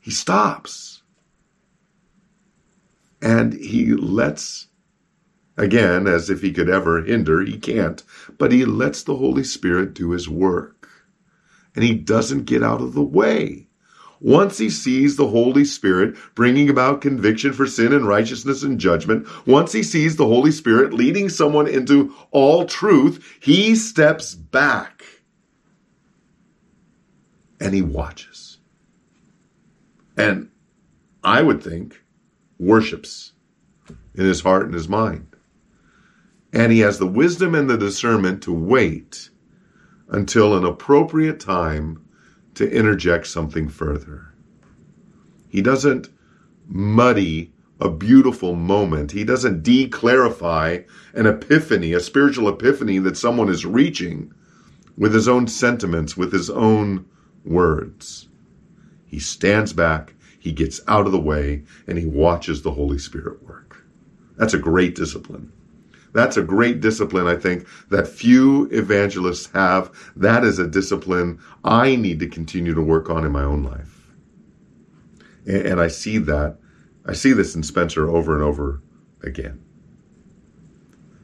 He 0.00 0.10
stops. 0.10 1.02
And 3.22 3.54
he 3.54 3.94
lets, 3.94 4.68
again, 5.56 6.06
as 6.06 6.28
if 6.28 6.42
he 6.42 6.52
could 6.52 6.68
ever 6.68 7.02
hinder, 7.02 7.42
he 7.42 7.58
can't, 7.58 8.02
but 8.38 8.52
he 8.52 8.64
lets 8.64 9.02
the 9.02 9.16
Holy 9.16 9.42
Spirit 9.42 9.94
do 9.94 10.10
his 10.10 10.28
work. 10.28 10.88
And 11.74 11.82
he 11.82 11.94
doesn't 11.94 12.44
get 12.44 12.62
out 12.62 12.80
of 12.80 12.94
the 12.94 13.02
way. 13.02 13.65
Once 14.20 14.58
he 14.58 14.70
sees 14.70 15.16
the 15.16 15.28
Holy 15.28 15.64
Spirit 15.64 16.16
bringing 16.34 16.70
about 16.70 17.00
conviction 17.00 17.52
for 17.52 17.66
sin 17.66 17.92
and 17.92 18.06
righteousness 18.06 18.62
and 18.62 18.78
judgment, 18.78 19.26
once 19.46 19.72
he 19.72 19.82
sees 19.82 20.16
the 20.16 20.26
Holy 20.26 20.50
Spirit 20.50 20.92
leading 20.92 21.28
someone 21.28 21.66
into 21.66 22.14
all 22.30 22.64
truth, 22.64 23.38
he 23.40 23.74
steps 23.74 24.34
back 24.34 25.04
and 27.60 27.74
he 27.74 27.82
watches. 27.82 28.58
And 30.16 30.50
I 31.22 31.42
would 31.42 31.62
think 31.62 32.02
worships 32.58 33.32
in 34.14 34.24
his 34.24 34.40
heart 34.40 34.64
and 34.64 34.74
his 34.74 34.88
mind. 34.88 35.28
And 36.52 36.72
he 36.72 36.80
has 36.80 36.98
the 36.98 37.06
wisdom 37.06 37.54
and 37.54 37.68
the 37.68 37.76
discernment 37.76 38.42
to 38.44 38.52
wait 38.52 39.28
until 40.08 40.56
an 40.56 40.64
appropriate 40.64 41.40
time 41.40 42.05
to 42.56 42.70
interject 42.70 43.26
something 43.26 43.68
further. 43.68 44.32
He 45.48 45.62
doesn't 45.62 46.10
muddy 46.66 47.52
a 47.80 47.88
beautiful 47.88 48.54
moment. 48.54 49.12
He 49.12 49.24
doesn't 49.24 49.62
de 49.62 49.88
clarify 49.88 50.80
an 51.14 51.26
epiphany, 51.26 51.92
a 51.92 52.00
spiritual 52.00 52.48
epiphany 52.48 52.98
that 52.98 53.16
someone 53.16 53.48
is 53.48 53.64
reaching 53.64 54.32
with 54.98 55.14
his 55.14 55.28
own 55.28 55.46
sentiments, 55.46 56.16
with 56.16 56.32
his 56.32 56.50
own 56.50 57.06
words. 57.44 58.28
He 59.06 59.18
stands 59.18 59.72
back 59.72 60.14
he 60.46 60.52
gets 60.52 60.80
out 60.86 61.06
of 61.06 61.12
the 61.12 61.18
way 61.18 61.64
and 61.88 61.98
he 61.98 62.06
watches 62.06 62.62
the 62.62 62.70
Holy 62.70 62.98
Spirit 62.98 63.42
work. 63.42 63.84
That's 64.36 64.54
a 64.54 64.58
great 64.58 64.94
discipline. 64.94 65.50
That's 66.16 66.38
a 66.38 66.42
great 66.42 66.80
discipline, 66.80 67.26
I 67.26 67.36
think, 67.36 67.68
that 67.90 68.08
few 68.08 68.70
evangelists 68.72 69.50
have. 69.52 69.90
That 70.16 70.44
is 70.44 70.58
a 70.58 70.66
discipline 70.66 71.38
I 71.62 71.94
need 71.94 72.20
to 72.20 72.26
continue 72.26 72.72
to 72.72 72.80
work 72.80 73.10
on 73.10 73.26
in 73.26 73.32
my 73.32 73.42
own 73.42 73.62
life. 73.62 74.14
And, 75.44 75.66
and 75.66 75.80
I 75.80 75.88
see 75.88 76.16
that. 76.16 76.56
I 77.04 77.12
see 77.12 77.34
this 77.34 77.54
in 77.54 77.62
Spencer 77.62 78.08
over 78.08 78.32
and 78.32 78.42
over 78.42 78.80
again. 79.22 79.62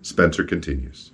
Spencer 0.02 0.44
continues. 0.44 1.12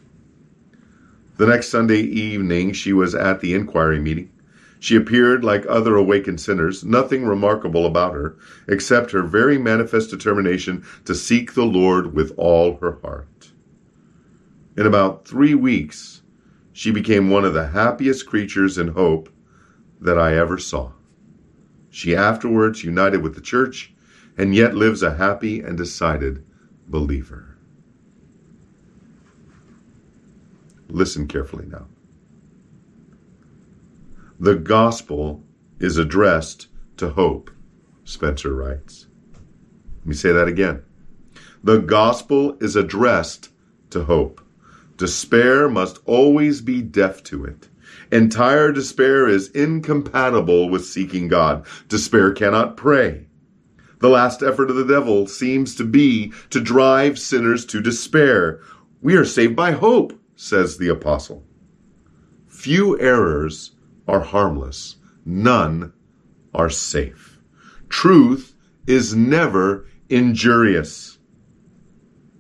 The 1.37 1.47
next 1.47 1.69
Sunday 1.69 2.01
evening, 2.01 2.73
she 2.73 2.93
was 2.93 3.15
at 3.15 3.39
the 3.39 3.55
inquiry 3.55 4.01
meeting. 4.01 4.33
She 4.81 4.97
appeared 4.97 5.45
like 5.45 5.65
other 5.69 5.95
awakened 5.95 6.41
sinners, 6.41 6.85
nothing 6.85 7.25
remarkable 7.25 7.87
about 7.87 8.15
her, 8.15 8.37
except 8.67 9.13
her 9.13 9.23
very 9.23 9.57
manifest 9.57 10.11
determination 10.11 10.85
to 11.05 11.15
seek 11.15 11.55
the 11.55 11.65
Lord 11.65 12.13
with 12.13 12.35
all 12.37 12.79
her 12.79 12.99
heart. 13.03 13.29
In 14.79 14.87
about 14.87 15.27
three 15.27 15.57
weeks, 15.57 16.23
she 16.73 16.93
became 16.93 17.31
one 17.31 17.45
of 17.45 17.53
the 17.53 17.67
happiest 17.67 18.27
creatures 18.27 18.79
in 18.79 18.87
hope 18.87 19.29
that 20.01 20.17
I 20.17 20.37
ever 20.37 20.57
saw. 20.57 20.93
She 21.91 22.15
afterwards 22.15 22.85
united 22.85 23.21
with 23.21 23.35
the 23.35 23.41
church 23.41 23.93
and 24.37 24.55
yet 24.55 24.77
lives 24.77 25.03
a 25.03 25.17
happy 25.17 25.59
and 25.59 25.77
decided 25.77 26.47
believer. 26.87 27.57
Listen 30.89 31.27
carefully 31.27 31.67
now. 31.67 31.89
The 34.39 34.55
gospel 34.55 35.43
is 35.81 35.97
addressed 35.97 36.69
to 36.99 37.09
hope, 37.09 37.51
Spencer 38.05 38.55
writes. 38.55 39.09
Let 39.97 40.07
me 40.07 40.15
say 40.15 40.31
that 40.31 40.47
again. 40.47 40.85
The 41.65 41.79
gospel 41.79 42.57
is 42.61 42.77
addressed 42.77 43.51
to 43.91 44.05
hope. 44.05 44.41
Despair 44.99 45.69
must 45.69 46.01
always 46.07 46.61
be 46.61 46.83
deaf 46.83 47.23
to 47.25 47.45
it. 47.45 47.69
Entire 48.11 48.73
despair 48.73 49.29
is 49.29 49.49
incompatible 49.51 50.69
with 50.69 50.85
seeking 50.85 51.29
God. 51.29 51.65
Despair 51.89 52.33
cannot 52.33 52.77
pray. 52.77 53.29
The 54.01 54.09
last 54.09 54.43
effort 54.43 54.71
of 54.71 54.77
the 54.77 54.85
devil 54.85 55.27
seems 55.27 55.75
to 55.77 55.85
be 55.85 56.33
to 56.51 56.61
drive 56.61 57.19
sinners 57.19 57.65
to 57.67 57.81
despair. 57.81 58.61
We 59.01 59.17
are 59.17 59.25
saved 59.25 59.55
by 59.55 59.71
hope, 59.71 60.19
says 60.35 60.79
the 60.79 60.89
apostle. 60.89 61.45
Few 62.49 62.99
errors 62.99 63.77
are 64.09 64.21
harmless. 64.21 64.97
None 65.25 65.93
are 66.53 66.71
safe. 66.71 67.39
Truth 67.89 68.55
is 68.87 69.15
never 69.15 69.87
injurious. 70.09 71.18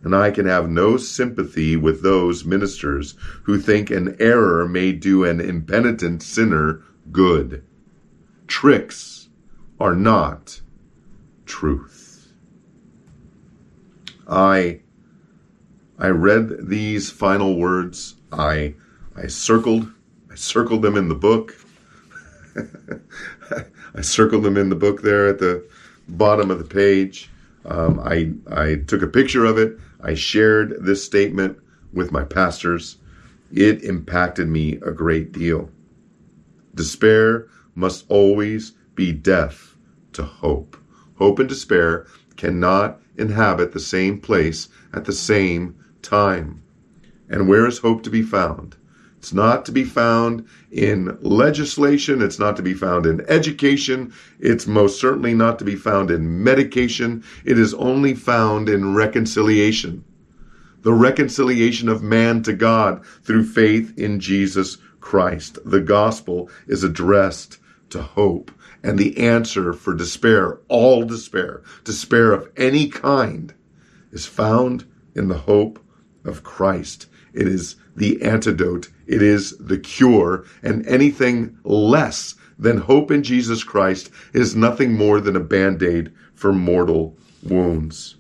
And 0.03 0.15
I 0.15 0.31
can 0.31 0.47
have 0.47 0.71
no 0.71 0.97
sympathy 0.97 1.77
with 1.77 2.03
those 2.03 2.45
ministers 2.45 3.15
who 3.43 3.59
think 3.59 3.91
an 3.91 4.17
error 4.21 4.67
may 4.69 4.93
do 4.93 5.25
an 5.25 5.41
impenitent 5.41 6.23
sinner 6.23 6.83
good. 7.11 7.65
Tricks 8.47 9.29
are 9.81 9.95
not 9.95 10.61
truth. 11.47 12.29
I 14.29 14.81
I 15.99 16.09
read 16.09 16.69
these 16.69 17.11
final 17.11 17.59
words. 17.59 18.15
I 18.31 18.75
I 19.17 19.27
circled 19.27 19.91
I 20.31 20.37
circled 20.37 20.83
them 20.83 20.97
in 20.97 21.09
the 21.09 21.15
book. 21.15 21.57
I 23.95 24.01
circled 24.03 24.45
them 24.45 24.57
in 24.57 24.69
the 24.69 24.77
book 24.77 25.03
there 25.03 25.27
at 25.27 25.39
the 25.39 25.65
bottom 26.09 26.51
of 26.51 26.59
the 26.59 26.65
page. 26.65 27.31
Um, 27.65 28.01
I 28.01 28.33
I 28.51 28.77
took 28.87 29.03
a 29.03 29.09
picture 29.09 29.45
of 29.45 29.59
it. 29.59 29.79
I 30.01 30.15
shared 30.15 30.85
this 30.85 31.05
statement 31.05 31.59
with 31.93 32.13
my 32.13 32.25
pastors. 32.25 32.99
It 33.53 33.83
impacted 33.83 34.49
me 34.49 34.75
a 34.77 34.93
great 34.93 35.33
deal. 35.33 35.71
Despair 36.75 37.49
must 37.75 38.05
always 38.09 38.73
be 38.95 39.13
death 39.13 39.77
to 40.13 40.23
hope. 40.23 40.77
Hope 41.15 41.39
and 41.39 41.49
despair 41.49 42.07
cannot 42.37 43.01
inhabit 43.17 43.73
the 43.73 43.81
same 43.81 44.21
place 44.21 44.69
at 44.93 45.05
the 45.05 45.13
same 45.13 45.75
time. 46.03 46.63
And 47.29 47.49
where 47.49 47.67
is 47.67 47.79
hope 47.79 48.03
to 48.05 48.11
be 48.11 48.23
found? 48.23 48.77
It's 49.29 49.35
not 49.35 49.67
to 49.67 49.73
be 49.73 49.85
found 49.85 50.47
in 50.71 51.19
legislation. 51.21 52.23
It's 52.23 52.39
not 52.39 52.57
to 52.57 52.63
be 52.63 52.73
found 52.73 53.05
in 53.05 53.21
education. 53.29 54.15
It's 54.41 54.67
most 54.67 54.99
certainly 54.99 55.35
not 55.35 55.59
to 55.59 55.67
be 55.67 55.77
found 55.77 56.11
in 56.11 56.43
medication. 56.43 57.23
It 57.45 57.59
is 57.59 57.75
only 57.75 58.15
found 58.15 58.71
in 58.71 58.95
reconciliation. 58.95 60.03
The 60.81 60.95
reconciliation 60.95 61.91
of 61.91 62.03
man 62.03 62.43
to 62.45 62.55
God 62.55 63.05
through 63.23 63.45
faith 63.45 63.93
in 63.99 64.19
Jesus 64.19 64.79
Christ. 64.99 65.59
The 65.63 65.81
gospel 65.81 66.49
is 66.67 66.83
addressed 66.83 67.59
to 67.91 68.01
hope 68.01 68.51
and 68.83 68.99
the 68.99 69.19
answer 69.19 69.75
for 69.75 69.93
despair, 69.93 70.59
all 70.69 71.05
despair, 71.05 71.63
despair 71.85 72.33
of 72.33 72.51
any 72.57 72.89
kind, 72.89 73.53
is 74.11 74.25
found 74.25 74.87
in 75.15 75.29
the 75.29 75.37
hope 75.41 75.85
of 76.25 76.43
Christ. 76.43 77.09
It 77.35 77.47
is 77.47 77.77
the 77.99 78.23
antidote, 78.23 78.89
it 79.07 79.23
is 79.23 79.57
the 79.59 79.79
cure, 79.79 80.45
and 80.63 80.87
anything 80.87 81.59
less 81.65 82.35
than 82.59 82.79
hope 82.79 83.11
in 83.11 83.23
Jesus 83.23 83.63
Christ 83.63 84.11
is 84.33 84.57
nothing 84.57 84.95
more 84.95 85.21
than 85.21 85.37
a 85.37 85.41
band 85.41 85.83
aid 85.83 86.13
for 86.35 86.53
mortal 86.53 87.17
wounds. 87.43 88.17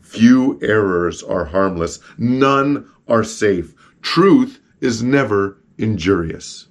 Few 0.00 0.58
errors 0.62 1.22
are 1.22 1.46
harmless, 1.46 2.00
none 2.18 2.88
are 3.06 3.24
safe. 3.24 3.74
Truth 4.02 4.60
is 4.80 5.02
never 5.02 5.58
injurious. 5.78 6.68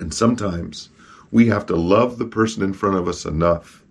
And 0.00 0.12
sometimes 0.12 0.90
we 1.30 1.48
have 1.48 1.66
to 1.66 1.76
love 1.76 2.18
the 2.18 2.26
person 2.26 2.62
in 2.62 2.72
front 2.72 2.96
of 2.96 3.08
us 3.08 3.24
enough 3.24 3.84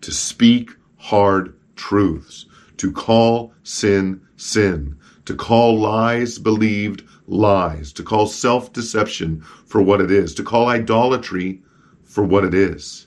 to 0.00 0.10
speak 0.10 0.70
hard 0.96 1.54
truths, 1.76 2.46
to 2.78 2.92
call 2.92 3.52
sin 3.62 4.20
sin, 4.36 4.98
to 5.24 5.34
call 5.34 5.78
lies 5.78 6.38
believed 6.38 7.02
lies, 7.26 7.92
to 7.94 8.02
call 8.02 8.26
self 8.26 8.72
deception 8.72 9.40
for 9.66 9.80
what 9.82 10.00
it 10.00 10.10
is, 10.10 10.34
to 10.34 10.42
call 10.42 10.68
idolatry 10.68 11.62
for 12.04 12.24
what 12.24 12.44
it 12.44 12.54
is, 12.54 13.06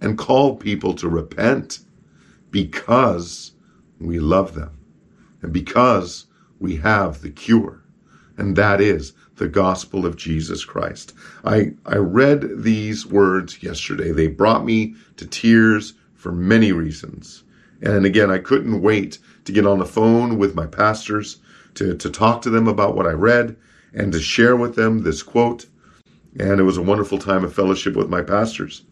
and 0.00 0.18
call 0.18 0.56
people 0.56 0.94
to 0.94 1.08
repent 1.08 1.80
because 2.50 3.52
we 4.00 4.18
love 4.18 4.54
them 4.54 4.78
and 5.42 5.52
because 5.52 6.26
we 6.58 6.76
have 6.76 7.22
the 7.22 7.30
cure. 7.30 7.82
And 8.36 8.56
that 8.56 8.80
is 8.80 9.12
the 9.36 9.48
gospel 9.48 10.04
of 10.04 10.16
Jesus 10.16 10.64
Christ. 10.64 11.12
I, 11.44 11.72
I 11.84 11.96
read 11.96 12.62
these 12.62 13.06
words 13.06 13.62
yesterday. 13.62 14.10
They 14.12 14.26
brought 14.26 14.64
me 14.64 14.94
to 15.16 15.26
tears 15.26 15.94
for 16.14 16.32
many 16.32 16.72
reasons. 16.72 17.44
And 17.82 18.04
again, 18.06 18.30
I 18.30 18.38
couldn't 18.38 18.80
wait 18.82 19.18
to 19.46 19.52
get 19.52 19.66
on 19.66 19.78
the 19.78 19.86
phone 19.86 20.38
with 20.38 20.54
my 20.54 20.66
pastors 20.66 21.38
to, 21.74 21.96
to 21.96 22.10
talk 22.10 22.42
to 22.42 22.50
them 22.50 22.68
about 22.68 22.96
what 22.96 23.06
I 23.06 23.12
read 23.12 23.56
and 23.94 24.12
to 24.12 24.20
share 24.20 24.56
with 24.56 24.76
them 24.76 25.02
this 25.02 25.22
quote. 25.22 25.66
And 26.38 26.60
it 26.60 26.64
was 26.64 26.76
a 26.76 26.82
wonderful 26.82 27.18
time 27.18 27.44
of 27.44 27.54
fellowship 27.54 27.96
with 27.96 28.10
my 28.10 28.22
pastors. 28.22 28.82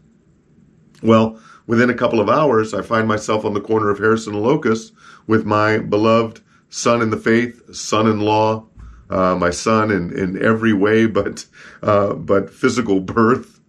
Well, 1.03 1.39
within 1.67 1.89
a 1.89 1.95
couple 1.95 2.19
of 2.19 2.29
hours, 2.29 2.73
I 2.73 2.81
find 2.81 3.07
myself 3.07 3.45
on 3.45 3.53
the 3.53 3.61
corner 3.61 3.89
of 3.89 3.99
Harrison 3.99 4.33
and 4.33 4.43
Locust 4.43 4.93
with 5.27 5.45
my 5.45 5.77
beloved 5.77 6.41
son 6.69 7.01
in 7.01 7.09
the 7.09 7.17
faith, 7.17 7.73
son 7.75 8.07
in 8.07 8.21
law, 8.21 8.65
uh, 9.09 9.35
my 9.35 9.51
son 9.51 9.91
in, 9.91 10.17
in 10.17 10.43
every 10.43 10.73
way 10.73 11.05
but 11.05 11.45
uh, 11.83 12.13
but 12.13 12.49
physical 12.49 12.99
birth. 12.99 13.59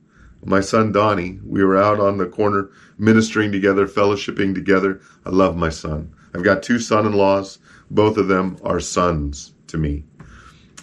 My 0.45 0.61
son 0.61 0.93
Donnie, 0.93 1.41
we 1.45 1.65
were 1.65 1.77
out 1.77 1.99
on 1.99 2.19
the 2.19 2.27
corner 2.27 2.71
ministering 2.99 3.51
together, 3.51 3.87
fellowshipping 3.87 4.55
together. 4.55 5.01
I 5.25 5.31
love 5.31 5.57
my 5.57 5.71
son. 5.71 6.15
I've 6.37 6.43
got 6.43 6.63
two 6.63 6.79
son-in-laws. 6.79 7.59
Both 7.91 8.19
of 8.19 8.29
them 8.29 8.59
are 8.63 8.79
sons 8.79 9.55
to 9.69 9.79
me, 9.79 10.05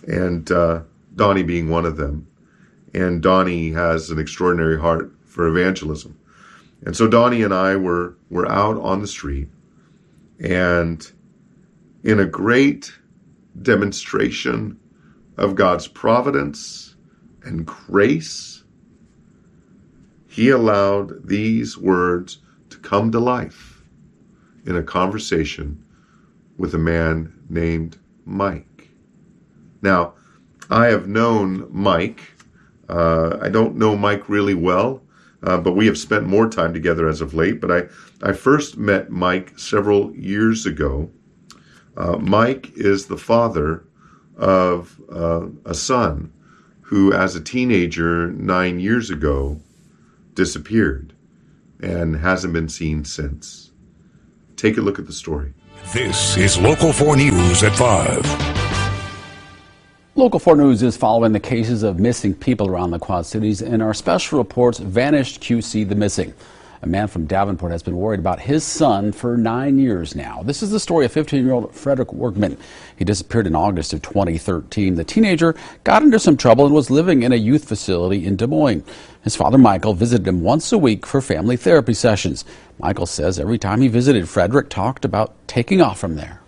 and 0.08 0.50
uh, 0.52 0.82
Donnie 1.16 1.44
being 1.44 1.70
one 1.70 1.86
of 1.86 1.96
them. 1.96 2.28
And 2.96 3.22
Donnie 3.22 3.70
has 3.70 4.10
an 4.10 4.18
extraordinary 4.18 4.80
heart 4.80 5.14
for 5.26 5.48
evangelism. 5.48 6.18
And 6.84 6.98
so 6.98 7.08
Donnie 7.08 7.44
and 7.44 7.54
I 7.54 7.76
were 7.76 8.18
were 8.32 8.50
out 8.52 8.82
on 8.82 9.02
the 9.02 9.08
street, 9.08 9.48
and 10.40 11.08
in 12.04 12.20
a 12.20 12.26
great 12.26 12.92
demonstration 13.62 14.80
of 15.38 15.54
God's 15.54 15.88
providence 15.88 16.96
and 17.44 17.64
grace, 17.64 18.64
he 20.28 20.50
allowed 20.50 21.28
these 21.28 21.78
words 21.78 22.40
to 22.72 22.80
come 22.80 23.12
to 23.12 23.20
life 23.20 23.73
in 24.66 24.76
a 24.76 24.84
conversation 24.84 25.84
with 26.58 26.74
a 26.74 26.80
man 26.80 27.34
named 27.50 27.98
Mike. 28.26 28.90
Now, 29.82 30.14
I 30.70 30.88
have 30.88 31.08
known 31.08 31.68
Mike. 31.72 32.22
Uh, 32.88 33.38
I 33.42 33.50
don't 33.50 33.76
know 33.76 33.96
Mike 33.98 34.30
really 34.30 34.54
well, 34.54 35.02
uh, 35.44 35.58
but 35.58 35.74
we 35.74 35.86
have 35.88 35.98
spent 35.98 36.26
more 36.26 36.48
time 36.48 36.74
together 36.74 37.08
as 37.08 37.22
of 37.22 37.34
late. 37.34 37.60
But 37.60 37.72
I, 37.72 38.30
I 38.30 38.34
first 38.34 38.78
met 38.78 39.10
Mike 39.10 39.58
several 39.58 40.16
years 40.16 40.66
ago 40.66 41.10
uh, 41.96 42.18
Mike 42.18 42.72
is 42.76 43.06
the 43.06 43.18
father 43.18 43.86
of 44.36 45.00
uh, 45.12 45.48
a 45.66 45.74
son 45.74 46.32
who, 46.82 47.14
as 47.14 47.36
a 47.36 47.42
teenager 47.42 48.32
nine 48.32 48.80
years 48.80 49.10
ago, 49.10 49.60
disappeared 50.34 51.14
and 51.82 52.16
hasn't 52.16 52.54
been 52.54 52.70
seen 52.70 53.06
since. 53.06 53.63
Take 54.64 54.78
a 54.78 54.82
look 54.82 54.98
at 54.98 55.08
the 55.08 55.12
story. 55.12 55.52
This 55.94 56.38
is 56.38 56.58
Local 56.58 56.94
4 56.94 57.18
News 57.18 57.64
at 57.64 57.76
5. 57.76 60.16
Local 60.16 60.40
4 60.40 60.56
News 60.56 60.82
is 60.82 60.96
following 60.96 61.34
the 61.34 61.40
cases 61.42 61.84
of 61.84 62.00
missing 62.00 62.34
people 62.34 62.70
around 62.70 62.92
the 62.92 62.98
Quad 62.98 63.26
Cities, 63.26 63.62
in 63.62 63.82
our 63.82 63.94
special 63.94 64.38
reports 64.38 64.80
Vanished 64.80 65.42
QC 65.42 65.90
the 65.90 65.96
Missing. 65.96 66.34
A 66.84 66.86
man 66.86 67.08
from 67.08 67.26
Davenport 67.26 67.72
has 67.72 67.82
been 67.82 67.96
worried 67.96 68.20
about 68.20 68.42
his 68.42 68.62
son 68.66 69.14
for 69.14 69.38
nine 69.38 69.80
years 69.80 70.18
now. 70.18 70.44
This 70.44 70.62
is 70.62 70.70
the 70.70 70.82
story 70.82 71.06
of 71.06 71.14
15 71.14 71.42
year 71.42 71.54
old 71.54 71.74
Frederick 71.74 72.12
Workman. 72.12 72.58
He 72.98 73.06
disappeared 73.06 73.48
in 73.48 73.56
August 73.56 73.94
of 73.94 74.02
2013. 74.02 74.96
The 74.96 75.06
teenager 75.06 75.56
got 75.86 76.04
into 76.04 76.20
some 76.20 76.36
trouble 76.36 76.66
and 76.66 76.76
was 76.76 76.92
living 76.92 77.24
in 77.24 77.32
a 77.32 77.38
youth 77.38 77.64
facility 77.64 78.26
in 78.26 78.36
Des 78.36 78.48
Moines. 78.48 78.84
His 79.24 79.34
father, 79.34 79.58
Michael, 79.58 79.94
visited 79.94 80.28
him 80.28 80.42
once 80.42 80.74
a 80.74 80.78
week 80.78 81.06
for 81.06 81.22
family 81.22 81.56
therapy 81.56 81.94
sessions. 81.94 82.44
Michael 82.80 83.06
says 83.06 83.40
every 83.40 83.58
time 83.58 83.80
he 83.80 83.88
visited, 83.88 84.28
Frederick 84.28 84.68
talked 84.68 85.06
about 85.06 85.34
taking 85.48 85.80
off 85.80 85.98
from 85.98 86.18
there 86.18 86.42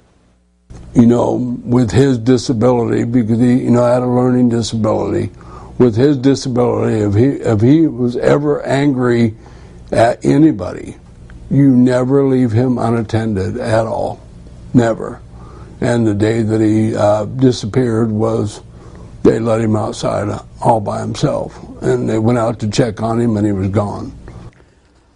you 0.94 1.06
know, 1.06 1.36
with 1.64 1.92
his 1.92 2.18
disability, 2.18 3.06
because 3.06 3.40
he, 3.40 3.64
you 3.64 3.72
know, 3.72 3.86
had 3.86 4.02
a 4.02 4.08
learning 4.08 4.50
disability. 4.50 5.32
With 5.78 5.96
his 5.96 6.18
disability, 6.18 7.00
if 7.00 7.14
he 7.14 7.42
if 7.42 7.62
he 7.62 7.88
was 7.88 8.16
ever 8.18 8.62
angry 8.64 9.36
at 9.96 10.24
anybody, 10.26 10.98
you 11.50 11.70
never 11.70 12.26
leave 12.26 12.52
him 12.52 12.78
unattended 12.78 13.58
at 13.58 13.86
all, 13.86 14.22
never. 14.74 15.22
And 15.82 16.06
the 16.06 16.14
day 16.14 16.41
that 16.41 16.62
he 16.62 16.96
uh, 16.96 17.26
disappeared 17.26 18.12
was 18.12 18.62
they 19.24 19.39
let 19.39 19.62
him 19.62 19.76
outside 19.76 20.39
all 20.62 20.80
by 20.80 21.00
himself, 21.00 21.58
and 21.82 22.08
they 22.10 22.20
went 22.20 22.38
out 22.38 22.60
to 22.60 22.70
check 22.70 23.02
on 23.02 23.20
him, 23.20 23.38
and 23.38 23.46
he 23.46 23.54
was 23.54 23.70
gone. 23.70 24.16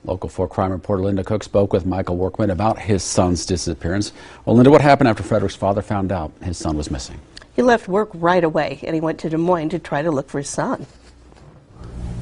Local 0.06 0.30
4 0.30 0.48
crime 0.48 0.72
reporter 0.72 1.04
Linda 1.04 1.24
Cook 1.24 1.44
spoke 1.44 1.74
with 1.74 1.86
Michael 1.86 2.18
Workman 2.18 2.50
about 2.50 2.80
his 2.80 3.04
son's 3.04 3.46
disappearance. 3.46 4.14
Well, 4.46 4.56
Linda, 4.56 4.72
what 4.72 4.82
happened 4.82 5.10
after 5.10 5.24
Frederick's 5.24 5.56
father 5.56 5.82
found 5.82 6.12
out 6.12 6.32
his 6.42 6.58
son 6.58 6.78
was 6.78 6.90
missing? 6.90 7.20
He 7.56 7.62
left 7.62 7.88
work 7.88 8.10
right 8.14 8.44
away 8.44 8.80
and 8.84 8.96
he 8.96 9.02
went 9.02 9.20
to 9.20 9.30
Des 9.30 9.38
Moines 9.38 9.70
to 9.70 9.80
try 9.80 10.02
to 10.02 10.10
look 10.10 10.30
for 10.30 10.40
his 10.40 10.50
son. 10.50 10.88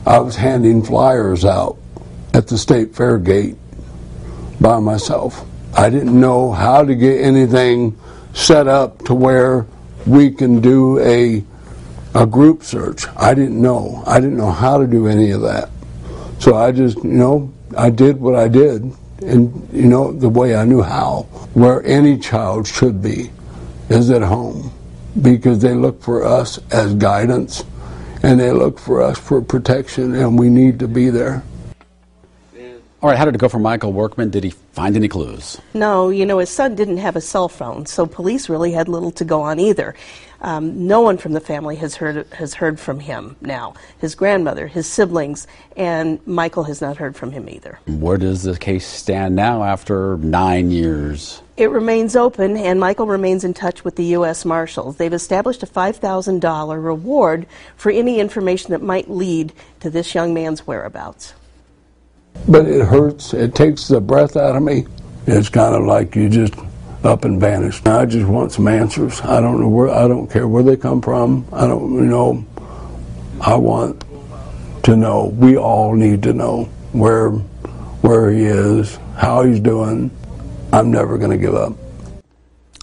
I 0.06 0.20
was 0.20 0.36
handing 0.36 0.84
flyers 0.84 1.46
out 1.46 1.78
at 2.38 2.46
the 2.48 2.58
state 2.58 2.96
fair 2.96 3.18
gate 3.18 3.56
by 4.62 4.80
myself. 4.80 5.44
I 5.76 5.90
didn't 5.90 6.18
know 6.20 6.52
how 6.52 6.84
to 6.84 6.94
get 6.94 7.20
anything 7.20 7.98
set 8.34 8.68
up 8.68 9.04
to 9.06 9.16
where 9.16 9.66
we 10.06 10.30
can 10.30 10.62
do 10.62 11.00
a 11.00 11.44
a 12.14 12.26
group 12.26 12.64
search. 12.64 13.06
I 13.16 13.34
didn't 13.34 13.62
know. 13.62 14.04
I 14.06 14.20
didn't 14.20 14.38
know 14.38 14.52
how 14.52 14.78
to 14.78 14.88
do 14.88 15.08
any 15.08 15.32
of 15.32 15.42
that. 15.42 15.70
So 16.40 16.56
I 16.56 16.72
just, 16.72 16.98
you 17.04 17.12
know, 17.12 17.54
I 17.78 17.90
did 17.90 18.20
what 18.20 18.36
I 18.36 18.48
did, 18.48 18.84
and 19.22 19.70
you 19.74 19.88
know 19.88 20.12
the 20.12 20.30
way 20.30 20.56
I 20.56 20.64
knew 20.64 20.82
how. 20.82 21.24
Where 21.54 21.84
any 21.86 22.18
child 22.18 22.68
should 22.68 23.02
be 23.02 23.32
is 23.90 24.10
at 24.12 24.22
home, 24.22 24.72
because 25.22 25.60
they 25.60 25.74
look 25.74 26.02
for 26.02 26.24
us 26.24 26.60
as 26.72 26.94
guidance, 26.94 27.64
and 28.22 28.40
they 28.40 28.52
look 28.52 28.80
for 28.80 29.02
us 29.02 29.18
for 29.18 29.42
protection, 29.42 30.16
and 30.16 30.40
we 30.40 30.50
need 30.50 30.80
to 30.80 30.88
be 30.88 31.10
there. 31.10 31.44
All 33.00 33.10
right, 33.10 33.18
how 33.18 33.26
did 33.26 33.36
it 33.36 33.38
go 33.38 33.48
for 33.48 33.60
Michael 33.60 33.94
Workman? 33.94 34.32
Did 34.32 34.44
he 34.44 34.50
find 34.50 34.96
any 34.96 35.08
clues? 35.08 35.62
No, 35.76 36.10
you 36.10 36.26
know, 36.26 36.40
his 36.40 36.50
son 36.50 36.74
didn't 36.74 36.98
have 36.98 37.16
a 37.16 37.22
cell 37.22 37.48
phone, 37.48 37.86
so 37.86 38.08
police 38.08 38.50
really 38.50 38.72
had 38.72 38.90
little 38.90 39.12
to 39.12 39.24
go 39.24 39.44
on 39.44 39.60
either. 39.60 39.94
Um, 40.42 40.88
no 40.88 41.02
one 41.02 41.20
from 41.20 41.34
the 41.34 41.40
family 41.40 41.76
has 41.76 41.96
heard 41.96 42.26
has 42.34 42.56
heard 42.56 42.80
from 42.80 43.00
him 43.00 43.36
now. 43.40 43.76
His 44.00 44.16
grandmother, 44.16 44.66
his 44.66 44.88
siblings, 44.88 45.46
and 45.76 46.26
Michael 46.26 46.64
has 46.64 46.82
not 46.82 46.98
heard 46.98 47.16
from 47.16 47.32
him 47.32 47.48
either. 47.48 47.78
Where 47.86 48.18
does 48.18 48.42
the 48.42 48.58
case 48.58 48.88
stand 48.88 49.36
now 49.36 49.64
after 49.64 50.18
nine 50.18 50.72
years? 50.72 51.44
It 51.56 51.70
remains 51.70 52.16
open, 52.16 52.58
and 52.58 52.80
Michael 52.80 53.06
remains 53.06 53.44
in 53.44 53.54
touch 53.54 53.84
with 53.84 53.96
the 53.96 54.06
U.S. 54.06 54.44
Marshals. 54.44 54.98
They've 54.98 55.14
established 55.14 55.62
a 55.62 55.68
$5,000 55.68 56.84
reward 56.84 57.46
for 57.76 57.92
any 57.92 58.20
information 58.20 58.72
that 58.72 58.82
might 58.82 59.08
lead 59.08 59.54
to 59.82 59.92
this 59.92 60.16
young 60.16 60.34
man's 60.34 60.66
whereabouts 60.66 61.34
but 62.48 62.68
it 62.68 62.86
hurts. 62.86 63.34
It 63.34 63.56
takes 63.56 63.88
the 63.88 64.02
breath 64.02 64.36
out 64.36 64.56
of 64.56 64.64
me. 64.64 64.86
It's 65.26 65.50
kind 65.50 65.76
of 65.76 65.84
like 65.84 66.16
you 66.16 66.30
just 66.30 66.54
up 67.04 67.26
and 67.26 67.40
vanish. 67.40 67.86
I 67.86 68.06
just 68.06 68.28
want 68.28 68.52
some 68.52 68.68
answers. 68.68 69.22
I 69.22 69.42
don't 69.42 69.60
know 69.60 69.68
where. 69.68 69.90
I 69.90 70.08
don't 70.08 70.30
care 70.30 70.48
where 70.48 70.64
they 70.64 70.78
come 70.78 71.02
from. 71.02 71.48
I 71.52 71.68
don't. 71.68 71.94
You 71.94 72.06
know. 72.06 72.46
I 73.42 73.56
want 73.56 74.04
to 74.84 74.96
know. 74.96 75.26
We 75.26 75.58
all 75.58 75.94
need 75.94 76.24
to 76.24 76.34
know 76.34 76.66
where 76.92 77.32
where 78.02 78.32
he 78.32 78.46
is, 78.46 78.98
how 79.16 79.44
he's 79.44 79.60
doing. 79.60 80.12
I'm 80.72 80.92
never 80.92 81.18
going 81.18 81.32
to 81.32 81.38
give 81.38 81.56
up. 81.56 81.74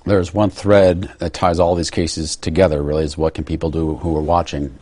There's 0.04 0.34
one 0.34 0.50
thread 0.50 1.10
that 1.18 1.32
ties 1.32 1.58
all 1.58 1.74
these 1.74 1.90
cases 1.90 2.36
together. 2.36 2.82
Really, 2.82 3.04
is 3.04 3.16
what 3.16 3.34
can 3.34 3.44
people 3.44 3.70
do 3.70 3.96
who 3.96 4.16
are 4.16 4.22
watching? 4.22 4.78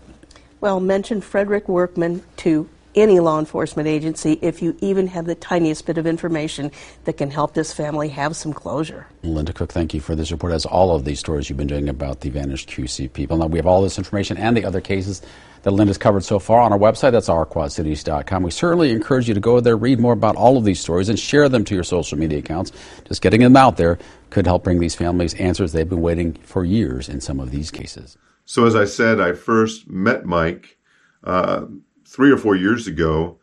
Well, 0.60 0.80
mention 0.80 1.20
Frederick 1.20 1.68
Workman 1.68 2.22
to 2.38 2.68
any 2.95 3.20
law 3.20 3.38
enforcement 3.38 3.88
agency 3.88 4.38
if 4.43 4.62
you 4.62 4.76
even 4.80 5.07
have 5.09 5.26
the 5.26 5.34
tiniest 5.34 5.86
bit 5.86 5.99
of 5.99 6.07
information 6.07 6.70
that 7.05 7.16
can 7.16 7.30
help 7.30 7.55
this 7.55 7.72
family 7.72 8.09
have 8.09 8.36
some 8.36 8.53
closure. 8.53 9.07
Linda 9.22 9.53
Cook, 9.53 9.72
thank 9.72 9.95
you 9.95 10.01
for 10.01 10.14
this 10.14 10.30
report. 10.30 10.53
As 10.53 10.66
all 10.66 10.95
of 10.95 11.05
these 11.05 11.18
stories 11.18 11.49
you've 11.49 11.57
been 11.57 11.66
doing 11.66 11.88
about 11.88 12.20
the 12.20 12.30
vanished 12.30 12.68
QC 12.68 13.12
people. 13.12 13.36
Now, 13.36 13.47
we 13.47 13.59
have 13.59 13.66
all 13.66 13.82
this 13.82 13.99
information 13.99 14.36
and 14.36 14.57
the 14.57 14.64
other 14.64 14.80
cases 14.80 15.22
that 15.62 15.70
Linda's 15.70 15.99
covered 15.99 16.24
so 16.24 16.38
far 16.38 16.61
on 16.61 16.72
our 16.72 16.78
website. 16.78 17.12
That's 17.12 17.28
ourquadcities.com. 17.28 18.43
We 18.43 18.51
certainly 18.51 18.90
encourage 18.90 19.28
you 19.28 19.34
to 19.34 19.40
go 19.40 19.61
there, 19.61 19.76
read 19.76 19.99
more 20.01 20.12
about 20.12 20.36
all 20.36 20.57
of 20.57 20.64
these 20.64 20.80
stories, 20.80 21.09
and 21.09 21.18
share 21.18 21.49
them 21.49 21.64
to 21.66 21.74
your 21.74 21.84
social 21.84 22.18
media 22.18 22.38
accounts. 22.38 22.72
Just 23.07 23.22
getting 23.22 23.40
them 23.40 23.57
out 23.57 23.76
there 23.76 23.99
could 24.30 24.47
help 24.47 24.64
bring 24.64 24.80
these 24.80 24.95
families 24.95 25.34
answers 25.34 25.72
they've 25.72 25.88
been 25.88 26.01
waiting 26.01 26.34
for 26.34 26.64
years 26.64 27.09
in 27.09 27.20
some 27.20 27.38
of 27.38 27.51
these 27.51 27.70
cases. 27.70 28.16
So, 28.45 28.66
as 28.66 28.74
I 28.74 28.84
said, 28.84 29.20
I 29.20 29.32
first 29.32 29.88
met 29.88 30.24
Mike. 30.24 30.78
Uh, 31.22 31.66
three 32.12 32.30
or 32.30 32.36
four 32.36 32.54
years 32.54 32.86
ago. 32.86 33.38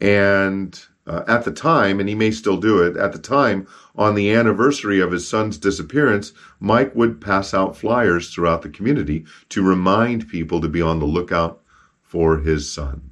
And 0.00 0.80
uh, 1.06 1.24
at 1.26 1.44
the 1.44 1.52
time, 1.52 1.98
and 1.98 2.08
he 2.08 2.14
may 2.14 2.30
still 2.30 2.56
do 2.56 2.82
it, 2.82 2.96
at 2.96 3.12
the 3.12 3.18
time, 3.18 3.66
on 3.96 4.14
the 4.14 4.32
anniversary 4.32 5.00
of 5.00 5.10
his 5.10 5.28
son's 5.28 5.58
disappearance, 5.58 6.32
Mike 6.60 6.94
would 6.94 7.20
pass 7.20 7.52
out 7.52 7.76
flyers 7.76 8.32
throughout 8.32 8.62
the 8.62 8.68
community 8.68 9.24
to 9.48 9.66
remind 9.66 10.28
people 10.28 10.60
to 10.60 10.68
be 10.68 10.80
on 10.80 11.00
the 11.00 11.06
lookout 11.06 11.60
for 12.02 12.38
his 12.38 12.70
son. 12.70 13.10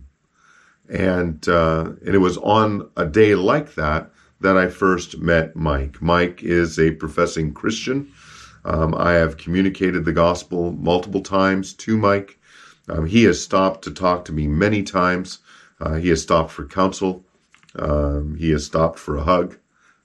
And, 0.88 1.46
uh, 1.48 1.92
and 2.04 2.14
it 2.14 2.18
was 2.18 2.36
on 2.38 2.88
a 2.96 3.06
day 3.06 3.34
like 3.34 3.74
that 3.74 4.10
that 4.40 4.56
I 4.56 4.68
first 4.68 5.18
met 5.18 5.54
Mike. 5.54 6.00
Mike 6.00 6.42
is 6.42 6.78
a 6.78 6.92
professing 6.92 7.52
Christian. 7.52 8.12
Um, 8.64 8.94
I 8.94 9.12
have 9.12 9.36
communicated 9.36 10.04
the 10.04 10.12
gospel 10.12 10.72
multiple 10.72 11.22
times 11.22 11.74
to 11.74 11.96
Mike. 11.96 12.39
Um, 12.90 13.06
he 13.06 13.22
has 13.24 13.42
stopped 13.42 13.84
to 13.84 13.92
talk 13.92 14.24
to 14.24 14.32
me 14.32 14.48
many 14.48 14.82
times. 14.82 15.38
Uh, 15.80 15.94
he 15.94 16.08
has 16.08 16.22
stopped 16.22 16.50
for 16.50 16.66
counsel. 16.66 17.24
Um, 17.76 18.36
he 18.36 18.50
has 18.50 18.66
stopped 18.66 18.98
for 18.98 19.16
a 19.16 19.22
hug, 19.22 19.56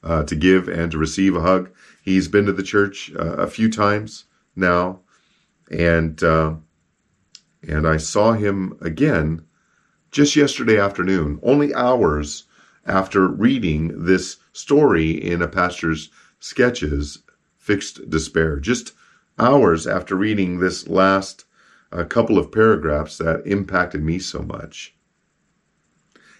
uh, 0.03 0.23
to 0.23 0.35
give 0.35 0.67
and 0.67 0.91
to 0.91 0.97
receive 0.97 1.35
a 1.35 1.41
hug. 1.41 1.71
He's 2.03 2.27
been 2.27 2.45
to 2.45 2.53
the 2.53 2.63
church 2.63 3.11
uh, 3.17 3.37
a 3.37 3.47
few 3.47 3.71
times 3.71 4.25
now, 4.55 4.99
and 5.71 6.21
uh, 6.23 6.53
and 7.67 7.87
I 7.87 7.97
saw 7.97 8.33
him 8.33 8.77
again 8.81 9.45
just 10.11 10.35
yesterday 10.35 10.79
afternoon, 10.79 11.39
only 11.41 11.73
hours 11.73 12.43
after 12.85 13.27
reading 13.27 14.05
this 14.05 14.37
story 14.53 15.11
in 15.11 15.41
a 15.41 15.47
pastor's 15.47 16.11
sketches, 16.39 17.23
Fixed 17.57 18.07
Despair. 18.09 18.59
Just 18.59 18.93
hours 19.39 19.87
after 19.87 20.15
reading 20.15 20.59
this 20.59 20.87
last 20.87 21.44
a 21.95 22.05
couple 22.05 22.37
of 22.37 22.51
paragraphs 22.51 23.17
that 23.17 23.45
impacted 23.45 24.03
me 24.03 24.19
so 24.19 24.41
much. 24.41 24.95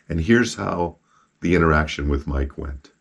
And 0.10 0.22
here's 0.22 0.56
how 0.56 0.98
the 1.42 1.56
interaction 1.56 2.10
with 2.10 2.28
Mike 2.28 2.58
went. 2.58 2.92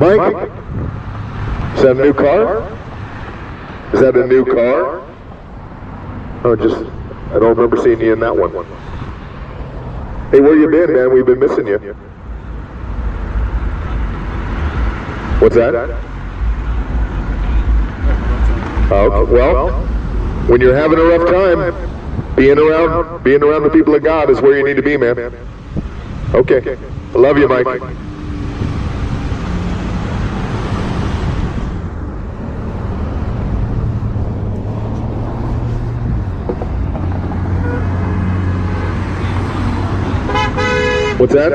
Mike? 0.00 0.48
Is 1.76 1.82
that 1.82 1.96
a 1.98 2.02
new 2.02 2.12
car? 2.12 2.62
Is 3.92 4.00
that 4.00 4.16
a 4.16 4.26
new 4.26 4.44
car? 4.44 5.04
Oh, 6.44 6.54
just, 6.54 6.76
I 6.76 7.38
don't 7.40 7.56
remember 7.56 7.76
seeing 7.76 8.00
you 8.00 8.12
in 8.12 8.20
that 8.20 8.36
one. 8.36 8.52
Hey, 10.30 10.40
where 10.40 10.56
you 10.56 10.70
been, 10.70 10.92
man? 10.94 11.12
We've 11.12 11.26
been 11.26 11.40
missing 11.40 11.66
you. 11.66 11.78
What's 15.40 15.56
that? 15.56 15.74
Oh, 18.90 19.24
well, 19.30 19.70
when 20.48 20.60
you're 20.60 20.76
having 20.76 20.98
a 20.98 21.02
rough 21.02 21.28
time, 21.28 22.36
being 22.36 22.58
around, 22.58 23.24
being 23.24 23.42
around 23.42 23.64
the 23.64 23.70
people 23.70 23.94
of 23.94 24.02
God 24.04 24.30
is 24.30 24.40
where 24.40 24.56
you 24.58 24.64
need 24.64 24.76
to 24.76 24.82
be, 24.82 24.96
man. 24.96 25.18
Okay. 26.34 26.76
I 27.14 27.18
love 27.18 27.36
you, 27.36 27.48
Mike. 27.48 27.82
What's 41.18 41.32
that? 41.32 41.50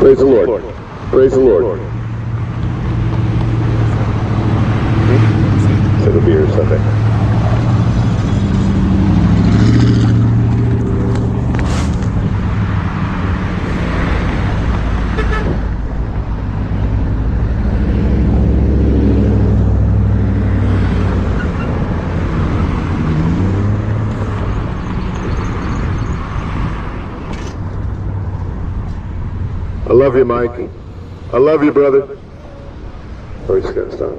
Praise 0.00 0.18
the 0.18 0.24
Lord. 0.26 0.74
Praise 1.10 1.30
the 1.30 1.38
Lord. 1.38 1.78
Said 6.00 6.08
it'll 6.08 6.20
be 6.22 6.32
here 6.32 6.48
Sunday. 6.48 7.07
Love 30.08 30.16
you, 30.16 30.24
Mike. 30.24 30.70
I 31.34 31.36
love 31.36 31.62
you, 31.62 31.70
brother. 31.70 32.16
Oh, 33.46 33.56
he's 33.56 33.70
gonna 33.70 33.92
stop. 33.92 34.14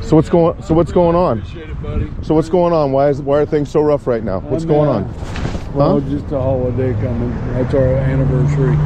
So 0.00 0.14
what's 0.14 0.28
going? 0.28 0.62
So 0.62 0.74
what's 0.74 0.92
going 0.92 1.16
on? 1.16 1.40
It. 1.40 2.24
So 2.24 2.36
what's 2.36 2.48
going 2.48 2.72
on? 2.72 2.92
Why 2.92 3.08
is 3.08 3.20
why 3.20 3.40
are 3.40 3.46
things 3.46 3.68
so 3.68 3.80
rough 3.80 4.06
right 4.06 4.22
now? 4.22 4.38
What's 4.38 4.62
I'm, 4.62 4.68
going 4.68 4.88
on? 4.88 5.74
Well, 5.74 6.00
Huh? 6.00 6.08
just 6.08 6.26
a 6.26 6.38
holiday 6.38 6.92
coming. 7.02 7.30
That's 7.54 7.74
our 7.74 7.96
anniversary. 7.96 8.76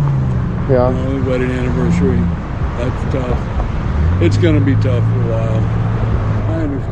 Yeah. 0.73 0.89
You 0.89 1.19
know, 1.19 1.29
wedding 1.29 1.51
anniversary. 1.51 2.17
That's 2.79 3.13
tough. 3.13 4.23
It's 4.23 4.39
going 4.39 4.59
to 4.59 4.65
be 4.65 4.75
tough 4.77 5.05
for 5.05 5.21
a 5.21 5.33
while. 5.33 5.82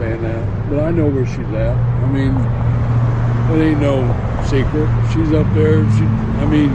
I 0.01 0.13
understand 0.13 0.25
that, 0.25 0.71
but 0.71 0.79
I 0.81 0.91
know 0.91 1.09
where 1.09 1.27
she's 1.27 1.39
at. 1.53 1.77
I 1.77 2.07
mean, 2.07 2.35
it 3.51 3.71
ain't 3.71 3.81
no 3.81 4.01
secret. 4.47 4.89
She's 5.13 5.33
up 5.33 5.47
there. 5.53 5.85
She, 5.97 6.05
I 6.05 6.47
mean, 6.47 6.71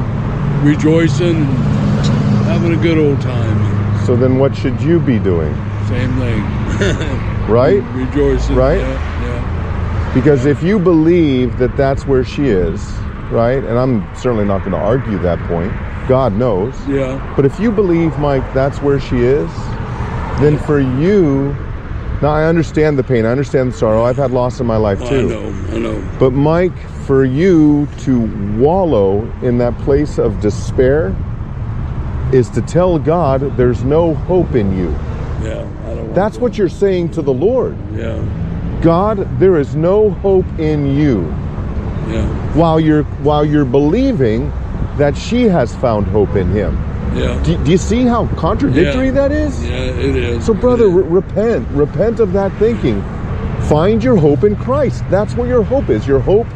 rejoicing 0.63 1.43
having 2.45 2.77
a 2.77 2.81
good 2.81 2.97
old 2.99 3.19
time. 3.21 4.05
So 4.05 4.15
then, 4.15 4.37
what 4.37 4.55
should 4.55 4.79
you 4.81 4.99
be 4.99 5.17
doing? 5.17 5.53
Same 5.87 6.15
thing. 6.17 7.21
Right? 7.45 7.83
Rejoicing. 7.93 8.55
Right? 8.55 8.79
Yeah. 8.79 9.21
yeah. 9.21 10.11
Because 10.15 10.47
if 10.47 10.63
you 10.63 10.79
believe 10.79 11.59
that 11.59 11.77
that's 11.77 12.07
where 12.07 12.23
she 12.23 12.45
is, 12.47 12.81
right? 13.29 13.63
And 13.63 13.77
I'm 13.77 14.01
certainly 14.15 14.45
not 14.45 14.61
going 14.61 14.71
to 14.71 14.79
argue 14.79 15.19
that 15.19 15.37
point. 15.47 15.71
God 16.09 16.33
knows. 16.33 16.73
Yeah. 16.87 17.33
But 17.35 17.45
if 17.45 17.59
you 17.59 17.71
believe, 17.71 18.17
Mike, 18.17 18.51
that's 18.55 18.81
where 18.81 18.99
she 18.99 19.17
is, 19.17 19.51
then 20.39 20.57
for 20.57 20.79
you, 20.79 21.55
now 22.25 22.31
I 22.31 22.45
understand 22.45 22.97
the 22.97 23.03
pain, 23.03 23.23
I 23.23 23.29
understand 23.29 23.71
the 23.71 23.77
sorrow. 23.77 24.03
I've 24.03 24.17
had 24.17 24.31
loss 24.31 24.59
in 24.59 24.65
my 24.65 24.77
life 24.77 24.97
Oh, 24.99 25.05
I 25.05 25.09
too. 25.09 25.29
know. 25.29 25.75
I 25.75 25.77
know. 25.77 26.09
But 26.19 26.31
Mike, 26.33 26.75
for 27.05 27.23
you 27.23 27.87
to 27.99 28.21
wallow 28.57 29.31
in 29.43 29.59
that 29.59 29.77
place 29.79 30.17
of 30.17 30.41
despair 30.41 31.15
is 32.33 32.49
to 32.49 32.61
tell 32.63 32.97
God 32.97 33.55
there's 33.57 33.83
no 33.83 34.15
hope 34.15 34.55
in 34.55 34.75
you. 34.75 34.89
Yeah. 35.43 35.69
I 35.85 36.13
That's 36.15 36.37
to. 36.37 36.41
what 36.41 36.57
you're 36.57 36.67
saying 36.67 37.11
to 37.11 37.21
the 37.21 37.31
Lord. 37.31 37.77
Yeah. 37.93 38.17
God, 38.81 39.39
there 39.39 39.57
is 39.57 39.75
no 39.75 40.09
hope 40.09 40.47
in 40.57 40.97
you. 40.97 41.21
Yeah. 42.09 42.25
While 42.55 42.79
you're 42.79 43.03
while 43.21 43.45
you're 43.45 43.65
believing 43.65 44.49
that 44.97 45.15
she 45.15 45.43
has 45.43 45.75
found 45.75 46.07
hope 46.07 46.35
in 46.35 46.49
him. 46.49 46.73
Yeah. 47.15 47.41
Do, 47.43 47.57
do 47.63 47.71
you 47.71 47.77
see 47.77 48.03
how 48.03 48.27
contradictory 48.35 49.05
Yeah. 49.07 49.11
that 49.11 49.31
is? 49.31 49.63
Yeah, 49.63 49.75
it 49.75 50.15
is. 50.15 50.45
So, 50.45 50.53
brother, 50.53 50.85
is. 50.85 50.93
re- 50.93 51.03
repent. 51.03 51.67
Repent 51.69 52.19
of 52.19 52.33
that 52.33 52.51
thinking. 52.59 53.01
Find 53.69 54.03
your 54.03 54.15
hope 54.17 54.43
in 54.43 54.55
Christ. 54.55 55.03
That's 55.09 55.35
where 55.35 55.47
your 55.47 55.63
hope 55.63 55.89
is. 55.89 56.05
Your 56.07 56.19
hope, 56.19 56.47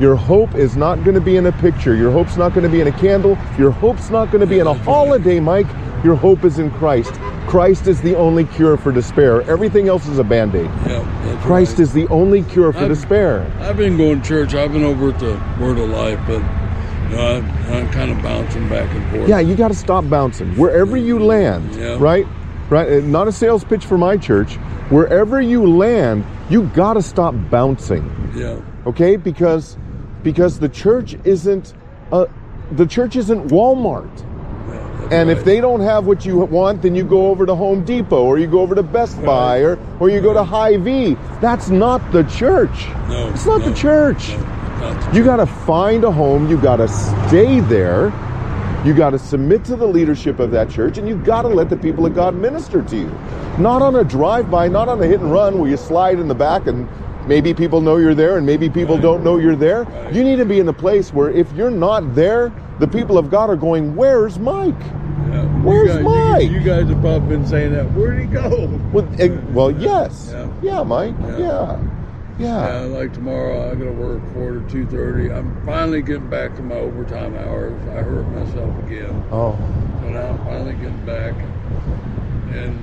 your 0.00 0.16
hope 0.16 0.54
is 0.54 0.76
not 0.76 1.04
going 1.04 1.14
to 1.14 1.20
be 1.20 1.36
in 1.36 1.46
a 1.46 1.52
picture. 1.52 1.94
Your 1.94 2.10
hope's 2.10 2.36
not 2.36 2.54
going 2.54 2.64
to 2.64 2.68
be 2.70 2.80
in 2.80 2.86
a 2.88 2.92
candle. 2.98 3.38
Your 3.58 3.70
hope's 3.70 4.10
not 4.10 4.30
going 4.30 4.40
to 4.40 4.46
be 4.46 4.58
in 4.58 4.66
a 4.66 4.74
holiday, 4.74 5.38
Mike. 5.38 5.66
Your 6.02 6.16
hope 6.16 6.44
is 6.44 6.58
in 6.58 6.70
Christ. 6.72 7.12
Christ 7.46 7.86
is 7.86 8.02
the 8.02 8.16
only 8.16 8.44
cure 8.44 8.76
for 8.76 8.90
despair. 8.90 9.42
Everything 9.42 9.86
else 9.88 10.06
is 10.08 10.18
a 10.18 10.24
band-aid. 10.24 10.64
yeah, 10.86 11.40
Christ 11.42 11.72
right. 11.72 11.80
is 11.80 11.92
the 11.92 12.08
only 12.08 12.42
cure 12.42 12.72
for 12.72 12.80
I'm- 12.80 12.88
despair. 12.88 13.46
I've 13.60 13.76
been 13.76 13.96
going 13.96 14.20
to 14.22 14.26
church. 14.26 14.54
I've 14.54 14.72
been 14.72 14.82
over 14.84 15.10
at 15.10 15.18
the 15.20 15.40
Word 15.60 15.78
of 15.78 15.88
Life, 15.90 16.18
but 16.26 16.42
I'm, 17.14 17.88
kind 17.92 18.10
of 18.10 18.22
bouncing 18.22 18.68
back 18.68 18.90
and 18.94 19.10
forth. 19.10 19.28
Yeah, 19.28 19.40
you 19.40 19.54
got 19.54 19.68
to 19.68 19.74
stop 19.74 20.08
bouncing. 20.08 20.56
Wherever 20.56 20.96
you 20.96 21.18
land, 21.18 21.74
Yeah. 21.74 21.96
right? 21.98 22.26
Right? 22.68 23.02
Not 23.04 23.28
a 23.28 23.32
sales 23.32 23.62
pitch 23.64 23.84
for 23.84 23.96
my 23.96 24.16
church. 24.16 24.54
Wherever 24.90 25.40
you 25.40 25.66
land, 25.66 26.24
you 26.50 26.64
got 26.74 26.94
to 26.94 27.02
stop 27.02 27.34
bouncing. 27.50 28.04
Yeah. 28.34 28.60
okay 28.86 29.16
because 29.16 29.76
because 30.22 30.58
the 30.58 30.68
church 30.68 31.16
isn't 31.24 31.72
uh, 32.12 32.26
the 32.72 32.86
church 32.86 33.16
isn't 33.16 33.48
walmart 33.48 34.10
yeah, 34.68 35.08
and 35.10 35.30
if 35.30 35.42
they 35.44 35.60
don't 35.60 35.80
have 35.80 36.06
what 36.06 36.26
you 36.26 36.38
want 36.38 36.82
then 36.82 36.94
you 36.94 37.02
go 37.04 37.28
over 37.28 37.46
to 37.46 37.54
home 37.54 37.82
depot 37.84 38.22
or 38.24 38.38
you 38.38 38.46
go 38.46 38.60
over 38.60 38.74
to 38.74 38.82
best 38.82 39.22
buy 39.24 39.60
or, 39.60 39.78
or 40.00 40.10
you 40.10 40.20
go 40.20 40.34
to 40.34 40.44
Hy-Vee 40.44 41.16
that's 41.40 41.70
not 41.70 42.00
the 42.12 42.24
church 42.24 42.88
no, 43.08 43.28
it's 43.30 43.46
not 43.46 43.60
no, 43.60 43.70
the 43.70 43.74
church 43.74 44.28
no, 44.28 44.55
you 45.14 45.24
got 45.24 45.36
to 45.36 45.46
find 45.46 46.04
a 46.04 46.10
home 46.10 46.48
you 46.50 46.60
got 46.60 46.76
to 46.76 46.88
stay 46.88 47.60
there 47.60 48.06
you 48.84 48.94
got 48.94 49.10
to 49.10 49.18
submit 49.18 49.64
to 49.64 49.74
the 49.74 49.86
leadership 49.86 50.38
of 50.38 50.50
that 50.50 50.68
church 50.70 50.98
and 50.98 51.08
you 51.08 51.16
got 51.16 51.42
to 51.42 51.48
let 51.48 51.70
the 51.70 51.76
people 51.76 52.04
of 52.06 52.14
god 52.14 52.34
minister 52.34 52.82
to 52.82 52.96
you 52.96 53.08
not 53.58 53.80
on 53.82 53.96
a 53.96 54.04
drive-by 54.04 54.68
not 54.68 54.88
on 54.88 55.02
a 55.02 55.06
hit 55.06 55.20
and 55.20 55.32
run 55.32 55.58
where 55.58 55.70
you 55.70 55.76
slide 55.76 56.18
in 56.18 56.28
the 56.28 56.34
back 56.34 56.66
and 56.66 56.86
maybe 57.26 57.54
people 57.54 57.80
know 57.80 57.96
you're 57.96 58.14
there 58.14 58.36
and 58.36 58.46
maybe 58.46 58.68
people 58.68 58.98
don't 58.98 59.24
know 59.24 59.38
you're 59.38 59.56
there 59.56 59.86
you 60.12 60.22
need 60.22 60.36
to 60.36 60.44
be 60.44 60.58
in 60.60 60.68
a 60.68 60.72
place 60.72 61.12
where 61.12 61.30
if 61.30 61.50
you're 61.52 61.70
not 61.70 62.14
there 62.14 62.52
the 62.78 62.86
people 62.86 63.16
of 63.16 63.30
god 63.30 63.48
are 63.48 63.56
going 63.56 63.96
where's 63.96 64.38
mike 64.38 64.74
Yeah. 65.30 65.42
Where's 65.64 65.88
you 65.88 65.94
guys, 65.94 66.04
Mike? 66.04 66.42
You, 66.50 66.58
you 66.58 66.60
guys 66.60 66.88
have 66.88 67.00
probably 67.00 67.28
been 67.28 67.46
saying 67.46 67.72
that. 67.72 67.84
Where'd 67.94 68.20
he 68.20 68.26
go? 68.26 68.68
well, 68.92 69.08
eh, 69.18 69.28
well 69.52 69.70
yes 69.72 70.28
Yeah. 70.32 70.48
yeah 70.62 70.82
mike 70.84 71.14
Yeah. 71.22 71.38
yeah 71.38 71.78
Yeah, 72.38 72.80
yeah 72.80 72.80
like 72.86 73.12
tomorrow 73.12 73.70
I 73.70 73.74
gotta 73.74 73.92
work 73.92 74.20
four 74.34 74.52
to 74.52 74.68
two 74.68 74.86
thirty. 74.86 75.30
I'm 75.30 75.64
finally 75.64 76.02
getting 76.02 76.28
back 76.28 76.54
to 76.56 76.62
my 76.62 76.76
overtime 76.76 77.34
hours. 77.36 77.80
I 77.88 78.02
hurt 78.02 78.28
myself 78.28 78.70
again. 78.84 79.24
oh 79.32 79.52
So 80.02 80.10
now 80.10 80.28
I'm 80.28 80.38
finally 80.38 80.74
getting 80.74 81.04
back. 81.06 81.32
And 82.52 82.78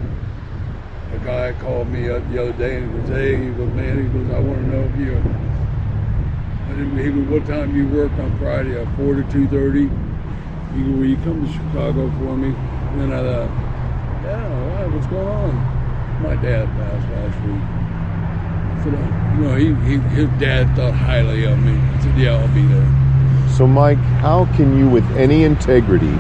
a 1.13 1.25
guy 1.25 1.53
called 1.61 1.87
me 1.87 2.09
up 2.09 2.27
the 2.31 2.41
other 2.41 2.53
day 2.53 2.77
and 2.77 2.91
he 2.91 2.99
goes, 2.99 3.09
hey, 3.09 3.37
he 3.37 3.51
goes, 3.51 3.69
man, 3.73 3.97
he 4.01 4.09
goes, 4.09 4.33
I 4.33 4.39
want 4.39 4.59
to 4.59 4.67
know 4.73 4.83
if 4.89 4.97
you, 4.97 5.17
I 6.65 6.73
didn't, 6.73 6.97
he 6.97 7.11
goes, 7.11 7.27
what 7.29 7.45
time 7.45 7.75
you 7.75 7.87
work 7.87 8.11
on 8.13 8.37
Friday? 8.39 8.79
At 8.79 8.87
4 8.97 9.15
to 9.15 9.23
2.30? 9.23 9.89
He 10.73 10.81
goes, 10.81 10.97
will 10.97 11.05
you 11.05 11.17
come 11.17 11.45
to 11.45 11.51
Chicago 11.53 12.09
for 12.17 12.35
me? 12.37 12.49
And 12.49 13.01
then 13.01 13.13
I 13.13 13.21
thought, 13.21 13.51
yeah, 14.25 14.41
all 14.41 14.67
right, 14.73 14.89
what's 14.91 15.07
going 15.07 15.27
on? 15.27 15.53
My 16.23 16.35
dad 16.41 16.65
passed 16.65 17.09
last 17.13 17.37
week. 17.45 17.82
I 18.83 18.85
said, 18.85 18.95
"Oh, 18.95 19.33
you 19.37 19.47
know, 19.47 19.55
he, 19.55 19.89
he, 19.89 19.97
his 20.15 20.29
dad 20.39 20.75
thought 20.75 20.93
highly 20.93 21.45
of 21.45 21.57
me. 21.59 21.71
I 21.71 22.01
said, 22.01 22.17
yeah, 22.17 22.35
I'll 22.35 22.53
be 22.53 22.65
there. 22.65 23.49
So, 23.57 23.65
Mike, 23.65 23.97
how 23.97 24.45
can 24.57 24.77
you, 24.77 24.89
with 24.89 25.09
any 25.15 25.43
integrity, 25.43 26.11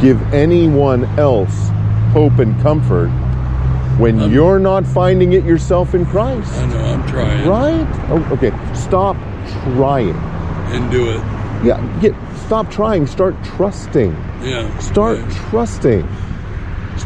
give 0.00 0.20
anyone 0.34 1.04
else 1.18 1.68
hope 2.12 2.38
and 2.38 2.60
comfort 2.62 3.08
when 3.98 4.18
I'm- 4.18 4.32
you're 4.32 4.58
not 4.58 4.84
finding 4.84 5.32
it 5.32 5.44
yourself 5.44 5.94
in 5.94 6.04
Christ? 6.04 6.52
I 6.54 6.66
know, 6.66 6.80
I'm 6.84 7.06
trying. 7.06 7.48
Right? 7.48 7.86
Oh, 8.10 8.28
okay. 8.32 8.52
Stop 8.74 9.16
trying. 9.76 10.16
And 10.72 10.90
do 10.90 11.10
it. 11.10 11.20
Yeah. 11.64 11.80
Get. 12.00 12.14
Stop 12.46 12.70
trying. 12.70 13.06
Start 13.06 13.36
trusting. 13.44 14.16
Yeah. 14.42 14.76
Start 14.78 15.18
right. 15.20 15.30
trusting. 15.50 16.08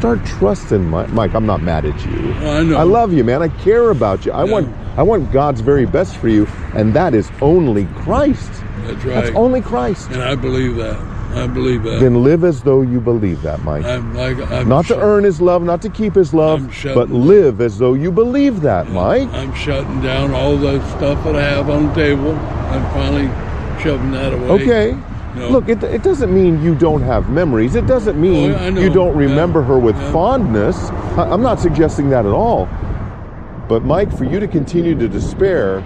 Start 0.05 0.27
trusting, 0.27 0.91
Mike. 0.91 1.11
Mike. 1.15 1.35
I'm 1.35 1.47
not 1.47 1.63
mad 1.63 1.87
at 1.87 2.05
you. 2.05 2.35
Well, 2.39 2.59
I 2.59 2.63
know. 2.63 2.77
I 2.77 2.83
love 2.83 3.15
you, 3.15 3.25
man. 3.25 3.41
I 3.41 3.49
care 3.49 3.89
about 3.89 4.27
you. 4.27 4.33
I 4.33 4.45
Yeah. 4.45 4.53
want. 4.53 4.69
I 4.99 5.03
want 5.03 5.33
God's 5.33 5.63
very 5.63 5.87
best 5.87 6.19
for 6.19 6.29
you, 6.29 6.47
and 6.75 6.93
that 6.93 7.15
is 7.15 7.31
only 7.41 7.87
Christ. 7.97 8.53
That's 8.87 9.03
right. 9.03 9.15
That's 9.15 9.31
only 9.35 9.63
Christ. 9.63 10.11
And 10.11 10.23
I 10.23 10.35
believe 10.35 10.77
that. 10.77 10.99
I 11.35 11.47
believe 11.47 11.85
that. 11.85 12.01
Then 12.01 12.23
live 12.23 12.45
as 12.45 12.61
though 12.61 12.83
you 12.83 13.01
believe 13.01 13.41
that, 13.45 13.65
Mike. 13.65 13.87
I'm 13.87 14.15
like 14.15 14.37
I'm 14.53 14.69
not 14.69 14.85
to 14.89 15.01
earn 15.01 15.25
his 15.25 15.41
love, 15.41 15.63
not 15.63 15.81
to 15.81 15.89
keep 15.89 16.15
his 16.15 16.35
love, 16.35 16.71
but 16.93 17.09
live 17.09 17.63
as 17.63 17.79
though 17.79 17.95
you 17.95 18.13
believe 18.13 18.61
that, 18.61 18.91
Mike. 18.91 19.33
I'm 19.33 19.55
shutting 19.55 20.03
down 20.03 20.35
all 20.35 20.59
the 20.59 20.87
stuff 20.99 21.25
that 21.25 21.35
I 21.35 21.41
have 21.45 21.71
on 21.71 21.87
the 21.87 21.95
table. 21.95 22.33
I'm 22.69 22.85
finally 22.93 23.31
shoving 23.83 24.11
that 24.11 24.35
away. 24.35 24.51
Okay. 24.51 25.14
No. 25.37 25.49
Look, 25.51 25.69
it, 25.69 25.83
it 25.83 26.03
doesn't 26.03 26.33
mean 26.33 26.63
you 26.63 26.75
don't 26.75 27.03
have 27.03 27.29
memories. 27.29 27.75
It 27.75 27.87
doesn't 27.87 28.21
mean 28.21 28.53
Oh, 28.53 28.69
you 28.69 28.89
don't 28.91 29.17
remember 29.17 29.61
Yeah. 29.61 29.67
her 29.67 29.79
with 29.79 29.97
Yeah. 29.97 30.13
fondness. 30.13 30.91
I, 31.17 31.25
I'm 31.31 31.43
not 31.43 31.59
suggesting 31.61 32.09
that 32.11 32.25
at 32.25 32.33
all. 32.33 32.69
But, 33.69 33.85
Mike, 33.85 34.17
for 34.17 34.25
you 34.25 34.39
to 34.41 34.47
continue 34.47 34.95
to 34.97 35.09
despair, 35.09 35.83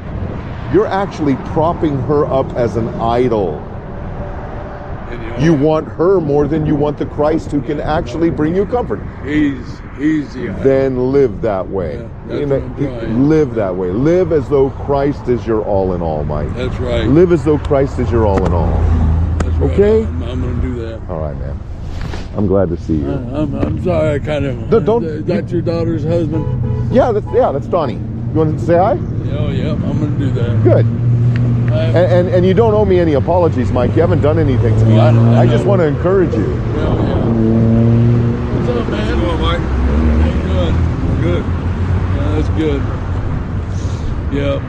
you're 0.75 0.87
actually 0.87 1.37
propping 1.55 1.97
her 2.03 2.27
up 2.27 2.53
as 2.57 2.77
an 2.77 2.89
idol. 3.01 3.63
You 5.39 5.55
want 5.55 5.87
her 5.89 6.21
more 6.21 6.47
than 6.49 6.67
you 6.67 6.75
want 6.75 6.99
the 6.99 7.07
Christ 7.07 7.53
who 7.53 7.63
can 7.63 7.81
actually 7.81 8.29
bring 8.29 8.55
you 8.57 8.67
comfort. 8.67 9.01
He's 9.25 9.81
he's 9.97 10.35
the. 10.35 10.49
Then 10.63 11.13
live 11.13 11.41
that 11.43 11.67
way. 11.71 12.07
Yeah, 12.29 12.37
You 12.39 12.47
know, 12.47 12.59
live 13.09 13.55
that 13.55 13.75
way. 13.75 13.91
Live 13.93 14.33
as 14.33 14.49
though 14.49 14.71
Christ 14.71 15.29
is 15.29 15.47
your 15.47 15.63
all 15.63 15.95
in 15.95 16.03
all, 16.03 16.25
Mike. 16.25 16.53
That's 16.57 16.79
right. 16.81 17.07
Live 17.07 17.31
as 17.33 17.45
though 17.45 17.59
Christ 17.59 18.01
is 18.01 18.11
your 18.11 18.27
all 18.27 18.45
in 18.45 18.53
all. 18.53 18.67
That's 19.59 19.71
right. 19.79 19.81
okay. 19.81 20.05
I'm, 20.05 20.23
I'm 20.23 20.41
going 20.41 20.57
to 20.57 20.63
do 20.63 20.75
that. 20.87 21.01
All 21.09 21.19
right, 21.21 21.37
man. 21.37 21.59
I'm 22.37 22.47
glad 22.47 22.69
to 22.69 22.77
see 22.77 22.97
you. 22.99 23.09
Uh, 23.09 23.43
I'm, 23.43 23.55
I'm 23.55 23.83
sorry. 23.83 24.15
I 24.15 24.19
kind 24.21 24.45
of. 24.45 24.71
No, 24.71 24.79
don't- 24.81 25.05
uh, 25.05 25.09
Is 25.09 25.25
that 25.27 25.51
your 25.51 25.63
daughter's 25.63 26.05
husband? 26.05 26.95
Yeah, 26.95 27.11
that's 27.13 27.27
yeah, 27.35 27.51
that's 27.53 27.67
Donnie. 27.67 27.95
You 27.95 28.35
want 28.35 28.59
to 28.59 28.65
say 28.65 28.77
hi? 28.77 28.93
Oh, 28.93 29.51
yeah. 29.51 29.73
I'm 29.73 29.99
going 29.99 30.13
to 30.13 30.19
do 30.19 30.31
that. 30.33 30.63
Good. 30.63 30.87
And, 30.87 31.97
and 31.97 32.29
and 32.29 32.47
you 32.47 32.55
don't 32.55 32.73
owe 32.75 32.85
me 32.85 32.99
any 32.99 33.13
apologies, 33.15 33.71
Mike. 33.73 33.95
You 33.95 34.01
haven't 34.01 34.21
done 34.23 34.39
anything 34.39 34.77
to 34.79 34.85
me. 34.87 34.99
I, 34.99 35.43
I 35.43 35.47
just 35.47 35.65
want 35.67 35.81
to 35.81 35.87
encourage 35.87 36.35
you. 36.35 36.47
yeah, 36.51 36.95
yeah. 36.95 36.95
What's 38.55 38.69
up, 38.71 38.89
man? 38.89 39.07
Hello, 39.19 39.37
Mike. 39.39 39.61
Good. 40.49 40.75
Good. 41.23 41.45
Yeah, 42.17 42.31
that's 42.37 42.49
good. 42.59 42.81
Yeah. 44.35 44.61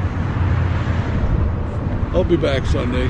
I'll 2.13 2.23
be 2.23 2.37
back 2.37 2.65
Sunday. 2.65 3.07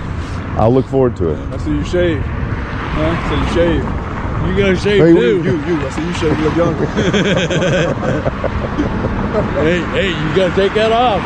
I'll 0.58 0.72
look 0.74 0.86
forward 0.88 1.16
to 1.18 1.30
it. 1.30 1.54
I 1.54 1.58
see 1.58 1.72
you 1.72 1.84
shave. 1.86 2.22
Huh? 2.22 3.30
So 3.30 3.36
you 3.36 3.48
shave. 3.54 3.84
You 4.50 4.56
gotta 4.58 4.76
shave 4.76 5.04
Hey, 5.06 5.14
too. 5.14 5.44
you- 5.44 5.64
you. 5.66 5.86
I 5.86 5.90
see 5.90 6.06
you 6.06 6.14
shave. 6.14 6.38
You 6.38 6.46
look 6.46 6.56
younger. 6.56 6.86
hey, 9.60 9.80
hey, 9.92 10.10
you 10.10 10.36
gotta 10.36 10.54
take 10.56 10.74
that 10.74 10.92
off. 10.92 11.24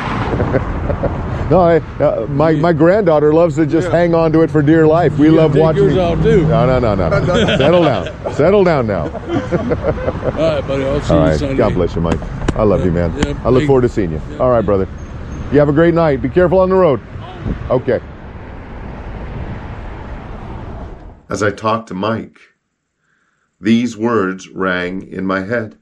No, 1.50 1.60
I, 1.60 1.78
uh, 2.02 2.26
my 2.28 2.54
my 2.54 2.72
granddaughter 2.74 3.34
loves 3.34 3.56
to 3.58 3.66
just 3.66 3.90
hang 3.92 4.16
on 4.16 4.32
to 4.32 4.42
it 4.44 4.50
for 4.50 4.62
dear 4.64 4.88
life. 4.88 5.18
We 5.20 5.28
You 5.28 5.34
love 5.34 5.56
watching. 5.56 5.84
yours 5.84 5.98
off 5.98 6.24
too. 6.24 6.48
No, 6.48 6.66
no, 6.66 6.80
no, 6.80 6.96
no. 6.96 7.10
no. 7.10 7.36
Settle 7.58 7.84
down. 7.84 8.34
Settle 8.34 8.64
down 8.64 8.88
now. 8.88 9.04
All 9.04 9.10
right, 9.10 10.66
buddy. 10.66 10.84
I'll 10.86 11.02
see 11.02 11.14
All 11.14 11.20
you 11.20 11.26
right. 11.28 11.38
Sunday. 11.40 11.58
God 11.58 11.74
bless 11.76 11.96
you, 11.96 12.02
Mike. 12.02 12.20
I 12.56 12.64
love 12.64 12.84
you, 12.86 12.92
man. 12.92 13.14
Yeah, 13.18 13.38
I 13.46 13.50
look 13.50 13.66
forward 13.66 13.82
to 13.82 13.90
seeing 13.90 14.12
you. 14.12 14.22
yeah, 14.32 14.38
All 14.38 14.50
right, 14.52 14.66
brother. 14.66 14.88
You 15.52 15.60
have 15.60 15.68
a 15.70 15.74
great 15.74 15.94
night. 15.94 16.22
Be 16.22 16.30
careful 16.30 16.60
on 16.60 16.70
the 16.70 16.76
road. 16.76 17.02
Okay. 17.70 18.00
As 21.34 21.42
I 21.42 21.50
talked 21.50 21.88
to 21.88 21.96
Mike, 21.96 22.40
these 23.60 23.98
words 23.98 24.50
rang 24.50 25.02
in 25.02 25.26
my 25.26 25.40
head. 25.40 25.80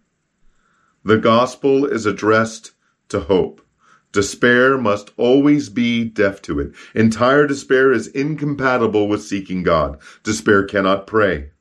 The 1.04 1.18
gospel 1.18 1.86
is 1.86 2.06
addressed 2.06 2.72
to 3.10 3.20
hope. 3.20 3.60
Despair 4.14 4.78
must 4.78 5.12
always 5.18 5.68
be 5.68 6.06
deaf 6.06 6.42
to 6.44 6.62
it. 6.62 6.72
Entire 6.96 7.48
despair 7.48 7.92
is 7.92 8.08
incompatible 8.08 9.10
with 9.10 9.24
seeking 9.24 9.62
God. 9.62 10.00
Despair 10.24 10.64
cannot 10.64 11.06
pray. 11.06 11.52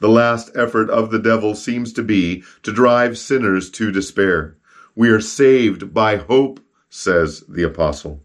The 0.00 0.10
last 0.10 0.50
effort 0.54 0.90
of 0.90 1.10
the 1.10 1.18
devil 1.18 1.54
seems 1.54 1.94
to 1.94 2.02
be 2.02 2.44
to 2.62 2.70
drive 2.70 3.16
sinners 3.16 3.70
to 3.70 3.90
despair. 3.90 4.58
We 4.94 5.08
are 5.08 5.22
saved 5.22 5.94
by 5.94 6.16
hope, 6.16 6.60
says 6.90 7.44
the 7.48 7.62
apostle. 7.62 8.22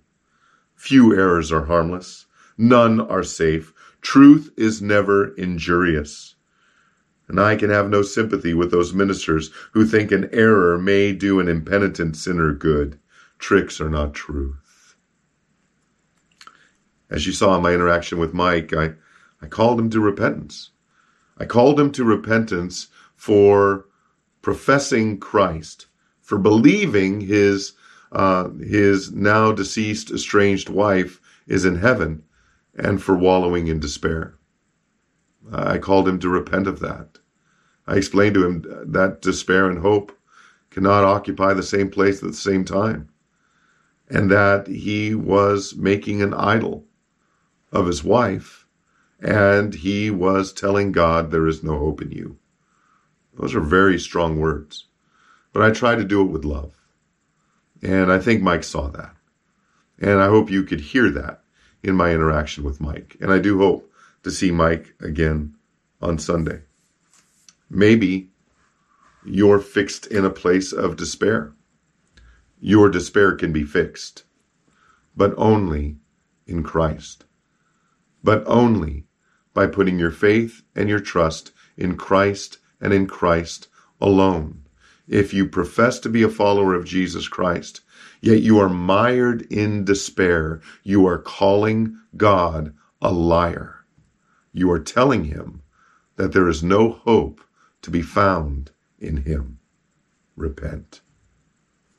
Few 0.76 1.16
errors 1.16 1.50
are 1.50 1.64
harmless. 1.64 2.26
None 2.58 3.00
are 3.00 3.24
safe. 3.24 3.72
Truth 4.02 4.52
is 4.58 4.82
never 4.82 5.34
injurious. 5.36 6.36
And 7.28 7.40
I 7.40 7.56
can 7.56 7.70
have 7.70 7.90
no 7.90 8.02
sympathy 8.02 8.54
with 8.54 8.72
those 8.72 8.94
ministers 8.94 9.52
who 9.74 9.86
think 9.86 10.12
an 10.12 10.30
error 10.32 10.78
may 10.78 11.12
do 11.12 11.40
an 11.40 11.48
impenitent 11.50 12.16
sinner 12.16 12.54
good. 12.54 13.00
Tricks 13.38 13.82
are 13.82 13.90
not 13.90 14.14
truth. 14.14 14.96
As 17.10 17.26
you 17.26 17.34
saw 17.34 17.56
in 17.56 17.64
my 17.64 17.74
interaction 17.74 18.18
with 18.18 18.34
Mike, 18.34 18.74
I, 18.74 18.94
I 19.42 19.48
called 19.48 19.80
him 19.80 19.90
to 19.92 20.00
repentance. 20.00 20.72
I 21.38 21.46
called 21.46 21.80
him 21.80 21.92
to 21.94 22.04
repentance 22.04 22.88
for 23.16 23.86
professing 24.42 25.20
Christ, 25.20 25.88
for 26.22 26.38
believing 26.38 27.22
his 27.22 27.74
uh, 28.12 28.50
his 28.52 29.12
now 29.12 29.52
deceased 29.52 30.12
estranged 30.12 30.70
wife 30.70 31.20
is 31.46 31.66
in 31.66 31.76
heaven, 31.76 32.24
and 32.78 33.02
for 33.02 33.18
wallowing 33.18 33.68
in 33.68 33.80
despair. 33.80 34.36
I 35.52 35.78
called 35.80 36.08
him 36.08 36.20
to 36.20 36.30
repent 36.30 36.68
of 36.68 36.80
that. 36.80 37.20
I 37.88 37.96
explained 37.96 38.36
to 38.36 38.46
him 38.46 38.64
that 38.86 39.22
despair 39.22 39.70
and 39.70 39.80
hope 39.80 40.12
cannot 40.70 41.04
occupy 41.04 41.54
the 41.54 41.64
same 41.64 41.90
place 41.90 42.22
at 42.22 42.30
the 42.30 42.36
same 42.36 42.64
time, 42.64 43.10
and 44.10 44.30
that 44.30 44.68
he 44.68 45.16
was 45.16 45.76
making 45.76 46.22
an 46.22 46.34
idol 46.34 46.86
of 47.72 47.88
his 47.88 48.04
wife 48.04 48.68
and 49.20 49.74
he 49.74 50.12
was 50.12 50.54
telling 50.54 50.92
God, 50.92 51.32
There 51.32 51.48
is 51.48 51.64
no 51.64 51.80
hope 51.80 52.02
in 52.02 52.12
you. 52.12 52.38
Those 53.36 53.56
are 53.56 53.62
very 53.62 54.00
strong 54.00 54.40
words. 54.40 54.86
But 55.54 55.64
I 55.64 55.72
tried 55.72 55.96
to 55.96 56.04
do 56.04 56.22
it 56.22 56.32
with 56.32 56.46
love. 56.46 56.74
And 57.82 58.12
I 58.12 58.20
think 58.20 58.42
Mike 58.42 58.64
saw 58.64 58.90
that. 58.90 59.16
And 60.00 60.22
I 60.22 60.28
hope 60.28 60.52
you 60.52 60.64
could 60.64 60.82
hear 60.82 61.10
that 61.10 61.42
in 61.84 61.96
my 61.96 62.12
interaction 62.12 62.64
with 62.64 62.82
Mike. 62.82 63.18
And 63.22 63.32
I 63.32 63.40
do 63.40 63.60
hope 63.60 63.92
to 64.24 64.32
see 64.32 64.52
Mike 64.52 64.94
again 65.00 65.56
on 66.02 66.20
Sunday. 66.20 66.62
Maybe 67.70 68.30
you're 69.26 69.60
fixed 69.60 70.08
in 70.08 70.26
a 70.26 70.30
place 70.30 70.72
of 70.72 70.96
despair. 70.96 71.54
Your 72.60 72.90
despair 72.90 73.34
can 73.36 73.52
be 73.54 73.64
fixed, 73.64 74.24
but 75.16 75.34
only 75.38 75.98
in 76.46 76.64
Christ. 76.64 77.26
But 78.24 78.44
only 78.48 79.06
by 79.54 79.68
putting 79.68 80.00
your 80.00 80.12
faith 80.12 80.64
and 80.76 80.90
your 80.90 81.00
trust 81.00 81.52
in 81.78 81.98
Christ 81.98 82.58
and 82.82 82.94
in 82.94 83.08
Christ 83.08 83.68
alone. 84.00 84.64
If 85.08 85.34
you 85.34 85.48
profess 85.48 86.00
to 86.00 86.10
be 86.10 86.24
a 86.24 86.30
follower 86.30 86.74
of 86.74 86.86
Jesus 86.86 87.28
Christ, 87.28 87.82
yet 88.22 88.42
you 88.42 88.60
are 88.60 88.70
mired 88.70 89.42
in 89.52 89.86
despair, 89.86 90.62
you 90.84 91.06
are 91.06 91.18
calling 91.18 91.98
God 92.16 92.74
a 93.02 93.12
liar. 93.12 93.86
You 94.54 94.72
are 94.72 94.80
telling 94.80 95.26
him 95.26 95.62
that 96.16 96.34
there 96.34 96.48
is 96.48 96.64
no 96.64 96.92
hope 96.92 97.42
to 97.84 97.92
be 97.92 98.02
found 98.02 98.72
in 99.00 99.18
him. 99.18 99.60
Repent. 100.36 101.02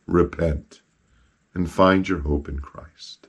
Repent 0.06 0.82
and 1.54 1.70
find 1.70 2.08
your 2.08 2.20
hope 2.20 2.48
in 2.48 2.60
Christ. 2.60 3.28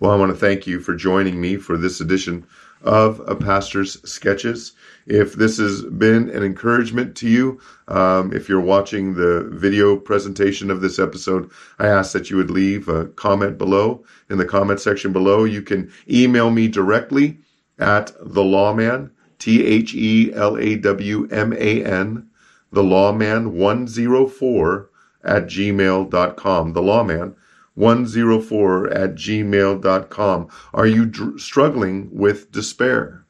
Well, 0.00 0.12
I 0.12 0.16
want 0.16 0.30
to 0.30 0.38
thank 0.38 0.66
you 0.66 0.80
for 0.80 0.94
joining 0.94 1.40
me 1.40 1.56
for 1.56 1.76
this 1.76 2.00
edition 2.00 2.46
of 2.82 3.20
A 3.26 3.34
Pastor's 3.34 4.00
Sketches. 4.08 4.72
If 5.06 5.34
this 5.34 5.58
has 5.58 5.82
been 5.82 6.28
an 6.30 6.42
encouragement 6.42 7.16
to 7.16 7.28
you, 7.28 7.60
um, 7.88 8.32
if 8.32 8.48
you're 8.48 8.60
watching 8.60 9.14
the 9.14 9.48
video 9.52 9.96
presentation 9.96 10.70
of 10.70 10.80
this 10.80 10.98
episode, 10.98 11.50
I 11.78 11.86
ask 11.86 12.12
that 12.12 12.30
you 12.30 12.36
would 12.36 12.50
leave 12.50 12.88
a 12.88 13.06
comment 13.06 13.58
below 13.58 14.04
in 14.28 14.38
the 14.38 14.44
comment 14.44 14.80
section 14.80 15.12
below. 15.12 15.44
You 15.44 15.62
can 15.62 15.90
email 16.08 16.50
me 16.50 16.68
directly 16.68 17.38
at 17.78 18.12
the 18.20 18.44
lawman, 18.44 19.10
T 19.38 19.64
H 19.64 19.94
E 19.94 20.32
L 20.34 20.56
A 20.58 20.76
W 20.76 21.28
M 21.30 21.52
A 21.52 21.84
N, 21.84 22.28
the 22.72 22.82
lawman 22.82 23.54
104 23.54 24.90
at 25.24 25.44
gmail.com. 25.46 26.72
The 26.72 26.82
lawman 26.82 27.36
104 27.78 28.90
at 28.90 29.14
gmail.com. 29.14 30.48
Are 30.74 30.86
you 30.86 31.06
dr- 31.06 31.40
struggling 31.40 32.08
with 32.12 32.50
despair? 32.50 33.24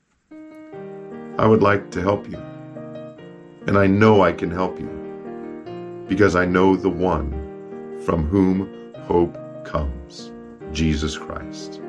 I 1.38 1.46
would 1.46 1.62
like 1.62 1.90
to 1.92 2.00
help 2.00 2.28
you. 2.28 2.38
And 3.66 3.76
I 3.76 3.86
know 3.86 4.22
I 4.22 4.32
can 4.32 4.50
help 4.50 4.80
you 4.80 4.88
because 6.08 6.34
I 6.34 6.46
know 6.46 6.74
the 6.74 6.88
one 6.88 7.30
from 8.04 8.26
whom 8.26 8.94
hope 9.02 9.36
comes 9.64 10.32
Jesus 10.72 11.18
Christ. 11.18 11.82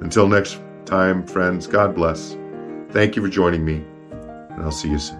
Until 0.00 0.28
next 0.28 0.60
time, 0.86 1.26
friends, 1.26 1.66
God 1.66 1.94
bless. 1.94 2.36
Thank 2.90 3.16
you 3.16 3.22
for 3.22 3.28
joining 3.28 3.64
me, 3.64 3.84
and 4.50 4.62
I'll 4.62 4.70
see 4.70 4.90
you 4.90 4.98
soon. 4.98 5.19